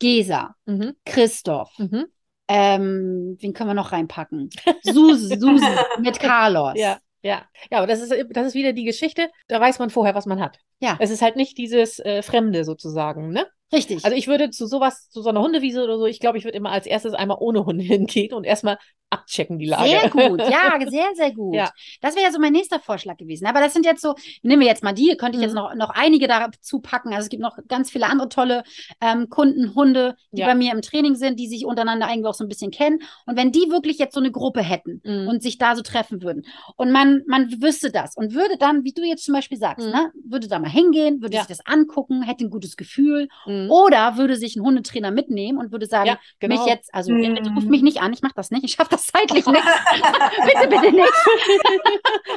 Gesa, 0.00 0.56
Mhm. 0.66 0.94
Christoph, 1.04 1.70
Mhm. 1.78 2.06
Ähm, 2.48 3.36
wen 3.40 3.52
können 3.52 3.70
wir 3.70 3.74
noch 3.74 3.92
reinpacken? 3.92 4.50
Susi, 4.82 5.38
Susi 5.38 5.66
mit 6.00 6.20
Carlos. 6.20 6.74
Ja, 6.76 6.98
ja. 7.22 7.42
Ja, 7.70 7.78
aber 7.78 7.86
das 7.86 8.00
ist, 8.00 8.12
das 8.30 8.46
ist 8.48 8.54
wieder 8.54 8.72
die 8.72 8.84
Geschichte, 8.84 9.30
da 9.48 9.60
weiß 9.60 9.78
man 9.78 9.90
vorher, 9.90 10.14
was 10.14 10.26
man 10.26 10.40
hat. 10.40 10.58
Ja. 10.84 10.96
Es 11.00 11.10
ist 11.10 11.22
halt 11.22 11.36
nicht 11.36 11.56
dieses 11.58 11.98
äh, 11.98 12.22
Fremde 12.22 12.64
sozusagen, 12.64 13.30
ne? 13.30 13.46
Richtig. 13.72 14.04
Also 14.04 14.16
ich 14.16 14.28
würde 14.28 14.50
zu 14.50 14.66
sowas, 14.66 15.08
zu 15.08 15.22
so 15.22 15.30
einer 15.30 15.40
Hundewiese 15.40 15.82
oder 15.82 15.98
so, 15.98 16.06
ich 16.06 16.20
glaube, 16.20 16.38
ich 16.38 16.44
würde 16.44 16.56
immer 16.58 16.70
als 16.70 16.86
erstes 16.86 17.14
einmal 17.14 17.38
ohne 17.40 17.64
Hunde 17.64 17.82
hingehen 17.84 18.32
und 18.34 18.44
erstmal 18.44 18.78
abchecken 19.10 19.58
die 19.60 19.66
Lage. 19.66 19.88
Sehr 19.88 20.10
gut, 20.10 20.40
ja, 20.40 20.76
sehr, 20.90 21.06
sehr 21.14 21.32
gut. 21.32 21.54
Ja. 21.54 21.70
Das 22.00 22.16
wäre 22.16 22.26
ja 22.26 22.32
so 22.32 22.40
mein 22.40 22.52
nächster 22.52 22.80
Vorschlag 22.80 23.16
gewesen. 23.16 23.46
Aber 23.46 23.60
das 23.60 23.72
sind 23.72 23.86
jetzt 23.86 24.02
so, 24.02 24.14
nehmen 24.42 24.60
wir 24.60 24.66
jetzt 24.66 24.82
mal 24.82 24.92
die, 24.92 25.16
könnte 25.16 25.36
ich 25.38 25.42
jetzt 25.42 25.52
Mhm. 25.52 25.58
noch, 25.58 25.74
noch 25.76 25.90
einige 25.90 26.26
dazu 26.26 26.80
packen. 26.80 27.10
Also 27.10 27.24
es 27.26 27.28
gibt 27.28 27.40
noch 27.42 27.56
ganz 27.68 27.90
viele 27.92 28.06
andere 28.06 28.28
tolle 28.28 28.64
ähm, 29.00 29.28
Kunden, 29.28 29.74
Hunde, 29.76 30.16
die 30.32 30.40
Ja. 30.40 30.46
bei 30.48 30.54
mir 30.56 30.72
im 30.72 30.82
Training 30.82 31.14
sind, 31.14 31.38
die 31.38 31.46
sich 31.46 31.64
untereinander 31.64 32.06
eigentlich 32.06 32.26
auch 32.26 32.34
so 32.34 32.44
ein 32.44 32.48
bisschen 32.48 32.72
kennen. 32.72 32.98
Und 33.26 33.36
wenn 33.36 33.52
die 33.52 33.70
wirklich 33.70 33.98
jetzt 33.98 34.14
so 34.14 34.20
eine 34.20 34.32
Gruppe 34.32 34.62
hätten 34.62 35.00
Mhm. 35.04 35.28
und 35.28 35.42
sich 35.44 35.58
da 35.58 35.76
so 35.76 35.82
treffen 35.82 36.22
würden 36.22 36.44
und 36.76 36.90
man, 36.90 37.22
man 37.28 37.50
wüsste 37.62 37.92
das 37.92 38.16
und 38.16 38.34
würde 38.34 38.56
dann, 38.58 38.82
wie 38.84 38.92
du 38.92 39.02
jetzt 39.02 39.24
zum 39.24 39.34
Beispiel 39.34 39.58
sagst, 39.58 39.86
Mhm. 39.86 39.92
ne, 39.92 40.12
würde 40.28 40.48
da 40.48 40.58
mal 40.58 40.70
hingehen, 40.74 41.22
würde 41.22 41.34
Ja. 41.36 41.40
sich 41.44 41.56
das 41.56 41.66
angucken, 41.66 42.22
hätte 42.22 42.44
ein 42.44 42.50
gutes 42.50 42.76
Gefühl 42.76 43.28
Mhm. 43.46 43.70
oder 43.70 44.16
würde 44.16 44.36
sich 44.36 44.56
einen 44.56 44.66
Hundetrainer 44.66 45.10
mitnehmen 45.10 45.58
und 45.58 45.72
würde 45.72 45.86
sagen, 45.86 46.08
Ja, 46.08 46.18
genau. 46.40 46.56
mich 46.56 46.66
jetzt, 46.66 46.92
also 46.94 47.12
Mhm. 47.12 47.36
jetzt 47.36 47.50
ruft 47.56 47.68
mich 47.68 47.82
nicht 47.82 48.00
an, 48.02 48.12
ich 48.12 48.22
mache 48.22 48.34
das 48.36 48.50
nicht, 48.50 48.64
ich 48.64 48.72
schaffe 48.72 48.90
das 48.90 49.06
zeitlich 49.06 49.46
nicht. 49.46 49.62
bitte, 50.44 50.68
bitte 50.68 50.92
nicht. 50.92 51.12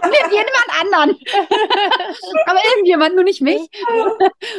Nimm 0.03 0.31
jemand 0.31 0.81
anderen. 0.81 1.17
Aber 2.45 2.59
irgendjemand, 2.73 3.15
nur 3.15 3.23
nicht 3.23 3.41
mich. 3.41 3.59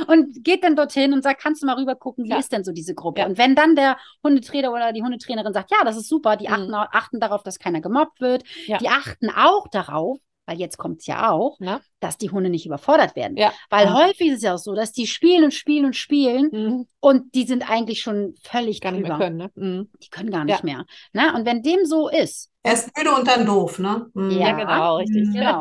Und 0.06 0.44
geht 0.44 0.64
dann 0.64 0.76
dorthin 0.76 1.12
und 1.12 1.22
sagt, 1.22 1.40
kannst 1.42 1.62
du 1.62 1.66
mal 1.66 1.76
rüber 1.76 1.94
gucken, 1.94 2.24
wie 2.24 2.30
Ja. 2.30 2.38
ist 2.38 2.52
denn 2.52 2.64
so 2.64 2.72
diese 2.72 2.94
Gruppe? 2.94 3.20
Ja. 3.20 3.26
Und 3.26 3.38
wenn 3.38 3.54
dann 3.54 3.76
der 3.76 3.96
Hundetrainer 4.22 4.72
oder 4.72 4.92
die 4.92 5.02
Hundetrainerin 5.02 5.52
sagt, 5.52 5.70
ja, 5.70 5.78
das 5.84 5.96
ist 5.96 6.08
super, 6.08 6.36
die 6.36 6.48
Mhm. 6.48 6.52
achten, 6.54 6.74
achten 6.74 7.20
darauf, 7.20 7.42
dass 7.42 7.58
keiner 7.58 7.80
gemobbt 7.80 8.20
wird, 8.20 8.42
Ja. 8.66 8.78
die 8.78 8.88
achten 8.88 9.30
auch 9.30 9.68
darauf, 9.68 10.18
weil 10.48 10.58
jetzt 10.58 10.78
kommt 10.78 11.00
es 11.00 11.06
ja 11.06 11.30
auch, 11.30 11.56
Na? 11.60 11.80
dass 12.00 12.16
die 12.16 12.30
Hunde 12.30 12.48
nicht 12.48 12.64
überfordert 12.64 13.14
werden. 13.16 13.36
Ja. 13.36 13.52
Weil 13.68 13.84
Ja. 13.86 13.94
häufig 14.06 14.28
ist 14.28 14.36
es 14.38 14.42
ja 14.42 14.54
auch 14.54 14.58
so, 14.58 14.74
dass 14.74 14.92
die 14.92 15.06
spielen 15.06 15.44
und 15.44 15.52
spielen 15.52 15.84
und 15.84 15.94
spielen 15.94 16.48
Mhm. 16.50 16.86
und 17.00 17.34
die 17.34 17.44
sind 17.44 17.70
eigentlich 17.70 18.00
schon 18.00 18.34
völlig 18.42 18.80
Gar 18.80 18.92
nicht 18.92 19.02
mehr 19.06 19.18
können, 19.18 19.36
ne? 19.36 19.50
Mhm. 19.54 19.90
Die 20.02 20.08
können 20.08 20.30
gar 20.30 20.44
nicht 20.44 20.60
Ja. 20.60 20.64
mehr. 20.64 20.84
Ne? 21.12 21.34
Und 21.34 21.44
wenn 21.44 21.62
dem 21.62 21.84
so 21.84 22.08
ist, 22.08 22.50
Erst 22.64 22.90
müde 22.98 23.12
und 23.14 23.26
dann 23.28 23.46
doof, 23.46 23.78
ne? 23.78 24.06
Mhm. 24.14 24.30
Ja. 24.32 24.38
Ja, 24.48 24.52
genau, 24.56 24.96
richtig. 24.96 25.28
Mhm. 25.28 25.32
genau. 25.34 25.60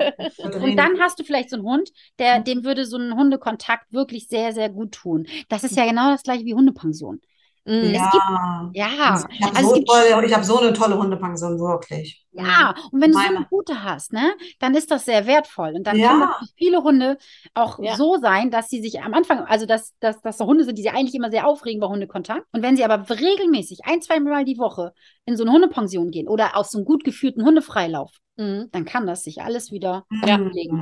Und 0.64 0.78
dann 0.78 1.00
hast 1.00 1.20
du 1.20 1.24
vielleicht 1.26 1.50
so 1.50 1.58
einen 1.58 1.66
Hund, 1.66 1.90
der, 2.18 2.40
dem 2.40 2.64
würde 2.64 2.86
so 2.86 2.98
ein 2.98 3.14
Hundekontakt 3.16 3.92
wirklich 3.92 4.28
sehr, 4.30 4.54
sehr 4.54 4.70
gut 4.70 4.94
tun. 4.94 5.28
Das 5.50 5.64
ist 5.66 5.76
ja 5.76 5.86
genau 5.86 6.12
das 6.12 6.24
gleiche 6.24 6.46
wie 6.46 6.54
Hundepension. 6.54 7.20
Mhm. 7.66 7.94
Ja. 7.94 8.72
Ja, 8.74 9.26
Ich 9.32 9.42
habe 9.42 9.56
also 9.58 9.60
es 9.60 9.68
so, 9.68 9.74
gibt 9.74 10.34
hab 10.34 10.44
so 10.46 10.60
eine 10.60 10.72
tolle 10.74 10.98
Hundepension, 10.98 11.60
wirklich. 11.60 12.26
Ja, 12.46 12.76
und 12.92 13.02
wenn 13.02 13.12
du 13.12 13.18
so 13.18 13.24
eine 13.24 13.34
Meine. 13.36 13.48
gute 13.50 13.84
hast, 13.84 14.14
ne, 14.14 14.34
dann 14.60 14.76
ist 14.76 14.92
das 14.92 15.06
sehr 15.06 15.26
wertvoll. 15.28 15.74
Und 15.76 15.86
dann 15.88 15.98
Ja. 15.98 16.36
für 16.40 16.46
viele 16.58 16.84
Hunde 16.84 17.18
auch 17.54 17.80
Ja. 17.80 17.96
so 17.96 18.18
sein, 18.22 18.52
dass 18.52 18.70
sie 18.70 18.82
sich 18.82 19.02
am 19.02 19.14
Anfang, 19.14 19.40
also 19.46 19.66
dass, 19.66 19.94
dass, 20.00 20.22
dass 20.22 20.38
da 20.38 20.46
Hunde 20.46 20.64
sind, 20.64 20.78
die 20.78 20.84
sich 20.84 20.92
eigentlich 20.92 21.16
immer 21.16 21.32
sehr 21.32 21.48
aufregen 21.48 21.80
bei 21.82 21.88
Hundekontakt. 21.88 22.46
Und 22.52 22.62
wenn 22.62 22.76
sie 22.78 22.86
aber 22.86 23.10
regelmäßig 23.10 23.80
ein, 23.86 24.02
zwei 24.02 24.20
Mal 24.20 24.46
die 24.46 24.58
Woche 24.58 24.94
in 25.26 25.36
so 25.38 25.44
eine 25.44 25.52
Hundepension 25.52 26.12
gehen 26.12 26.28
oder 26.28 26.56
auf 26.58 26.68
so 26.68 26.78
einen 26.78 26.86
gut 26.86 27.04
geführten 27.04 27.44
Hundefreilauf, 27.46 28.12
Mhm. 28.40 28.70
dann 28.72 28.86
kann 28.86 29.08
das 29.08 29.24
sich 29.24 29.42
alles 29.42 29.72
wieder 29.72 30.06
Ja. 30.24 30.40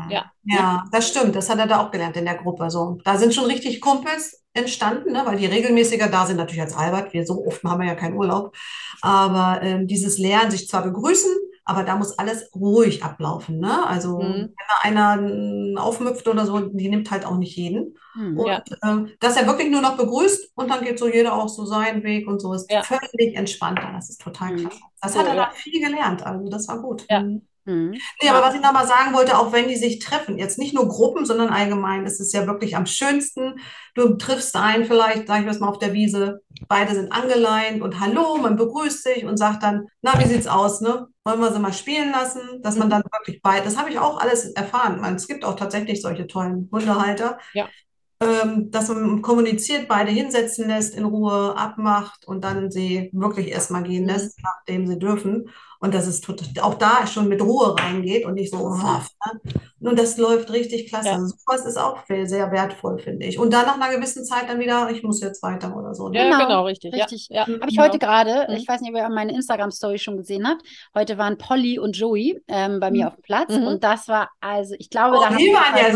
Ja. 0.10 0.32
Ja, 0.44 0.84
das 0.92 1.08
stimmt. 1.08 1.36
Das 1.38 1.50
hat 1.50 1.58
er 1.58 1.68
da 1.68 1.80
auch 1.80 1.90
gelernt 1.92 2.18
in 2.18 2.26
der 2.26 2.36
Gruppe. 2.36 2.70
So, 2.70 2.98
da 3.06 3.18
sind 3.18 3.34
schon 3.34 3.46
richtig 3.46 3.80
Kumpels 3.80 4.44
entstanden, 4.54 5.14
ne, 5.14 5.22
weil 5.26 5.38
die 5.38 5.46
regelmäßiger 5.46 6.08
da 6.10 6.26
sind, 6.26 6.36
natürlich 6.38 6.62
als 6.62 6.76
Albert. 6.76 7.14
Wir 7.14 7.26
so 7.26 7.46
oft 7.46 7.64
haben 7.64 7.80
wir 7.80 7.88
ja 7.88 7.96
keinen 7.96 8.16
Urlaub. 8.18 8.54
Aber 9.02 9.62
ähm, 9.64 9.88
dieses 9.88 10.18
Lernen, 10.18 10.52
sich 10.52 10.68
zwar 10.68 10.84
begrüßen, 10.84 11.32
aber 11.66 11.84
da 11.84 11.96
muss 11.98 12.18
alles 12.20 12.50
ruhig 12.56 13.04
ablaufen. 13.04 13.60
Ne? 13.60 13.86
Also, 13.88 14.20
Mhm. 14.20 14.34
wenn 14.34 14.54
da 14.58 14.76
einer 14.84 15.82
aufmüpft 15.82 16.28
oder 16.28 16.46
so, 16.46 16.60
die 16.60 16.90
nimmt 16.90 17.12
halt 17.12 17.26
auch 17.26 17.38
nicht 17.38 17.56
jeden. 17.58 17.98
Hm. 18.14 18.38
Und 18.40 18.48
Ja. 18.48 18.64
ähm, 18.84 19.10
dass 19.20 19.36
er 19.38 19.48
wirklich 19.48 19.70
nur 19.72 19.82
noch 19.82 19.98
begrüßt 19.98 20.52
und 20.56 20.70
dann 20.70 20.84
geht 20.84 21.00
so 21.00 21.08
jeder 21.08 21.34
auch 21.34 21.50
so 21.50 21.66
seinen 21.66 22.04
Weg 22.04 22.28
und 22.28 22.40
so 22.40 22.54
ist 22.54 22.72
Ja. 22.72 22.84
völlig 22.84 23.36
entspannter. 23.36 23.92
Das 23.94 24.10
ist 24.10 24.22
total 24.22 24.54
Mhm. 24.54 24.58
klasse. 24.58 24.80
Das 25.02 25.14
So, 25.14 25.20
hat 25.20 25.28
er 25.28 25.36
ja. 25.36 25.46
da 25.46 25.52
viel 25.52 25.82
gelernt. 25.82 26.24
Also, 26.26 26.50
das 26.50 26.68
war 26.68 26.80
gut. 26.82 27.06
Ja. 27.10 27.24
Mhm. 27.66 27.92
Hm. 27.94 27.98
Nee, 28.22 28.30
aber 28.30 28.42
was 28.46 28.56
ich 28.56 28.62
nochmal 28.62 28.88
sagen 28.88 29.14
wollte, 29.14 29.38
auch 29.38 29.52
wenn 29.52 29.68
die 29.68 29.76
sich 29.76 30.00
treffen, 30.00 30.38
jetzt 30.38 30.60
nicht 30.60 30.74
nur 30.76 30.88
Gruppen, 30.88 31.26
sondern 31.26 31.50
allgemein, 31.50 32.06
ist 32.06 32.20
es 32.20 32.32
ja 32.32 32.46
wirklich 32.48 32.76
am 32.76 32.86
schönsten. 32.86 33.56
Du 33.96 34.16
triffst 34.16 34.56
einen 34.56 34.86
vielleicht, 34.86 35.28
sag 35.28 35.46
ich 35.46 35.60
mal, 35.60 35.68
auf 35.68 35.80
der 35.80 35.94
Wiese, 35.94 36.42
beide 36.68 36.94
sind 36.94 37.12
angeleint 37.12 37.82
und 37.82 38.00
hallo, 38.00 38.38
man 38.38 38.56
begrüßt 38.56 39.04
sich 39.04 39.26
und 39.26 39.38
sagt 39.38 39.64
dann, 39.64 39.88
na, 40.02 40.20
wie 40.20 40.28
sieht's 40.28 40.48
aus, 40.48 40.82
ne? 40.82 41.08
Wollen 41.24 41.40
wir 41.40 41.52
sie 41.52 41.60
mal 41.60 41.74
spielen 41.74 42.12
lassen? 42.12 42.62
Dass 42.62 42.78
man 42.78 42.90
dann 42.90 43.02
wirklich 43.12 43.42
beide, 43.42 43.66
das 43.66 43.78
habe 43.78 43.90
ich 43.90 43.98
auch 44.00 44.20
alles 44.20 44.46
erfahren. 44.52 45.02
Man, 45.02 45.16
es 45.16 45.28
gibt 45.28 45.44
auch 45.44 45.56
tatsächlich 45.56 46.02
solche 46.02 46.28
tollen 46.28 46.70
Hundehalter. 46.72 47.40
Ja. 47.54 47.68
Ähm, 48.22 48.72
dass 48.72 48.88
man 48.88 49.22
kommuniziert, 49.22 49.90
beide 49.90 50.10
hinsetzen 50.12 50.68
lässt, 50.70 50.96
in 50.96 51.04
Ruhe 51.04 51.56
abmacht 51.58 52.26
und 52.26 52.46
dann 52.46 52.72
sie 52.72 53.10
wirklich 53.14 53.50
erstmal 53.50 53.84
gehen 53.84 54.06
Mhm. 54.06 54.10
lässt, 54.10 54.40
nachdem 54.42 54.88
sie 54.88 54.98
dürfen. 54.98 55.50
Und 55.86 55.94
dass 55.94 56.08
es 56.08 56.20
auch 56.62 56.74
da 56.74 57.06
schon 57.06 57.30
mit 57.30 57.40
Ruhe 57.44 57.76
reingeht 57.78 58.26
und 58.26 58.34
nicht 58.34 58.52
so, 58.52 58.58
waff, 58.58 59.08
ne? 59.24 59.54
Und 59.88 60.00
das 60.00 60.18
läuft 60.18 60.52
richtig 60.52 60.90
klasse. 60.90 61.08
Ja. 61.10 61.14
Also 61.16 61.36
sowas 61.38 61.66
ist 61.66 61.78
auch 61.78 62.06
sehr, 62.08 62.26
sehr 62.28 62.52
wertvoll, 62.52 63.00
finde 63.00 63.26
ich. 63.26 63.38
Und 63.40 63.54
dann 63.54 63.66
nach 63.66 63.80
einer 63.80 63.96
gewissen 63.96 64.26
Zeit 64.26 64.50
dann 64.50 64.60
wieder, 64.60 64.90
ich 64.92 65.04
muss 65.04 65.22
jetzt 65.22 65.42
weiter 65.44 65.76
oder 65.76 65.94
so. 65.94 66.10
ne? 66.10 66.18
Ja, 66.18 66.24
Genau, 66.26 66.40
genau, 66.48 66.66
richtig. 66.66 66.94
Ja. 66.94 67.04
richtig. 67.06 67.28
Ja. 67.30 67.42
Habe 67.48 67.60
ich 67.68 67.76
Genau. 67.78 67.84
heute 67.84 68.00
gerade, 68.00 68.48
Mhm. 68.50 68.56
ich 68.58 68.68
weiß 68.68 68.82
nicht, 68.82 68.92
ob 68.92 68.98
ihr 68.98 69.10
meine 69.10 69.34
Instagram-Story 69.34 70.00
schon 70.00 70.18
gesehen 70.18 70.48
habt. 70.48 70.62
Heute 70.96 71.18
waren 71.18 71.38
Polly 71.38 71.80
und 71.80 71.98
Joey 71.98 72.42
ähm, 72.48 72.80
bei 72.80 72.92
mir 72.92 73.06
Mhm. 73.06 73.08
auf 73.10 73.16
dem 73.16 73.22
Platz 73.24 73.56
Mhm. 73.56 73.68
und 73.68 73.84
das 73.84 74.08
war, 74.08 74.30
also 74.42 74.76
ich 74.80 74.90
glaube, 74.90 75.18
Oh, 75.18 75.22
da 75.22 75.28
haben 75.28 75.38
die 75.38 75.54
waren 75.54 75.78
ja 75.78 75.92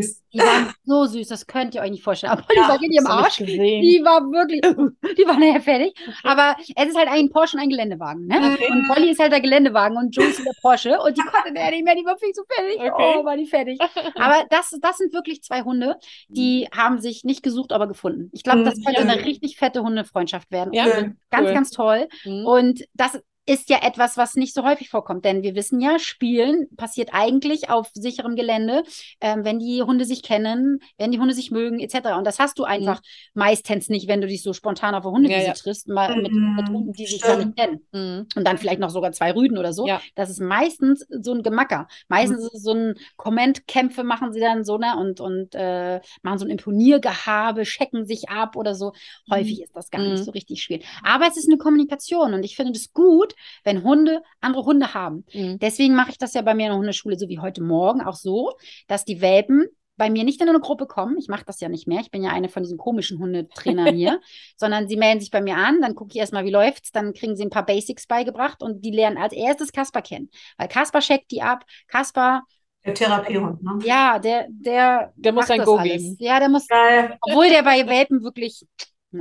süß. 0.00 0.20
Die 0.34 0.40
waren 0.40 0.72
so 0.84 1.04
süß, 1.06 1.28
das 1.28 1.46
könnt 1.46 1.76
ihr 1.76 1.82
euch 1.82 1.92
nicht 1.92 2.02
vorstellen. 2.02 2.32
Aber 2.32 2.42
Polly 2.42 2.58
Ja, 2.58 2.68
war 2.68 2.82
in 2.82 2.90
ihrem 2.90 3.06
Arsch. 3.06 3.36
Die 3.36 4.00
war 4.04 4.20
wirklich, 4.32 4.60
die 5.16 5.26
war 5.28 5.38
nachher 5.38 5.60
fertig. 5.60 5.94
Aber 6.24 6.56
es 6.74 6.88
ist 6.88 6.96
halt 6.96 7.08
ein 7.08 7.30
Porsche 7.30 7.56
und 7.56 7.62
ein 7.62 7.68
Geländewagen. 7.68 8.26
Ne? 8.26 8.36
Okay. 8.54 8.68
Und 8.72 8.88
Polly 8.88 9.10
ist 9.10 9.20
halt 9.20 9.30
der 9.30 9.40
Geländewagen 9.40 9.96
und 9.96 10.14
Joey 10.16 10.30
ist 10.30 10.44
der 10.44 10.50
Porsche. 10.60 10.98
Und 11.00 11.16
die 11.16 11.20
konnte 11.32 11.52
der 11.54 11.70
nicht 11.70 11.84
mehr, 11.84 11.94
die 11.94 12.04
war 12.04 12.16
viel 12.18 12.32
zu 12.32 12.42
fertig. 12.48 12.80
Okay. 12.80 13.14
Oh, 13.18 13.24
war 13.34 13.36
die 13.36 13.46
fertig. 13.46 13.78
Aber 14.16 14.44
das, 14.50 14.70
das 14.80 14.98
sind 14.98 15.12
wirklich 15.12 15.42
zwei 15.42 15.62
Hunde, 15.62 15.96
die 16.28 16.68
haben 16.74 17.00
sich 17.00 17.24
nicht 17.24 17.42
gesucht, 17.42 17.72
aber 17.72 17.86
gefunden. 17.88 18.30
Ich 18.32 18.42
glaube, 18.44 18.62
das 18.64 18.76
Mhm. 18.78 18.84
könnte 18.84 19.02
Ja. 19.02 19.08
eine 19.08 19.24
richtig 19.24 19.56
fette 19.56 19.82
Hundefreundschaft 19.82 20.50
werden. 20.50 20.72
Ja. 20.72 20.84
Ganz, 21.30 21.48
cool. 21.48 21.54
ganz 21.54 21.70
toll. 21.70 22.08
Mhm. 22.24 22.46
Und 22.46 22.84
das 22.94 23.20
ist 23.46 23.68
ja 23.68 23.78
etwas, 23.82 24.16
was 24.16 24.36
nicht 24.36 24.54
so 24.54 24.64
häufig 24.64 24.88
vorkommt, 24.88 25.24
denn 25.24 25.42
wir 25.42 25.54
wissen 25.54 25.80
ja, 25.80 25.98
Spielen 25.98 26.66
passiert 26.76 27.10
eigentlich 27.12 27.68
auf 27.70 27.90
sicherem 27.94 28.36
Gelände, 28.36 28.82
ähm, 29.20 29.44
wenn 29.44 29.58
die 29.58 29.82
Hunde 29.82 30.04
sich 30.04 30.22
kennen, 30.22 30.78
wenn 30.98 31.10
die 31.10 31.18
Hunde 31.18 31.34
sich 31.34 31.50
mögen, 31.50 31.78
etc. 31.78 32.16
Und 32.16 32.24
das 32.26 32.38
hast 32.38 32.58
du 32.58 32.64
einfach 32.64 33.00
meistens 33.34 33.88
nicht, 33.88 34.08
wenn 34.08 34.20
du 34.20 34.26
dich 34.26 34.42
so 34.42 34.52
spontan 34.52 34.94
auf 34.94 35.04
eine 35.04 35.12
Hundewiese 35.14 35.40
Ja, 35.40 35.46
ja. 35.48 35.52
triffst, 35.52 35.88
mal 35.88 36.16
mit, 36.16 36.32
Mhm, 36.32 36.56
mit 36.56 36.68
Hunden, 36.68 36.92
die 36.94 37.06
sich 37.06 37.20
gar 37.20 37.36
nicht 37.36 37.56
kennen. 37.56 37.80
Mhm. 37.92 38.26
Und 38.34 38.44
dann 38.46 38.58
vielleicht 38.58 38.80
noch 38.80 38.90
sogar 38.90 39.12
zwei 39.12 39.32
Rüden 39.34 39.58
oder 39.58 39.72
so. 39.72 39.86
Ja. 39.86 40.00
Das 40.14 40.30
ist 40.30 40.40
meistens 40.40 41.06
so 41.10 41.32
ein 41.32 41.42
Gemacker. 41.42 41.86
Meistens 42.08 42.40
ist 42.44 42.54
es 42.54 42.62
so 42.62 42.72
ein 42.72 42.94
Kommentkämpfe 43.16 44.04
machen 44.04 44.32
sie 44.32 44.40
dann 44.40 44.64
so, 44.64 44.78
ne? 44.78 44.96
Und, 44.98 45.20
und 45.20 45.54
äh, 45.54 46.00
machen 46.22 46.38
so 46.38 46.44
ein 46.46 46.50
Imponiergehabe, 46.50 47.62
checken 47.64 48.06
sich 48.06 48.28
ab 48.28 48.56
oder 48.56 48.74
so. 48.74 48.92
Häufig 49.30 49.62
ist 49.62 49.74
das 49.76 49.90
gar 49.90 50.00
Mhm. 50.00 50.10
nicht 50.12 50.24
so 50.24 50.30
richtig 50.30 50.62
schwierig. 50.62 50.86
Aber 51.02 51.26
es 51.28 51.36
ist 51.36 51.48
eine 51.48 51.58
Kommunikation 51.58 52.34
und 52.34 52.42
ich 52.44 52.56
finde 52.56 52.72
es 52.72 52.92
gut, 52.92 53.33
wenn 53.64 53.82
Hunde 53.84 54.22
andere 54.40 54.64
Hunde 54.64 54.94
haben. 54.94 55.24
Mhm. 55.32 55.58
Deswegen 55.58 55.94
mache 55.94 56.10
ich 56.10 56.18
das 56.18 56.34
ja 56.34 56.42
bei 56.42 56.54
mir 56.54 56.66
in 56.66 56.70
der 56.72 56.78
Hundeschule, 56.78 57.18
so 57.18 57.28
wie 57.28 57.38
heute 57.38 57.62
Morgen, 57.62 58.00
auch 58.02 58.16
so, 58.16 58.52
dass 58.88 59.04
die 59.04 59.20
Welpen 59.20 59.66
bei 59.96 60.10
mir 60.10 60.24
nicht 60.24 60.40
in 60.42 60.48
eine 60.48 60.58
Gruppe 60.58 60.86
kommen. 60.86 61.16
Ich 61.18 61.28
mache 61.28 61.44
das 61.46 61.60
ja 61.60 61.68
nicht 61.68 61.86
mehr. 61.86 62.00
Ich 62.00 62.10
bin 62.10 62.24
ja 62.24 62.30
eine 62.30 62.48
von 62.48 62.64
diesen 62.64 62.78
komischen 62.78 63.20
Hundetrainern 63.20 63.94
hier, 63.94 64.20
sondern 64.56 64.88
sie 64.88 64.96
melden 64.96 65.20
sich 65.20 65.30
bei 65.30 65.40
mir 65.40 65.56
an, 65.56 65.80
dann 65.80 65.94
gucke 65.94 66.10
ich 66.12 66.16
erstmal, 66.18 66.44
wie 66.44 66.50
läuft's, 66.50 66.90
dann 66.90 67.12
kriegen 67.12 67.36
sie 67.36 67.44
ein 67.44 67.50
paar 67.50 67.64
Basics 67.64 68.06
beigebracht 68.08 68.60
und 68.62 68.84
die 68.84 68.90
lernen 68.90 69.18
als 69.18 69.32
erstes 69.32 69.70
Kasper 69.70 70.02
kennen. 70.02 70.30
Weil 70.58 70.66
Kasper 70.66 70.98
checkt 70.98 71.30
die 71.30 71.42
ab. 71.42 71.64
Kasper, 71.86 72.42
Der 72.84 72.94
Therapiehund, 72.94 73.62
ne? 73.62 73.78
ja, 73.84 74.18
der, 74.18 74.46
der, 74.50 75.12
Der 75.14 75.32
muss 75.32 75.46
sein 75.46 75.62
Go 75.62 75.76
alles. 75.76 75.92
geben. 75.92 76.16
Ja, 76.18 76.40
der 76.40 76.48
muss, 76.48 76.66
Geil. 76.66 77.16
obwohl 77.20 77.48
der 77.48 77.62
bei 77.62 77.86
Welpen 77.86 78.24
wirklich, 78.24 78.66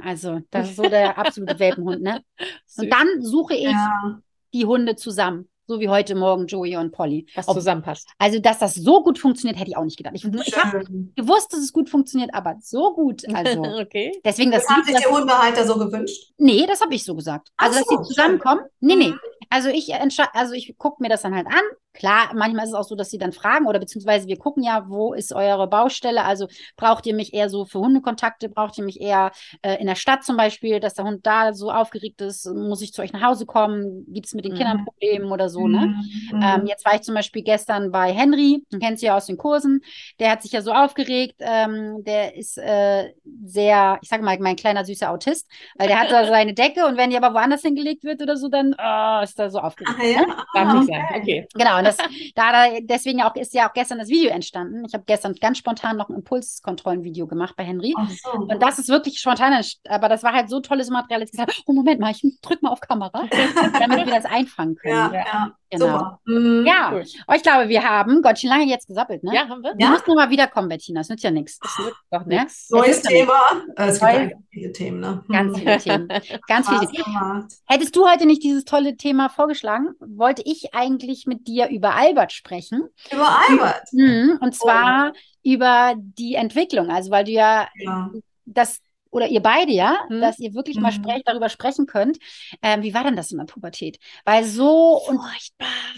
also, 0.02 0.42
das 0.52 0.70
ist 0.70 0.76
so 0.78 0.84
der 0.84 1.18
absolute 1.18 1.60
Welpenhund, 1.60 2.02
ne? 2.02 2.22
Süß. 2.68 2.84
Und 2.86 2.90
dann 2.94 3.08
suche 3.22 3.56
ich 3.56 3.64
Ja. 3.64 4.20
die 4.54 4.66
Hunde 4.66 4.96
zusammen. 4.96 5.50
so 5.66 5.80
wie 5.80 5.88
heute 5.88 6.14
Morgen 6.14 6.46
Joey 6.48 6.76
und 6.76 6.92
Polly. 6.92 7.26
Was 7.36 7.48
Ob- 7.48 7.56
zusammenpasst. 7.56 8.10
Also, 8.18 8.40
dass 8.40 8.60
das 8.60 8.76
so 8.76 9.02
gut 9.02 9.18
funktioniert, 9.18 9.58
hätte 9.58 9.70
ich 9.72 9.78
auch 9.78 9.86
nicht 9.86 9.96
gedacht. 9.98 10.14
Ich, 10.16 10.26
ich 10.26 10.58
habe 10.62 10.86
Schön. 10.86 11.14
gewusst, 11.16 11.54
dass 11.54 11.62
es 11.62 11.72
gut 11.72 11.90
funktioniert, 11.90 12.32
aber 12.34 12.58
so 12.62 12.94
gut. 12.94 13.24
Also, 13.34 13.62
okay. 13.80 14.12
deswegen 14.26 14.52
das 14.52 14.64
Das 14.66 14.76
haben 14.76 14.84
sich 14.84 14.94
das, 14.94 15.04
die 15.04 15.10
Hundehalter 15.10 15.66
so 15.66 15.78
gewünscht. 15.80 16.34
Nee, 16.38 16.66
das 16.68 16.82
habe 16.82 16.94
ich 16.94 17.06
so 17.06 17.16
gesagt. 17.16 17.50
Ach 17.56 17.68
Also, 17.68 17.80
dass 17.80 17.88
so, 17.88 18.04
sie 18.04 18.08
zusammenkommen. 18.10 18.62
Nee, 18.82 18.96
nee. 18.98 19.08
Mhm. 19.12 19.20
Also 19.50 19.70
ich 19.70 19.90
entscheide, 19.90 20.34
also 20.34 20.54
ich 20.54 20.76
gucke 20.78 21.02
mir 21.02 21.10
das 21.10 21.22
dann 21.22 21.34
halt 21.34 21.48
an. 21.48 21.62
Klar, 21.94 22.32
manchmal 22.34 22.66
ist 22.66 22.72
es 22.72 22.76
auch 22.76 22.84
so, 22.84 22.96
dass 22.96 23.10
sie 23.10 23.18
dann 23.18 23.34
fragen 23.34 23.68
oder 23.68 23.80
beziehungsweise 23.80 24.28
wir 24.28 24.38
gucken 24.38 24.64
ja, 24.64 24.86
wo 24.90 25.14
ist 25.14 25.32
eure 25.34 25.68
Baustelle? 25.68 26.24
Also 26.26 26.48
braucht 26.76 27.06
ihr 27.06 27.14
mich 27.14 27.34
eher 27.34 27.50
so 27.50 27.66
für 27.66 27.80
Hundekontakte? 27.80 28.50
Braucht 28.50 28.78
ihr 28.78 28.84
mich 28.84 29.00
eher 29.00 29.32
äh, 29.62 29.76
in 29.80 29.88
der 29.88 29.96
Stadt 29.96 30.24
zum 30.24 30.36
Beispiel, 30.38 30.80
dass 30.80 30.96
der 30.96 31.06
Hund 31.06 31.26
da 31.26 31.54
so 31.54 31.72
aufgeregt 31.72 32.22
ist? 32.22 32.46
Muss 32.48 32.82
ich 32.82 32.94
zu 32.94 33.02
euch 33.02 33.14
nach 33.14 33.22
Hause 33.22 33.46
kommen? 33.46 34.06
Gibt 34.12 34.26
es 34.26 34.34
mit 34.34 34.46
den 34.46 34.54
Mhm. 34.54 34.58
Kindern 34.58 34.86
Probleme 34.86 35.28
oder 35.28 35.50
so, 35.50 35.68
ne? 35.68 35.92
Mhm. 36.32 36.42
Ähm, 36.42 36.66
jetzt 36.68 36.86
war 36.86 36.96
ich 36.96 37.02
zum 37.02 37.16
Beispiel 37.16 37.44
gestern 37.44 37.92
bei 37.92 38.12
Henry, 38.12 38.64
den 38.72 38.80
kennst 38.80 39.02
du 39.04 39.08
ja 39.08 39.18
aus 39.18 39.26
den 39.28 39.38
Kursen. 39.38 39.82
Der 40.20 40.32
hat 40.32 40.42
sich 40.42 40.52
ja 40.52 40.62
so 40.62 40.72
aufgeregt. 40.72 41.36
Ähm, 41.40 42.04
der 42.04 42.36
ist 42.36 42.58
äh, 42.58 43.14
sehr, 43.46 44.00
ich 44.02 44.10
sage 44.10 44.24
mal, 44.24 44.38
mein 44.40 44.56
kleiner 44.56 44.86
süßer 44.86 45.10
Autist, 45.12 45.48
weil 45.78 45.88
der 45.88 46.00
hat 46.00 46.12
da 46.12 46.26
seine 46.28 46.54
Decke 46.54 46.86
und 46.86 46.98
wenn 46.98 47.10
die 47.10 47.18
aber 47.18 47.34
woanders 47.34 47.62
hingelegt 47.62 48.04
wird 48.04 48.22
oder 48.22 48.38
so, 48.38 48.48
dann 48.50 48.74
äh, 48.78 49.24
ist 49.24 49.40
er 49.40 49.50
so 49.50 49.60
aufgeregt. 49.60 50.00
Ah, 50.00 50.04
ja? 50.04 50.22
ne? 50.22 50.36
Ah, 50.54 50.74
nicht 50.74 50.88
sein. 50.88 51.06
Okay. 51.22 51.48
Genau, 51.54 51.82
und 51.84 51.98
das, 51.98 51.98
da, 52.36 52.80
deswegen 52.82 53.22
auch 53.22 53.36
ist 53.36 53.54
ja 53.54 53.70
auch 53.70 53.74
gestern 53.74 54.00
das 54.00 54.10
Video 54.10 54.32
entstanden. 54.32 54.86
Ich 54.86 54.94
habe 54.94 55.04
gestern 55.06 55.36
ganz 55.36 55.58
spontan 55.58 55.98
noch 55.98 56.10
ein 56.10 56.16
Impulskontrollenvideo 56.16 57.28
gemacht 57.28 57.56
bei 57.56 57.64
Henry. 57.64 57.94
So. 58.24 58.32
Und 58.32 58.62
das 58.62 58.80
ist 58.80 58.90
wirklich 58.90 59.20
spontan, 59.20 59.62
aber 59.88 60.10
das 60.10 60.24
war 60.24 60.34
halt 60.34 60.50
so 60.50 60.60
tolles 60.60 60.90
Material, 60.90 61.22
dass 61.22 61.30
ich 61.30 61.32
gesagt 61.32 61.52
habe, 61.52 61.62
oh 61.66 61.74
Moment 61.74 62.00
mal, 62.00 62.12
ich 62.12 62.24
drück 62.42 62.62
mal 62.62 62.70
auf 62.70 62.80
Kamera, 62.80 63.26
damit 63.80 64.06
wir 64.06 64.14
das 64.14 64.26
einfangen 64.26 64.76
können. 64.76 64.96
Ja, 64.96 65.14
ja, 65.14 65.56
Genau. 65.74 65.98
super. 65.98 66.20
Mhm. 66.26 66.66
Ja, 66.66 66.92
Cool. 66.94 67.04
oh, 67.28 67.34
ich 67.36 67.44
glaube, 67.44 67.70
wir 67.70 67.84
haben 67.84 68.22
Gottchen 68.22 68.50
lange 68.50 68.66
jetzt 68.66 68.88
gesappelt, 68.88 69.24
ne? 69.24 69.34
Ja, 69.36 69.48
haben 69.48 69.62
wir? 69.64 69.74
Du 69.74 69.80
Ja. 69.80 69.90
musst 69.90 70.08
nur 70.08 70.16
mal 70.16 70.30
wiederkommen, 70.30 70.70
Bettina. 70.70 71.00
Das 71.02 71.10
nützt 71.10 71.24
ja 71.24 71.32
nichts. 71.32 71.60
Das 71.60 71.78
wird 71.80 71.94
doch 72.12 72.26
Ne? 72.26 72.36
nichts. 72.42 72.70
Neues. 72.70 73.02
Thema. 73.02 73.34
Äh, 73.76 73.88
Es 73.88 74.00
gibt 74.00 74.12
Neu- 74.14 74.30
viele 74.52 74.72
Themen, 74.72 75.00
ne? 75.00 75.24
Ganz 75.30 75.58
viele 75.60 75.78
Themen. 75.80 76.08
Ganz 76.48 76.70
viele 76.70 76.88
Themen. 76.88 77.48
Hättest 77.68 77.96
du 77.96 78.08
heute 78.08 78.26
nicht 78.26 78.44
dieses 78.44 78.66
tolle 78.66 78.96
Thema 78.98 79.30
vorgeschlagen, 79.30 79.90
wollte 80.00 80.42
ich 80.46 80.74
eigentlich 80.74 81.26
mit 81.28 81.48
dir 81.48 81.70
über 81.70 81.96
Albert 81.96 82.32
sprechen. 82.32 82.88
Über 83.12 83.38
Albert. 83.50 83.84
Mhm, 83.92 84.38
Und 84.42 84.56
zwar 84.56 85.14
über 85.44 85.94
die 85.98 86.36
Entwicklung. 86.36 86.90
Also, 86.90 87.12
weil 87.12 87.26
du 87.26 87.32
ja 87.32 87.68
Ja. 87.76 88.10
das, 88.46 88.80
oder 89.14 89.28
ihr 89.28 89.42
beide 89.42 89.72
ja, 89.72 89.98
Mhm. 90.10 90.22
dass 90.22 90.40
ihr 90.40 90.54
wirklich 90.54 90.80
mal 90.80 90.92
Mhm. 90.92 90.96
sprech, 90.96 91.22
darüber 91.26 91.50
sprechen 91.50 91.86
könnt. 91.86 92.18
Ähm, 92.62 92.82
wie 92.82 92.94
war 92.94 93.04
denn 93.04 93.16
das 93.16 93.32
in 93.32 93.38
der 93.38 93.46
Pubertät? 93.46 94.00
Weil 94.26 94.44
so 94.44 95.00
und 95.08 95.20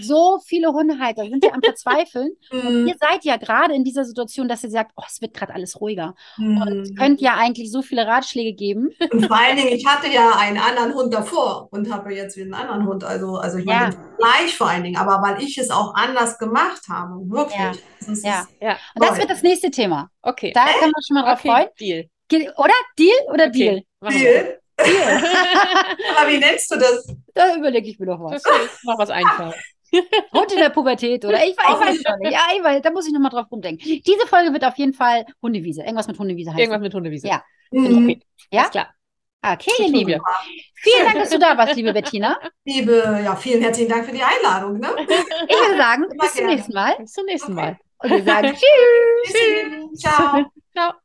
so 0.02 0.40
viele 0.46 0.70
Hundehalter 0.74 1.24
sind 1.24 1.44
ja 1.44 1.52
am 1.54 1.62
Verzweifeln. 1.64 2.32
Und 2.52 2.82
Mhm. 2.82 2.88
ihr 2.88 2.96
seid 3.00 3.24
ja 3.24 3.38
gerade 3.38 3.74
in 3.74 3.84
dieser 3.84 4.06
Situation, 4.06 4.48
dass 4.48 4.64
ihr 4.64 4.70
sagt, 4.70 4.92
oh, 4.96 5.04
es 5.08 5.22
wird 5.22 5.34
gerade 5.34 5.54
alles 5.54 5.80
ruhiger. 5.82 6.16
Und 6.38 6.90
Mhm. 6.92 6.96
könnt 6.96 7.22
ja 7.22 7.36
eigentlich 7.36 7.72
so 7.72 7.82
viele 7.82 8.06
Ratschläge 8.06 8.54
geben. 8.54 8.90
Und 9.12 9.26
vor 9.26 9.38
allen 9.38 9.58
Dingen, 9.58 9.70
ich 9.74 9.86
hatte 9.86 10.12
ja 10.12 10.32
einen 10.38 10.58
anderen 10.58 10.94
Hund 10.94 11.14
davor 11.14 11.70
und 11.72 11.92
habe 11.92 12.14
jetzt 12.14 12.36
wieder 12.36 12.46
einen 12.46 12.54
anderen 12.54 12.86
Hund. 12.88 13.04
Also, 13.04 13.38
also 13.38 13.58
ich 13.58 13.66
meine, 13.66 13.94
Ja. 13.94 14.02
gleich 14.18 14.56
vor 14.58 14.68
allen 14.70 14.84
Dingen, 14.84 14.98
aber 14.98 15.22
weil 15.26 15.42
ich 15.42 15.58
es 15.58 15.70
auch 15.72 15.94
anders 15.96 16.38
gemacht 16.38 16.82
habe. 16.90 17.14
Wirklich. 17.30 17.56
Ja. 18.24 18.46
Ja. 18.62 18.78
Und 18.96 19.04
das 19.08 19.18
wird 19.18 19.30
das 19.30 19.42
nächste 19.42 19.72
Thema. 19.72 20.10
okay. 20.22 20.52
Da 20.54 20.66
können 20.80 20.92
wir 20.92 21.04
schon 21.08 21.16
mal 21.16 21.24
drauf 21.24 21.40
okay, 21.40 21.50
freuen. 21.50 21.68
Deal. 21.80 22.10
Oder? 22.32 22.74
Deal 22.98 23.18
oder 23.32 23.50
Deal? 23.50 23.82
Okay, 24.02 24.14
wir. 24.20 24.86
Deal. 24.86 25.24
Aber 26.18 26.30
wie 26.30 26.38
nennst 26.38 26.70
du 26.72 26.78
das? 26.78 27.08
Da 27.34 27.56
überlege 27.56 27.88
ich 27.90 28.00
mir 28.00 28.08
noch 28.08 28.20
was. 28.20 28.42
Das 28.44 28.62
ist 28.66 28.84
noch 28.84 28.98
was 29.00 29.10
einfallen. 29.10 29.54
Hund 30.34 30.52
in 30.52 30.60
der 30.60 30.70
Pubertät 30.72 31.24
oder 31.24 31.38
ich, 31.46 31.56
weiß- 31.56 31.74
ich 31.74 31.88
weiß 31.88 31.96
es 31.98 32.04
noch 32.04 32.18
nicht. 32.18 32.34
Ja, 32.34 32.42
ich 32.58 32.64
weiß, 32.64 32.82
da 32.82 32.92
muss 32.92 33.08
ich 33.08 33.14
nochmal 33.14 33.32
drauf 33.32 33.46
rumdenken. 33.50 34.02
Diese 34.06 34.28
Folge 34.28 34.52
wird 34.52 34.66
auf 34.66 34.76
jeden 34.78 34.94
Fall 34.94 35.26
Hundewiese. 35.42 35.82
Irgendwas 35.84 36.08
mit 36.08 36.20
Hundewiese 36.20 36.50
heißt 36.52 36.60
Irgendwas 36.60 36.82
mit 36.82 36.94
Hundewiese. 36.94 37.28
Ja. 37.28 37.44
Mhm. 37.72 38.04
Okay, 38.10 38.20
Ja? 38.52 38.60
alles 38.62 38.72
klar. 38.72 38.90
Okay, 39.48 39.72
ihr 39.78 40.08
wir. 40.08 40.22
Vielen 40.74 41.06
Dank, 41.06 41.20
dass 41.20 41.30
du 41.30 41.38
da 41.40 41.56
warst, 41.56 41.76
liebe 41.76 41.94
Bettina. 41.94 42.38
Liebe, 42.66 43.22
ja, 43.24 43.36
vielen 43.36 43.62
herzlichen 43.62 43.90
Dank 43.90 44.06
für 44.06 44.12
die 44.12 44.24
Einladung. 44.24 44.80
Ne? 44.80 44.90
Ich 45.48 45.56
würde 45.56 45.78
sagen, 45.78 46.06
bis 46.20 46.34
zum 46.34 46.46
nächsten 46.48 46.74
Mal. 46.74 46.96
Bis 46.98 47.12
zum 47.14 47.26
nächsten 47.26 47.54
Okay. 47.54 47.62
Mal. 47.62 47.78
Und 48.00 48.10
wir 48.10 48.24
sagen 48.24 48.48
Tschüss. 48.50 49.34
Tschüssi. 49.34 49.96
Ciao. 49.98 50.46
Ciao. 50.76 50.94